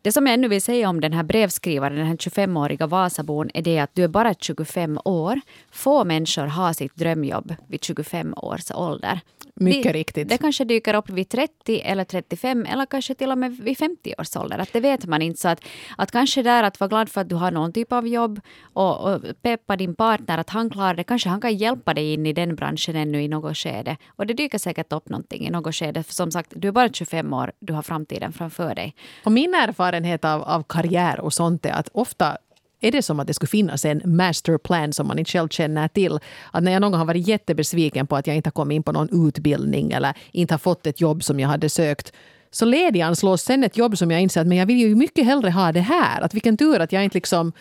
Det 0.02 0.12
som 0.12 0.26
jag 0.26 0.34
ännu 0.34 0.48
vill 0.48 0.62
säga 0.62 0.88
om 0.88 1.00
den 1.00 1.12
här 1.12 1.22
brevskrivaren, 1.22 1.96
den 1.96 2.06
här 2.06 2.16
25-åriga 2.16 2.86
Vasabon, 2.86 3.50
är 3.54 3.62
det 3.62 3.78
att 3.78 3.94
du 3.94 4.04
är 4.04 4.08
bara 4.08 4.34
25 4.34 4.98
år. 5.04 5.40
Få 5.70 6.04
människor 6.04 6.46
har 6.46 6.72
sitt 6.72 6.96
drömjobb 6.96 7.54
vid 7.68 7.84
25 7.84 8.34
års 8.36 8.70
ålder. 8.74 9.20
Mycket 9.54 9.82
det, 9.82 9.92
riktigt. 9.92 10.28
Det 10.28 10.38
kanske 10.38 10.64
dyker 10.64 10.94
upp 10.94 11.10
vid 11.10 11.28
30 11.28 11.80
eller 11.80 12.04
35 12.04 12.66
eller 12.66 12.86
kanske 12.86 13.14
till 13.14 13.30
och 13.30 13.38
med 13.38 13.56
vid 13.56 13.78
50 13.78 14.14
års 14.18 14.36
ålder. 14.36 14.58
Att 14.58 14.72
det 14.72 14.80
vet 14.80 15.06
man 15.06 15.22
inte. 15.22 15.40
Så 15.40 15.48
att, 15.48 15.64
att 15.96 16.10
kanske 16.10 16.42
där 16.42 16.62
att 16.62 16.80
vara 16.80 16.88
glad 16.88 17.08
för 17.08 17.20
att 17.20 17.28
du 17.28 17.34
har 17.34 17.50
någon 17.50 17.72
typ 17.72 17.92
av 17.92 18.08
jobb 18.08 18.40
och, 18.62 19.14
och 19.14 19.22
peppa 19.42 19.76
din 19.76 19.94
partner 19.94 20.38
att 20.38 20.50
han 20.50 20.70
klarar 20.70 20.94
det. 20.94 21.04
Kanske 21.04 21.28
han 21.28 21.40
kan 21.40 21.56
hjälpa 21.56 21.94
dig 21.94 22.12
in 22.12 22.26
i 22.26 22.32
den 22.32 22.56
branschen 22.56 22.96
ännu 22.96 23.22
i 23.22 23.28
något 23.28 23.56
skede. 23.56 23.96
Och 24.08 24.26
det 24.26 24.34
dyker 24.34 24.58
säkert 24.58 24.92
upp 24.92 25.08
någonting 25.08 25.46
i 25.46 25.50
något 25.50 25.74
skede. 25.74 26.02
För 26.02 26.14
som 26.14 26.30
sagt, 26.30 26.52
du 26.56 26.68
är 26.68 26.72
bara 26.72 26.88
25 26.88 27.32
år, 27.32 27.52
du 27.60 27.72
har 27.72 27.82
framtiden 27.82 28.32
framför 28.32 28.74
dig. 28.74 28.94
Och 29.24 29.32
min 29.32 29.54
erfarenhet 29.54 29.87
av, 30.24 30.42
av 30.42 30.62
karriär 30.62 31.20
och 31.20 31.32
sånt 31.32 31.66
är 31.66 31.72
att 31.72 31.88
ofta 31.92 32.36
är 32.80 32.92
det 32.92 33.02
som 33.02 33.20
att 33.20 33.26
det 33.26 33.34
skulle 33.34 33.48
finnas 33.48 33.84
en 33.84 34.02
masterplan 34.04 34.92
som 34.92 35.06
man 35.06 35.18
inte 35.18 35.30
själv 35.30 35.48
känner 35.48 35.88
till. 35.88 36.18
Att 36.50 36.62
när 36.62 36.72
jag 36.72 36.80
någon 36.80 36.92
gång 36.92 36.98
har 36.98 37.06
varit 37.06 37.28
jättebesviken 37.28 38.06
på 38.06 38.16
att 38.16 38.26
jag 38.26 38.36
inte 38.36 38.46
har 38.46 38.52
kommit 38.52 38.76
in 38.76 38.82
på 38.82 38.92
någon 38.92 39.26
utbildning 39.28 39.92
eller 39.92 40.14
inte 40.32 40.54
har 40.54 40.58
fått 40.58 40.86
ett 40.86 41.00
jobb 41.00 41.24
som 41.24 41.40
jag 41.40 41.48
hade 41.48 41.68
sökt 41.68 42.12
så 42.50 42.64
lediganslås 42.64 43.42
sen 43.42 43.64
ett 43.64 43.76
jobb 43.76 43.98
som 43.98 44.10
jag 44.10 44.20
inser 44.20 44.40
att 44.40 44.46
men 44.46 44.58
jag 44.58 44.66
vill 44.66 44.78
ju 44.78 44.94
mycket 44.94 45.24
hellre 45.24 45.50
ha 45.50 45.72
det 45.72 45.80
här. 45.80 46.20
Att 46.20 46.34
vilken 46.34 46.56
tur 46.56 46.80
att 46.80 46.92
jag 46.92 47.04
inte 47.04 47.14
liksom 47.14 47.52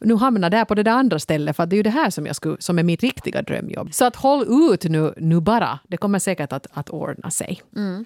nu 0.00 0.14
hamnar 0.14 0.50
där 0.50 0.64
på 0.64 0.74
det 0.74 0.82
där 0.82 0.92
andra 0.92 1.18
stället 1.18 1.56
för 1.56 1.62
att 1.62 1.70
det 1.70 1.74
är 1.74 1.76
ju 1.76 1.82
det 1.82 1.90
här 1.90 2.10
som, 2.10 2.26
jag 2.26 2.36
skulle, 2.36 2.56
som 2.60 2.78
är 2.78 2.82
mitt 2.82 3.02
riktiga 3.02 3.42
drömjobb. 3.42 3.94
Så 3.94 4.04
att 4.04 4.16
håll 4.16 4.72
ut 4.72 4.84
nu, 4.84 5.14
nu 5.16 5.40
bara. 5.40 5.78
Det 5.88 5.96
kommer 5.96 6.18
säkert 6.18 6.52
att, 6.52 6.66
att 6.72 6.90
ordna 6.90 7.30
sig. 7.30 7.62
Mm. 7.76 8.04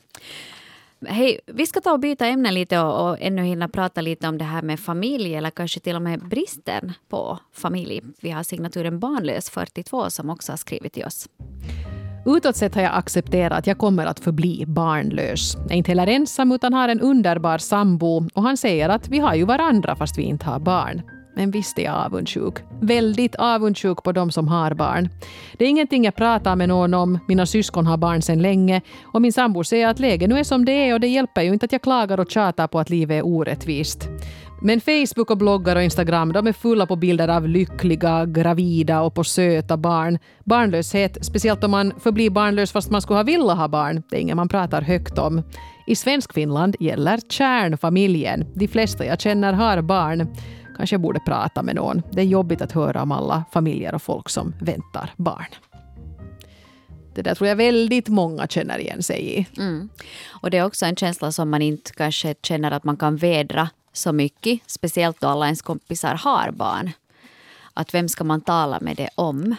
Hej, 1.08 1.40
vi 1.46 1.66
ska 1.66 1.80
ta 1.80 1.92
och 1.92 2.00
byta 2.00 2.26
ämne 2.26 2.52
lite 2.52 2.78
och, 2.78 3.08
och 3.08 3.16
ännu 3.20 3.42
hinna 3.42 3.68
prata 3.68 4.00
lite 4.00 4.28
om 4.28 4.38
det 4.38 4.44
här 4.44 4.62
med 4.62 4.80
familj 4.80 5.34
eller 5.34 5.50
kanske 5.50 5.80
till 5.80 5.96
och 5.96 6.02
med 6.02 6.28
bristen 6.28 6.92
på 7.08 7.38
familj. 7.52 8.00
Vi 8.20 8.30
har 8.30 8.42
signaturen 8.42 8.98
Barnlös 8.98 9.50
42 9.50 10.10
som 10.10 10.30
också 10.30 10.52
har 10.52 10.56
skrivit 10.56 10.92
till 10.92 11.04
oss. 11.04 11.28
Utåt 12.26 12.56
sett 12.56 12.74
har 12.74 12.82
jag 12.82 12.94
accepterat 12.94 13.58
att 13.58 13.66
jag 13.66 13.78
kommer 13.78 14.06
att 14.06 14.20
förbli 14.20 14.64
barnlös. 14.66 15.54
Jag 15.54 15.72
är 15.72 15.76
inte 15.76 15.90
heller 15.90 16.06
ensam 16.06 16.52
utan 16.52 16.74
har 16.74 16.88
en 16.88 17.00
underbar 17.00 17.58
sambo 17.58 18.28
och 18.34 18.42
han 18.42 18.56
säger 18.56 18.88
att 18.88 19.08
vi 19.08 19.18
har 19.18 19.34
ju 19.34 19.44
varandra 19.44 19.96
fast 19.96 20.18
vi 20.18 20.22
inte 20.22 20.46
har 20.46 20.58
barn. 20.58 21.02
Men 21.36 21.50
visst 21.50 21.78
är 21.78 21.82
jag 21.82 21.94
avundsjuk. 21.94 22.54
Väldigt 22.80 23.34
avundsjuk 23.34 24.02
på 24.02 24.12
de 24.12 24.30
som 24.30 24.48
har 24.48 24.74
barn. 24.74 25.08
Det 25.58 25.64
är 25.64 25.68
ingenting 25.68 26.04
jag 26.04 26.14
pratar 26.14 26.56
med 26.56 26.68
någon 26.68 26.94
om. 26.94 27.18
Mina 27.28 27.46
syskon 27.46 27.86
har 27.86 27.96
barn 27.96 28.22
sedan 28.22 28.42
länge 28.42 28.80
och 29.02 29.22
min 29.22 29.32
sambo 29.32 29.64
säger 29.64 29.88
att 29.88 29.98
läget 29.98 30.28
nu 30.28 30.38
är 30.38 30.44
som 30.44 30.64
det 30.64 30.72
är 30.72 30.94
och 30.94 31.00
det 31.00 31.06
hjälper 31.06 31.42
ju 31.42 31.52
inte 31.52 31.64
att 31.64 31.72
jag 31.72 31.82
klagar 31.82 32.20
och 32.20 32.30
tjatar 32.30 32.66
på 32.66 32.78
att 32.78 32.90
livet 32.90 33.18
är 33.18 33.26
orättvist. 33.26 34.08
Men 34.62 34.80
Facebook 34.80 35.30
och 35.30 35.38
bloggar 35.38 35.76
och 35.76 35.82
Instagram 35.82 36.32
de 36.32 36.46
är 36.46 36.52
fulla 36.52 36.86
på 36.86 36.96
bilder 36.96 37.28
av 37.28 37.48
lyckliga, 37.48 38.26
gravida 38.26 39.00
och 39.00 39.14
på 39.14 39.24
söta 39.24 39.76
barn. 39.76 40.18
Barnlöshet, 40.44 41.18
speciellt 41.24 41.64
om 41.64 41.70
man 41.70 41.92
förblir 42.00 42.30
barnlös 42.30 42.72
fast 42.72 42.90
man 42.90 43.02
skulle 43.02 43.18
ha 43.18 43.24
velat 43.24 43.58
ha 43.58 43.68
barn, 43.68 44.02
det 44.10 44.16
är 44.16 44.20
inget 44.20 44.36
man 44.36 44.48
pratar 44.48 44.82
högt 44.82 45.18
om. 45.18 45.42
I 45.86 45.96
Svenskfinland 45.96 46.76
gäller 46.80 47.20
kärnfamiljen. 47.28 48.46
De 48.54 48.68
flesta 48.68 49.04
jag 49.04 49.20
känner 49.20 49.52
har 49.52 49.82
barn. 49.82 50.26
Kanske 50.76 50.94
jag 50.94 51.00
borde 51.00 51.20
prata 51.20 51.62
med 51.62 51.74
någon. 51.74 52.02
Det 52.12 52.20
är 52.20 52.26
jobbigt 52.26 52.60
att 52.60 52.72
höra 52.72 53.02
om 53.02 53.12
alla 53.12 53.44
familjer 53.52 53.94
och 53.94 54.02
folk 54.02 54.28
som 54.28 54.54
väntar 54.60 55.10
barn. 55.16 55.46
Det 57.14 57.22
där 57.22 57.34
tror 57.34 57.48
jag 57.48 57.56
väldigt 57.56 58.08
många 58.08 58.46
känner 58.46 58.78
igen 58.78 59.02
sig 59.02 59.38
i. 59.38 59.46
Mm. 59.56 59.88
Och 60.28 60.50
det 60.50 60.58
är 60.58 60.64
också 60.64 60.86
en 60.86 60.96
känsla 60.96 61.32
som 61.32 61.50
man 61.50 61.62
inte 61.62 61.92
kanske 61.92 62.34
känner 62.42 62.70
att 62.70 62.84
man 62.84 62.96
kan 62.96 63.16
vädra 63.16 63.68
så 63.92 64.12
mycket, 64.12 64.60
speciellt 64.66 65.20
då 65.20 65.28
alla 65.28 65.44
ens 65.44 65.62
kompisar 65.62 66.14
har 66.14 66.50
barn. 66.50 66.90
Att 67.74 67.94
vem 67.94 68.08
ska 68.08 68.24
man 68.24 68.40
tala 68.40 68.80
med 68.80 68.96
det 68.96 69.08
om? 69.14 69.56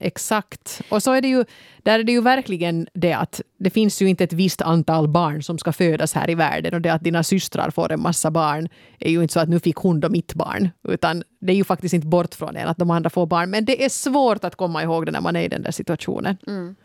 Exakt. 0.00 0.80
Och 0.88 1.02
så 1.02 1.12
är 1.12 1.20
det 1.20 1.28
ju, 1.28 1.44
där 1.82 1.98
är 1.98 2.04
det 2.04 2.12
ju 2.12 2.20
verkligen 2.20 2.86
det 2.94 3.12
att 3.12 3.40
det 3.58 3.70
finns 3.70 4.02
ju 4.02 4.08
inte 4.08 4.24
ett 4.24 4.32
visst 4.32 4.62
antal 4.62 5.08
barn 5.08 5.42
som 5.42 5.58
ska 5.58 5.72
födas 5.72 6.14
här 6.14 6.30
i 6.30 6.34
världen 6.34 6.74
och 6.74 6.80
det 6.80 6.90
att 6.90 7.04
dina 7.04 7.22
systrar 7.22 7.70
får 7.70 7.92
en 7.92 8.02
massa 8.02 8.30
barn 8.30 8.68
är 8.98 9.10
ju 9.10 9.22
inte 9.22 9.34
så 9.34 9.40
att 9.40 9.48
nu 9.48 9.60
fick 9.60 9.76
hon 9.76 10.00
då 10.00 10.08
mitt 10.08 10.34
barn, 10.34 10.70
utan 10.88 11.22
det 11.40 11.52
är 11.52 11.56
ju 11.56 11.64
faktiskt 11.64 11.94
inte 11.94 12.06
bort 12.06 12.34
från 12.34 12.56
en 12.56 12.68
att 12.68 12.78
de 12.78 12.90
andra 12.90 13.10
får 13.10 13.26
barn. 13.26 13.50
Men 13.50 13.64
det 13.64 13.84
är 13.84 13.88
svårt 13.88 14.44
att 14.44 14.56
komma 14.56 14.82
ihåg 14.82 15.06
det 15.06 15.12
när 15.12 15.20
man 15.20 15.36
är 15.36 15.42
i 15.42 15.48
den 15.48 15.62
där 15.62 15.70
situationen. 15.70 16.36
Mm. 16.46 16.76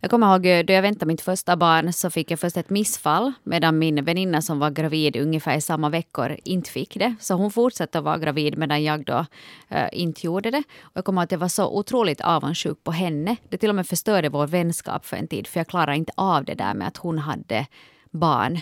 Jag 0.00 0.10
kommer 0.10 0.32
ihåg 0.32 0.46
eh, 0.46 0.64
då 0.64 0.72
jag 0.72 0.82
väntade 0.82 1.06
mitt 1.06 1.20
första 1.20 1.56
barn 1.56 1.92
så 1.92 2.10
fick 2.10 2.30
jag 2.30 2.40
först 2.40 2.56
ett 2.56 2.70
missfall 2.70 3.32
medan 3.42 3.78
min 3.78 4.04
väninna 4.04 4.42
som 4.42 4.58
var 4.58 4.70
gravid 4.70 5.16
ungefär 5.16 5.56
i 5.56 5.60
samma 5.60 5.88
veckor 5.88 6.36
inte 6.44 6.70
fick 6.70 6.94
det. 6.94 7.14
Så 7.20 7.34
hon 7.34 7.50
fortsatte 7.50 7.98
att 7.98 8.04
vara 8.04 8.18
gravid 8.18 8.58
medan 8.58 8.84
jag 8.84 9.04
då 9.04 9.26
äh, 9.68 9.88
inte 9.92 10.26
gjorde 10.26 10.50
det. 10.50 10.62
Och 10.82 10.92
jag 10.94 11.04
kommer 11.04 11.20
ihåg 11.20 11.24
att 11.24 11.32
jag 11.32 11.38
var 11.38 11.48
så 11.48 11.78
otroligt 11.78 12.20
avundsjuk 12.20 12.84
på 12.84 12.92
henne. 12.92 13.36
Det 13.48 13.56
till 13.56 13.68
och 13.68 13.74
med 13.74 13.86
förstörde 13.86 14.28
vår 14.28 14.46
vänskap 14.46 15.06
för 15.06 15.16
en 15.16 15.28
tid 15.28 15.46
för 15.46 15.60
jag 15.60 15.66
klarade 15.66 15.96
inte 15.96 16.12
av 16.16 16.44
det 16.44 16.54
där 16.54 16.74
med 16.74 16.88
att 16.88 16.96
hon 16.96 17.18
hade 17.18 17.66
barn 18.10 18.60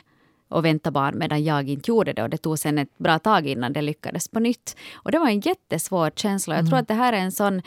och 0.52 0.64
vänta 0.64 0.90
barn 0.90 1.18
medan 1.18 1.44
jag 1.44 1.68
inte 1.68 1.90
gjorde 1.90 2.12
det. 2.12 2.22
Och 2.22 2.30
det 2.30 2.36
tog 2.36 2.58
sen 2.58 2.78
ett 2.78 2.98
bra 2.98 3.18
tag 3.18 3.46
innan 3.46 3.72
det 3.72 3.82
lyckades 3.82 4.28
på 4.28 4.40
nytt. 4.40 4.76
Och 4.94 5.12
det 5.12 5.18
var 5.18 5.28
en 5.28 5.40
jättesvår 5.40 6.10
känsla. 6.16 6.54
Jag 6.54 6.60
mm. 6.60 6.70
tror 6.70 6.78
att 6.78 6.88
det 6.88 6.94
här 6.94 7.12
är 7.12 7.18
en 7.18 7.32
sån 7.32 7.62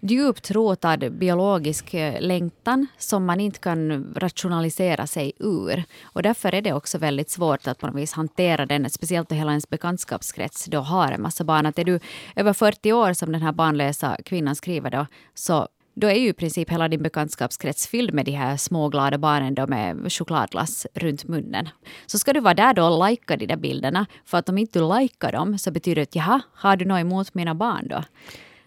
djupt 0.00 0.50
rotad 0.50 1.12
biologisk 1.12 1.94
eh, 1.94 2.20
längtan 2.20 2.86
som 2.98 3.24
man 3.26 3.40
inte 3.40 3.58
kan 3.58 4.14
rationalisera 4.16 5.06
sig 5.06 5.32
ur. 5.38 5.84
Och 6.02 6.22
därför 6.22 6.54
är 6.54 6.62
det 6.62 6.72
också 6.72 6.98
väldigt 6.98 7.30
svårt 7.30 7.66
att 7.66 7.78
på 7.78 7.86
något 7.86 7.96
vis 7.96 8.12
hantera 8.12 8.66
den, 8.66 8.90
speciellt 8.90 9.28
då 9.28 9.34
hela 9.34 9.50
ens 9.50 9.68
bekantskapskrets 9.68 10.64
då 10.64 10.80
har 10.80 11.12
en 11.12 11.22
massa 11.22 11.44
barn. 11.44 11.66
Att 11.66 11.78
är 11.78 11.84
du 11.84 12.00
över 12.36 12.52
40 12.52 12.92
år 12.92 13.12
som 13.12 13.32
den 13.32 13.42
här 13.42 13.52
barnlösa 13.52 14.16
kvinnan 14.24 14.56
skriver 14.56 14.90
då, 14.90 15.06
så 15.34 15.68
då 16.00 16.06
är 16.06 16.14
ju 16.14 16.28
i 16.28 16.32
princip 16.32 16.70
hela 16.70 16.88
din 16.88 17.02
bekantskapskrets 17.02 17.86
fylld 17.86 18.14
med 18.14 18.24
de 18.24 18.32
här 18.32 18.56
små 18.56 18.88
glada 18.88 19.18
barnen 19.18 19.54
då 19.54 19.66
med 19.66 20.12
chokladglass 20.12 20.86
runt 20.94 21.24
munnen. 21.24 21.68
Så 22.06 22.18
ska 22.18 22.32
du 22.32 22.40
vara 22.40 22.54
där 22.54 22.74
då 22.74 22.84
och 22.84 22.98
lajka 22.98 23.36
de 23.36 23.46
där 23.46 23.56
bilderna, 23.56 24.06
för 24.24 24.38
att 24.38 24.48
om 24.48 24.58
inte 24.58 24.78
du 24.78 24.84
lajkar 24.84 25.32
dem 25.32 25.58
så 25.58 25.70
betyder 25.70 25.94
det 25.94 26.02
att 26.02 26.16
jaha, 26.16 26.40
har 26.54 26.76
du 26.76 26.84
något 26.84 27.00
emot 27.00 27.34
mina 27.34 27.54
barn 27.54 27.88
då? 27.88 28.02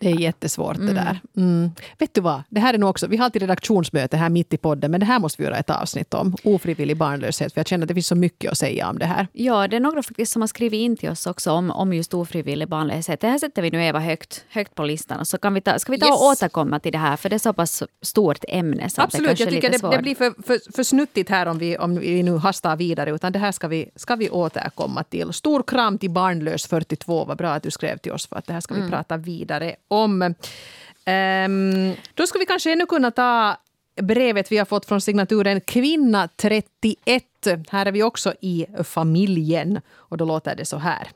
Det 0.02 0.12
är 0.12 0.20
jättesvårt 0.20 0.76
mm. 0.76 0.88
det 0.88 0.94
där. 0.94 1.20
Mm. 1.38 1.72
Vet 1.98 2.14
du 2.14 2.22
vad? 2.22 2.44
Det 2.50 2.60
här 2.60 2.74
är 2.74 2.78
nog 2.78 2.90
också, 2.90 3.08
vi 3.08 3.18
har 3.18 3.26
alltid 3.26 3.42
redaktionsmöte 3.42 4.18
här 4.18 4.30
mitt 4.30 4.54
i 4.54 4.58
podden, 4.58 4.92
men 4.92 5.00
det 5.00 5.06
här 5.06 5.20
måste 5.20 5.42
vi 5.42 5.46
göra 5.46 5.58
ett 5.58 5.70
avsnitt 5.70 6.14
om. 6.14 6.36
Ofrivillig 6.44 6.98
barnlöshet, 6.98 7.54
för 7.54 7.60
jag 7.60 7.68
känner 7.68 7.84
att 7.84 7.88
det 7.88 7.94
finns 7.94 8.08
så 8.08 8.16
mycket 8.16 8.52
att 8.52 8.58
säga 8.58 8.90
om 8.90 9.00
det 9.00 9.06
här. 9.06 9.28
Ja, 9.34 9.68
det 9.68 9.76
är 9.76 9.80
några 9.80 10.04
faktiskt 10.04 10.32
som 10.32 10.42
har 10.42 10.48
skrivit 10.48 10.78
in 10.78 10.98
till 10.98 11.10
oss 11.10 11.28
också 11.28 11.52
om, 11.52 11.72
om 11.72 11.94
just 11.94 12.14
ofrivillig 12.14 12.68
barnlöshet. 12.68 13.20
Det 13.20 13.28
här 13.28 13.38
sätter 13.38 13.62
vi 13.62 13.72
nu 13.72 13.84
Eva 13.84 14.00
högt, 14.00 14.46
högt 14.50 14.76
på 14.76 14.84
listan. 14.84 15.20
Och 15.20 15.28
så 15.28 15.38
kan 15.38 15.54
vi 15.54 15.62
ta, 15.62 15.80
ska 15.80 15.92
vi 15.92 16.00
ta 16.00 16.06
yes. 16.06 16.16
och 16.16 16.28
återkomma 16.28 16.80
till 16.80 16.92
det 16.92 16.98
här, 16.98 17.18
för 17.18 17.30
det 17.30 17.36
är 17.36 17.40
så 17.40 17.54
pass 17.54 17.84
stort 18.02 18.44
ämne. 18.48 18.90
Så 18.90 19.02
Absolut, 19.02 19.40
jag 19.40 19.50
tycker 19.50 19.70
det, 19.70 19.98
det, 19.98 20.02
blir 20.02 20.16
för, 20.16 20.44
för, 20.44 20.72
för 20.76 20.84
snuttigt 20.84 21.30
här 21.30 21.46
om 21.46 21.58
vi, 21.58 21.78
om 21.78 22.00
vi 22.00 22.24
nu 22.24 22.38
hastar 22.38 22.76
vidare, 22.76 23.12
utan 23.12 23.32
det 23.32 23.40
här 23.40 23.52
ska 23.52 23.68
vi, 23.68 23.90
ska 23.96 24.16
vi 24.16 24.30
återkomma 24.30 25.04
till. 25.04 25.34
Stor 25.34 25.64
kram 25.64 25.98
till 25.98 26.10
Barnlös 26.10 26.68
42, 26.68 27.26
vad 27.26 27.38
bra 27.38 27.50
att 27.50 27.64
du 27.64 27.72
skrev 27.72 27.98
till 27.98 28.12
oss, 28.12 28.28
för 28.28 28.36
att 28.36 28.48
det 28.48 28.54
här 28.54 28.62
ska 28.62 28.74
vi 28.74 28.80
mm. 28.80 28.92
prata 28.92 29.18
vidare 29.18 29.76
om. 29.92 30.22
Um, 30.22 31.96
då 32.14 32.28
ska 32.28 32.40
vi 32.40 32.46
kanske 32.46 32.72
ännu 32.72 32.86
kunna 32.86 33.12
ta 33.12 33.58
brevet 34.02 34.52
vi 34.52 34.58
har 34.58 34.66
fått 34.66 34.86
från 34.86 35.02
signaturen 35.02 35.62
Kvinna 35.62 36.30
31. 36.36 37.24
Här 37.70 37.86
är 37.86 37.92
vi 37.92 38.04
också 38.04 38.34
i 38.42 38.66
familjen. 38.84 39.80
Och 39.94 40.18
då 40.18 40.26
låter 40.26 40.56
det 40.56 40.66
så 40.66 40.78
här. 40.78 41.08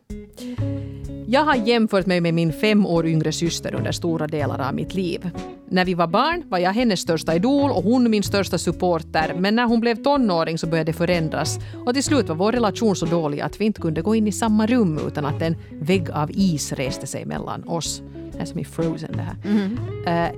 Jag 1.28 1.42
har 1.42 1.56
jämfört 1.56 2.06
mig 2.06 2.22
med 2.22 2.34
min 2.34 2.54
fem 2.54 2.86
år 2.86 3.08
yngre 3.08 3.32
syster 3.32 3.76
under 3.76 3.92
stora 3.92 4.28
delar 4.28 4.68
av 4.68 4.76
mitt 4.76 4.94
liv. 4.94 5.30
När 5.70 5.86
vi 5.86 5.94
var 5.94 6.08
barn 6.08 6.44
var 6.50 6.58
jag 6.58 6.72
hennes 6.72 7.00
största 7.00 7.36
idol 7.36 7.72
och 7.72 7.84
hon 7.84 8.10
min 8.10 8.24
största 8.24 8.58
supporter. 8.58 9.36
Men 9.40 9.56
när 9.56 9.66
hon 9.66 9.80
blev 9.80 10.04
tonåring 10.04 10.58
så 10.58 10.68
började 10.68 10.92
det 10.92 10.98
förändras. 10.98 11.58
Och 11.86 11.94
till 11.94 12.04
slut 12.04 12.30
var 12.30 12.36
vår 12.36 12.52
relation 12.52 12.96
så 12.96 13.06
dålig 13.06 13.42
att 13.42 13.62
vi 13.62 13.66
inte 13.66 13.82
kunde 13.82 14.02
gå 14.02 14.16
in 14.16 14.28
i 14.28 14.32
samma 14.32 14.68
rum 14.68 15.00
utan 15.08 15.26
att 15.26 15.42
en 15.42 15.56
vägg 15.72 16.12
av 16.12 16.32
is 16.32 16.72
reste 16.72 17.08
sig 17.08 17.26
mellan 17.26 17.68
oss. 17.68 18.02
Är 18.40 18.46
som 18.46 18.60
i 18.60 18.66
Frozen 18.66 19.12
det 19.12 19.22
här. 19.22 19.36
Mm. 19.46 19.80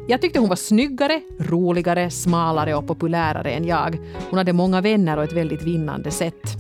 Jag 0.07 0.21
tyckte 0.21 0.39
hon 0.39 0.49
var 0.49 0.55
snyggare, 0.55 1.21
roligare, 1.39 2.09
smalare 2.09 2.75
och 2.75 2.87
populärare 2.87 3.51
än 3.51 3.65
jag. 3.67 3.99
Hon 4.29 4.37
hade 4.37 4.53
många 4.53 4.81
vänner 4.81 5.17
och 5.17 5.23
ett 5.23 5.33
väldigt 5.33 5.63
vinnande 5.63 6.11
sätt. 6.11 6.57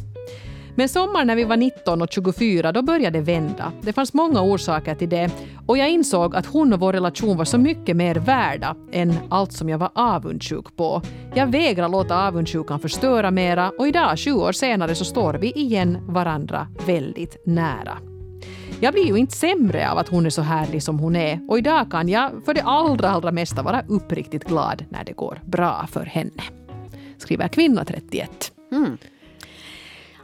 Men 0.75 0.89
sommaren 0.89 1.27
när 1.27 1.35
vi 1.35 1.43
var 1.43 1.57
19 1.57 2.01
och 2.01 2.11
24 2.11 2.71
då 2.71 2.81
började 2.81 3.19
det 3.19 3.25
vända. 3.25 3.71
Det 3.81 3.93
fanns 3.93 4.13
många 4.13 4.41
orsaker 4.41 4.95
till 4.95 5.09
det 5.09 5.31
och 5.65 5.77
jag 5.77 5.89
insåg 5.89 6.35
att 6.35 6.45
hon 6.45 6.73
och 6.73 6.79
vår 6.79 6.93
relation 6.93 7.37
var 7.37 7.45
så 7.45 7.57
mycket 7.57 7.95
mer 7.95 8.15
värda 8.15 8.75
än 8.91 9.13
allt 9.29 9.51
som 9.51 9.69
jag 9.69 9.77
var 9.77 9.91
avundsjuk 9.95 10.75
på. 10.75 11.01
Jag 11.35 11.47
vägrar 11.47 11.89
låta 11.89 12.27
avundsjukan 12.27 12.79
förstöra 12.79 13.31
mera 13.31 13.71
och 13.79 13.87
idag, 13.87 14.19
sju 14.19 14.33
år 14.33 14.51
senare, 14.51 14.95
så 14.95 15.05
står 15.05 15.33
vi 15.33 15.51
igen 15.51 15.97
varandra 16.07 16.67
väldigt 16.85 17.41
nära. 17.45 17.97
Jag 18.79 18.93
blir 18.93 19.05
ju 19.05 19.17
inte 19.17 19.35
sämre 19.35 19.91
av 19.91 19.97
att 19.97 20.09
hon 20.09 20.25
är 20.25 20.29
så 20.29 20.41
härlig 20.41 20.83
som 20.83 20.99
hon 20.99 21.15
är 21.15 21.39
och 21.47 21.57
idag 21.57 21.91
kan 21.91 22.09
jag 22.09 22.31
för 22.45 22.53
det 22.53 22.61
allra, 22.61 23.09
allra 23.09 23.31
mesta 23.31 23.63
vara 23.63 23.83
uppriktigt 23.87 24.43
glad 24.43 24.85
när 24.89 25.03
det 25.03 25.13
går 25.13 25.41
bra 25.45 25.87
för 25.91 26.05
henne. 26.05 26.43
Skriver 27.17 27.47
kvinna 27.47 27.85
31. 27.85 28.51
Mm. 28.71 28.97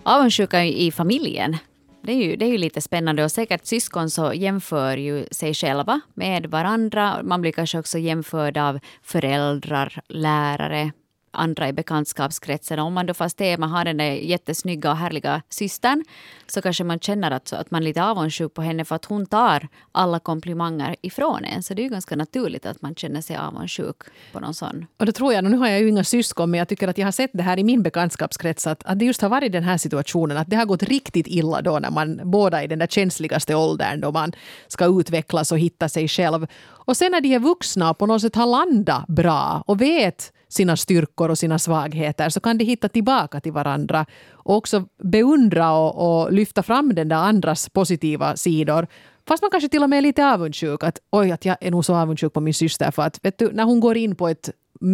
Avundsjuka 0.04 0.66
i 0.66 0.92
familjen. 0.92 1.58
Det 2.04 2.12
är, 2.12 2.16
ju, 2.16 2.36
det 2.36 2.46
är 2.46 2.50
ju 2.50 2.58
lite 2.58 2.82
spännande 2.82 3.24
och 3.24 3.32
säkert 3.32 3.66
syskon 3.66 4.10
så 4.10 4.34
jämför 4.34 4.98
ju 4.98 5.26
sig 5.32 5.54
själva 5.54 6.02
med 6.13 6.46
varandra. 6.46 7.24
Man 7.24 7.42
blir 7.42 7.52
kanske 7.52 7.80
också 7.80 7.98
jämförd 7.98 8.58
av 8.58 8.80
föräldrar, 9.04 10.02
lärare, 10.08 10.92
andra 11.34 11.69
i 11.69 11.74
bekantskapskretsen. 11.74 12.80
Om 12.80 12.93
man 12.93 13.06
då 13.06 13.13
fast 13.13 13.41
är, 13.41 13.58
man 13.58 13.69
har 13.69 13.86
den 13.86 13.98
där 13.98 14.12
jättesnygga 14.12 14.91
och 14.91 14.98
härliga 14.98 15.41
systern 15.50 16.04
så 16.48 16.62
kanske 16.62 16.84
man 16.84 17.00
känner 17.00 17.32
att, 17.32 17.54
att 17.54 17.72
man 17.72 17.82
är 17.82 17.86
lite 17.86 18.04
avundsjuk 18.04 18.54
på 18.54 18.62
henne 18.62 18.86
för 18.86 18.96
att 18.96 19.06
hon 19.06 19.26
tar 19.26 19.67
alla 19.91 20.19
komplimanger 20.19 20.96
ifrån 21.02 21.46
en. 21.46 21.63
Så 21.63 21.74
det 21.74 21.82
är 21.82 21.84
ju 21.84 21.89
ganska 21.89 22.15
naturligt 22.15 22.65
att 22.65 22.82
man 22.82 22.96
känner 22.96 23.22
sig 23.22 23.36
avundsjuk 23.36 23.98
på 24.32 24.39
någon 24.39 24.54
sån. 24.54 24.86
Och 24.98 25.06
det 25.06 25.12
tror 25.12 25.34
jag, 25.34 25.43
nu 25.43 25.58
har 25.58 25.67
jag 25.67 25.80
ju 25.80 25.89
inga 25.89 26.04
syskon 26.04 26.52
men 26.52 26.58
jag 26.58 26.67
tycker 26.67 26.88
att 26.88 26.98
jag 26.98 27.08
har 27.08 27.12
sett 27.12 27.32
det 27.34 27.43
här 27.43 27.60
i 27.60 27.63
min 27.63 27.84
bekantskapskrets 27.84 28.67
att, 28.67 28.84
att 28.84 29.00
det 29.00 29.06
just 29.06 29.22
har 29.22 29.30
varit 29.30 29.52
den 29.52 29.63
här 29.63 29.78
situationen 29.78 30.38
att 30.38 30.50
det 30.50 30.56
har 30.56 30.65
gått 30.65 30.84
riktigt 30.84 31.28
illa 31.28 31.62
då 31.62 31.80
när 31.80 31.91
man 31.91 32.22
båda 32.24 32.60
är 32.60 32.63
i 32.63 32.67
den 32.67 32.80
där 32.80 32.88
känsligaste 32.88 33.56
åldern 33.56 34.02
då 34.02 34.12
man 34.12 34.32
ska 34.67 35.00
utvecklas 35.00 35.52
och 35.52 35.60
hitta 35.60 35.89
sig 35.89 36.08
själv. 36.08 36.48
Och 36.86 36.98
sen 36.98 37.12
när 37.12 37.22
de 37.22 37.36
är 37.36 37.39
vuxna 37.39 37.89
och 37.89 37.98
på 37.98 38.06
något 38.06 38.22
sätt 38.22 38.36
har 38.36 38.46
landat 38.46 39.08
bra 39.08 39.63
och 39.67 39.82
vet 39.82 40.34
sina 40.54 40.78
styrkor 40.78 41.30
och 41.30 41.38
sina 41.38 41.60
svagheter 41.60 42.30
så 42.30 42.39
kan 42.39 42.58
de 42.58 42.66
hitta 42.66 42.89
tillbaka 42.89 43.39
till 43.39 43.52
varandra 43.52 44.06
och 44.32 44.56
också 44.56 44.86
beundra 45.04 45.72
och, 45.72 46.24
och 46.24 46.34
lyfta 46.34 46.63
fram 46.63 46.96
den 46.96 47.10
där 47.10 47.16
andras 47.16 47.70
positiva 47.70 48.36
sidor. 48.36 48.88
Fast 49.28 49.44
man 49.44 49.52
kanske 49.52 49.70
till 49.70 49.84
och 49.84 49.89
med 49.89 49.98
är 49.98 50.02
lite 50.02 50.26
avundsjuk. 50.26 50.84
Att, 50.84 51.00
Oj, 51.12 51.32
att 51.32 51.46
jag 51.46 51.58
är 51.62 51.72
nog 51.72 51.86
så 51.86 51.96
avundsjuk 51.96 52.34
på 52.34 52.42
min 52.42 52.54
syster 52.54 52.92
för 52.92 53.02
att 53.04 53.26
vet 53.26 53.38
du, 53.38 53.52
när 53.52 53.63
hon 53.63 53.80
går 53.80 53.98
in 53.98 54.16
på 54.16 54.28
ett 54.28 54.50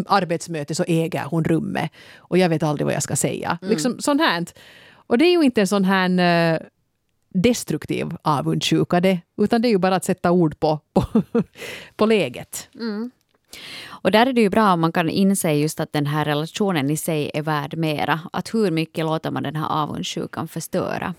arbetsmöte 0.08 0.76
så 0.76 0.84
äger 0.88 1.24
hon 1.24 1.44
rummet 1.44 1.92
och 2.18 2.38
jag 2.38 2.50
vet 2.50 2.64
aldrig 2.64 2.86
vad 2.86 2.96
jag 2.96 3.04
ska 3.04 3.16
säga. 3.16 3.58
Mm. 3.62 3.70
Liksom 3.70 4.00
sånt 4.00 4.22
här. 4.22 4.46
Och 4.94 5.18
det 5.18 5.26
är 5.26 5.32
ju 5.32 5.42
inte 5.42 5.62
en 5.62 5.68
sån 5.68 5.86
här 5.86 6.54
uh, 6.54 6.60
destruktiv 7.34 8.08
avundsjuka 8.22 9.00
det, 9.00 9.20
utan 9.38 9.62
det 9.62 9.68
är 9.68 9.70
ju 9.70 9.78
bara 9.78 9.96
att 9.96 10.06
sätta 10.06 10.32
ord 10.32 10.60
på, 10.60 10.80
på, 10.94 11.04
på 11.96 12.06
läget. 12.06 12.70
Mm. 12.76 13.12
Och 13.88 14.12
där 14.12 14.26
är 14.26 14.34
det 14.34 14.42
ju 14.42 14.50
bra 14.50 14.74
om 14.74 14.82
man 14.82 14.92
kan 14.92 15.10
inse 15.10 15.52
just 15.52 15.80
att 15.80 15.94
den 15.94 16.06
här 16.06 16.26
relationen 16.26 16.90
i 16.90 16.98
sig 16.98 17.32
är 17.34 17.42
värd 17.42 17.78
mera. 17.78 18.20
Att 18.34 18.54
hur 18.54 18.72
mycket 18.72 19.06
låter 19.06 19.32
man 19.32 19.44
den 19.44 19.56
här 19.56 19.84
avundsjukan 19.84 20.48
förstöra? 20.48 21.14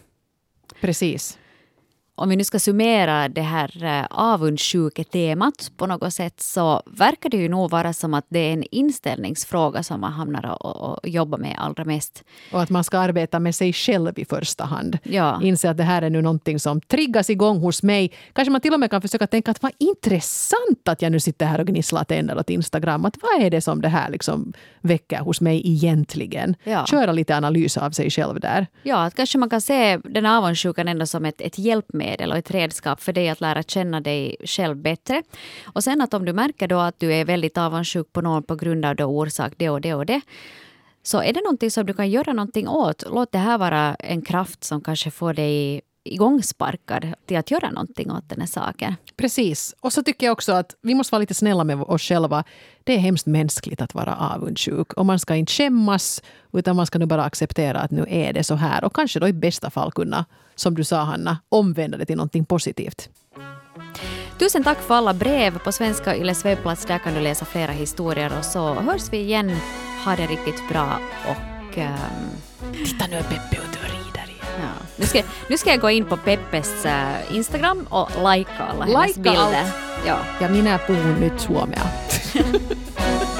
Precis 0.80 1.38
om 2.20 2.28
vi 2.28 2.36
nu 2.36 2.44
ska 2.44 2.58
summera 2.58 3.28
det 3.28 3.40
här 3.40 3.84
eh, 3.84 4.06
avundsjuketemat 4.10 5.72
på 5.76 5.86
något 5.86 6.14
sätt 6.14 6.40
så 6.40 6.82
verkar 6.86 7.30
det 7.30 7.36
ju 7.36 7.48
nog 7.48 7.70
vara 7.70 7.92
som 7.92 8.14
att 8.14 8.26
det 8.28 8.38
är 8.38 8.52
en 8.52 8.64
inställningsfråga 8.70 9.82
som 9.82 10.00
man 10.00 10.12
hamnar 10.12 10.56
och, 10.62 10.76
och 10.76 11.08
jobbar 11.08 11.38
med 11.38 11.56
allra 11.58 11.84
mest. 11.84 12.24
Och 12.52 12.62
att 12.62 12.70
man 12.70 12.84
ska 12.84 12.98
arbeta 12.98 13.40
med 13.40 13.54
sig 13.54 13.72
själv 13.72 14.18
i 14.18 14.24
första 14.24 14.64
hand. 14.64 14.98
Ja. 15.02 15.40
Inse 15.42 15.70
att 15.70 15.76
det 15.76 15.82
här 15.82 16.02
är 16.02 16.10
nu 16.10 16.22
någonting 16.22 16.60
som 16.60 16.80
triggas 16.80 17.30
igång 17.30 17.58
hos 17.58 17.82
mig. 17.82 18.12
Kanske 18.32 18.52
man 18.52 18.60
till 18.60 18.74
och 18.74 18.80
med 18.80 18.90
kan 18.90 19.02
försöka 19.02 19.26
tänka 19.26 19.50
att 19.50 19.62
vad 19.62 19.72
intressant 19.78 20.88
att 20.88 21.02
jag 21.02 21.12
nu 21.12 21.20
sitter 21.20 21.46
här 21.46 21.60
och 21.60 21.66
gnisslar 21.66 22.04
tänder 22.04 22.38
åt 22.38 22.50
Instagram. 22.50 23.04
Att 23.04 23.16
vad 23.22 23.46
är 23.46 23.50
det 23.50 23.60
som 23.60 23.80
det 23.80 23.88
här 23.88 24.10
liksom 24.10 24.52
väcker 24.80 25.18
hos 25.18 25.40
mig 25.40 25.62
egentligen? 25.64 26.56
Ja. 26.64 26.86
Köra 26.86 27.12
lite 27.12 27.36
analys 27.36 27.76
av 27.76 27.90
sig 27.90 28.10
själv 28.10 28.40
där. 28.40 28.66
Ja, 28.82 29.04
att 29.04 29.14
kanske 29.14 29.38
man 29.38 29.50
kan 29.50 29.60
se 29.60 29.96
den 29.96 30.26
avundsjukan 30.26 30.88
ändå 30.88 31.06
som 31.06 31.24
ett, 31.24 31.40
ett 31.40 31.58
hjälpmedel 31.58 32.09
hjälpmedel 32.10 32.32
och 32.32 32.38
ett 32.38 32.50
redskap 32.50 33.00
för 33.00 33.12
dig 33.12 33.28
att 33.28 33.40
lära 33.40 33.62
känna 33.62 34.00
dig 34.00 34.36
själv 34.44 34.76
bättre. 34.76 35.22
Och 35.74 35.84
sen 35.84 36.00
att 36.00 36.14
om 36.14 36.24
du 36.24 36.32
märker 36.32 36.68
då 36.68 36.78
att 36.78 37.00
du 37.00 37.12
är 37.12 37.24
väldigt 37.24 37.58
avundsjuk 37.58 38.12
på 38.12 38.20
någon 38.20 38.42
på 38.42 38.56
grund 38.56 38.84
av 38.84 38.96
då 38.96 39.04
orsak 39.04 39.52
det 39.56 39.70
och 39.70 39.80
det 39.80 39.94
och 39.94 40.06
det 40.06 40.20
så 41.02 41.22
är 41.22 41.32
det 41.32 41.40
någonting 41.40 41.70
som 41.70 41.86
du 41.86 41.94
kan 41.94 42.10
göra 42.10 42.32
någonting 42.32 42.68
åt. 42.68 43.04
Låt 43.10 43.32
det 43.32 43.38
här 43.38 43.58
vara 43.58 43.94
en 43.94 44.22
kraft 44.22 44.64
som 44.64 44.80
kanske 44.80 45.10
får 45.10 45.34
dig 45.34 45.80
igångsparkad 46.04 47.12
till 47.26 47.36
att 47.36 47.50
göra 47.50 47.70
någonting 47.70 48.10
åt 48.10 48.28
den 48.28 48.40
här 48.40 48.46
saken. 48.46 48.94
Precis. 49.16 49.74
Och 49.80 49.92
så 49.92 50.02
tycker 50.02 50.26
jag 50.26 50.32
också 50.32 50.52
att 50.52 50.74
vi 50.82 50.94
måste 50.94 51.12
vara 51.14 51.20
lite 51.20 51.34
snälla 51.34 51.64
med 51.64 51.82
oss 51.82 52.02
själva. 52.02 52.44
Det 52.84 52.92
är 52.92 52.98
hemskt 52.98 53.26
mänskligt 53.26 53.80
att 53.80 53.94
vara 53.94 54.16
avundsjuk. 54.16 54.92
Och 54.92 55.06
man 55.06 55.18
ska 55.18 55.34
inte 55.34 55.52
skämmas, 55.52 56.22
utan 56.52 56.76
man 56.76 56.86
ska 56.86 56.98
nu 56.98 57.06
bara 57.06 57.24
acceptera 57.24 57.80
att 57.80 57.90
nu 57.90 58.06
är 58.08 58.32
det 58.32 58.44
så 58.44 58.54
här. 58.54 58.84
Och 58.84 58.94
kanske 58.94 59.20
då 59.20 59.28
i 59.28 59.32
bästa 59.32 59.70
fall 59.70 59.92
kunna, 59.92 60.24
som 60.54 60.74
du 60.74 60.84
sa 60.84 60.96
Hanna, 60.96 61.38
omvända 61.48 61.98
det 61.98 62.06
till 62.06 62.16
någonting 62.16 62.44
positivt. 62.44 63.08
Tusen 64.38 64.64
tack 64.64 64.78
för 64.78 64.94
alla 64.94 65.14
brev. 65.14 65.58
På 65.58 65.72
Svenska 65.72 66.16
Yles 66.16 66.44
webbplats 66.44 66.84
där 66.84 66.98
kan 66.98 67.14
du 67.14 67.20
läsa 67.20 67.44
flera 67.44 67.72
historier 67.72 68.32
och 68.38 68.44
så 68.44 68.74
hörs 68.74 69.12
vi 69.12 69.18
igen. 69.18 69.56
Ha 70.04 70.16
det 70.16 70.26
riktigt 70.26 70.68
bra 70.68 70.98
och... 71.28 71.78
Um, 71.78 72.30
Titta 72.72 73.06
nu 73.06 73.16
är 73.16 73.22
Peppe 73.22 73.56
ute 73.56 73.78
och 73.78 73.88
igen. 73.88 73.99
Ja. 74.60 74.86
Nu, 74.96 75.06
ska, 75.06 75.22
nu 75.48 75.58
ska 75.58 75.70
jag 75.70 75.80
gå 75.80 75.90
in 75.90 76.04
på 76.04 76.16
Peppes 76.16 76.86
uh, 76.86 77.36
Instagram 77.36 77.86
och 77.90 78.10
likea 78.10 78.66
alla 78.72 78.84
hennes 78.84 79.14
bilder. 79.16 79.40
allt. 79.40 79.74
Ja. 80.06 80.18
Ja 80.40 80.48
minä 80.48 80.78
puhun 80.78 81.20
nyt 81.20 81.40
suomea. 81.40 81.82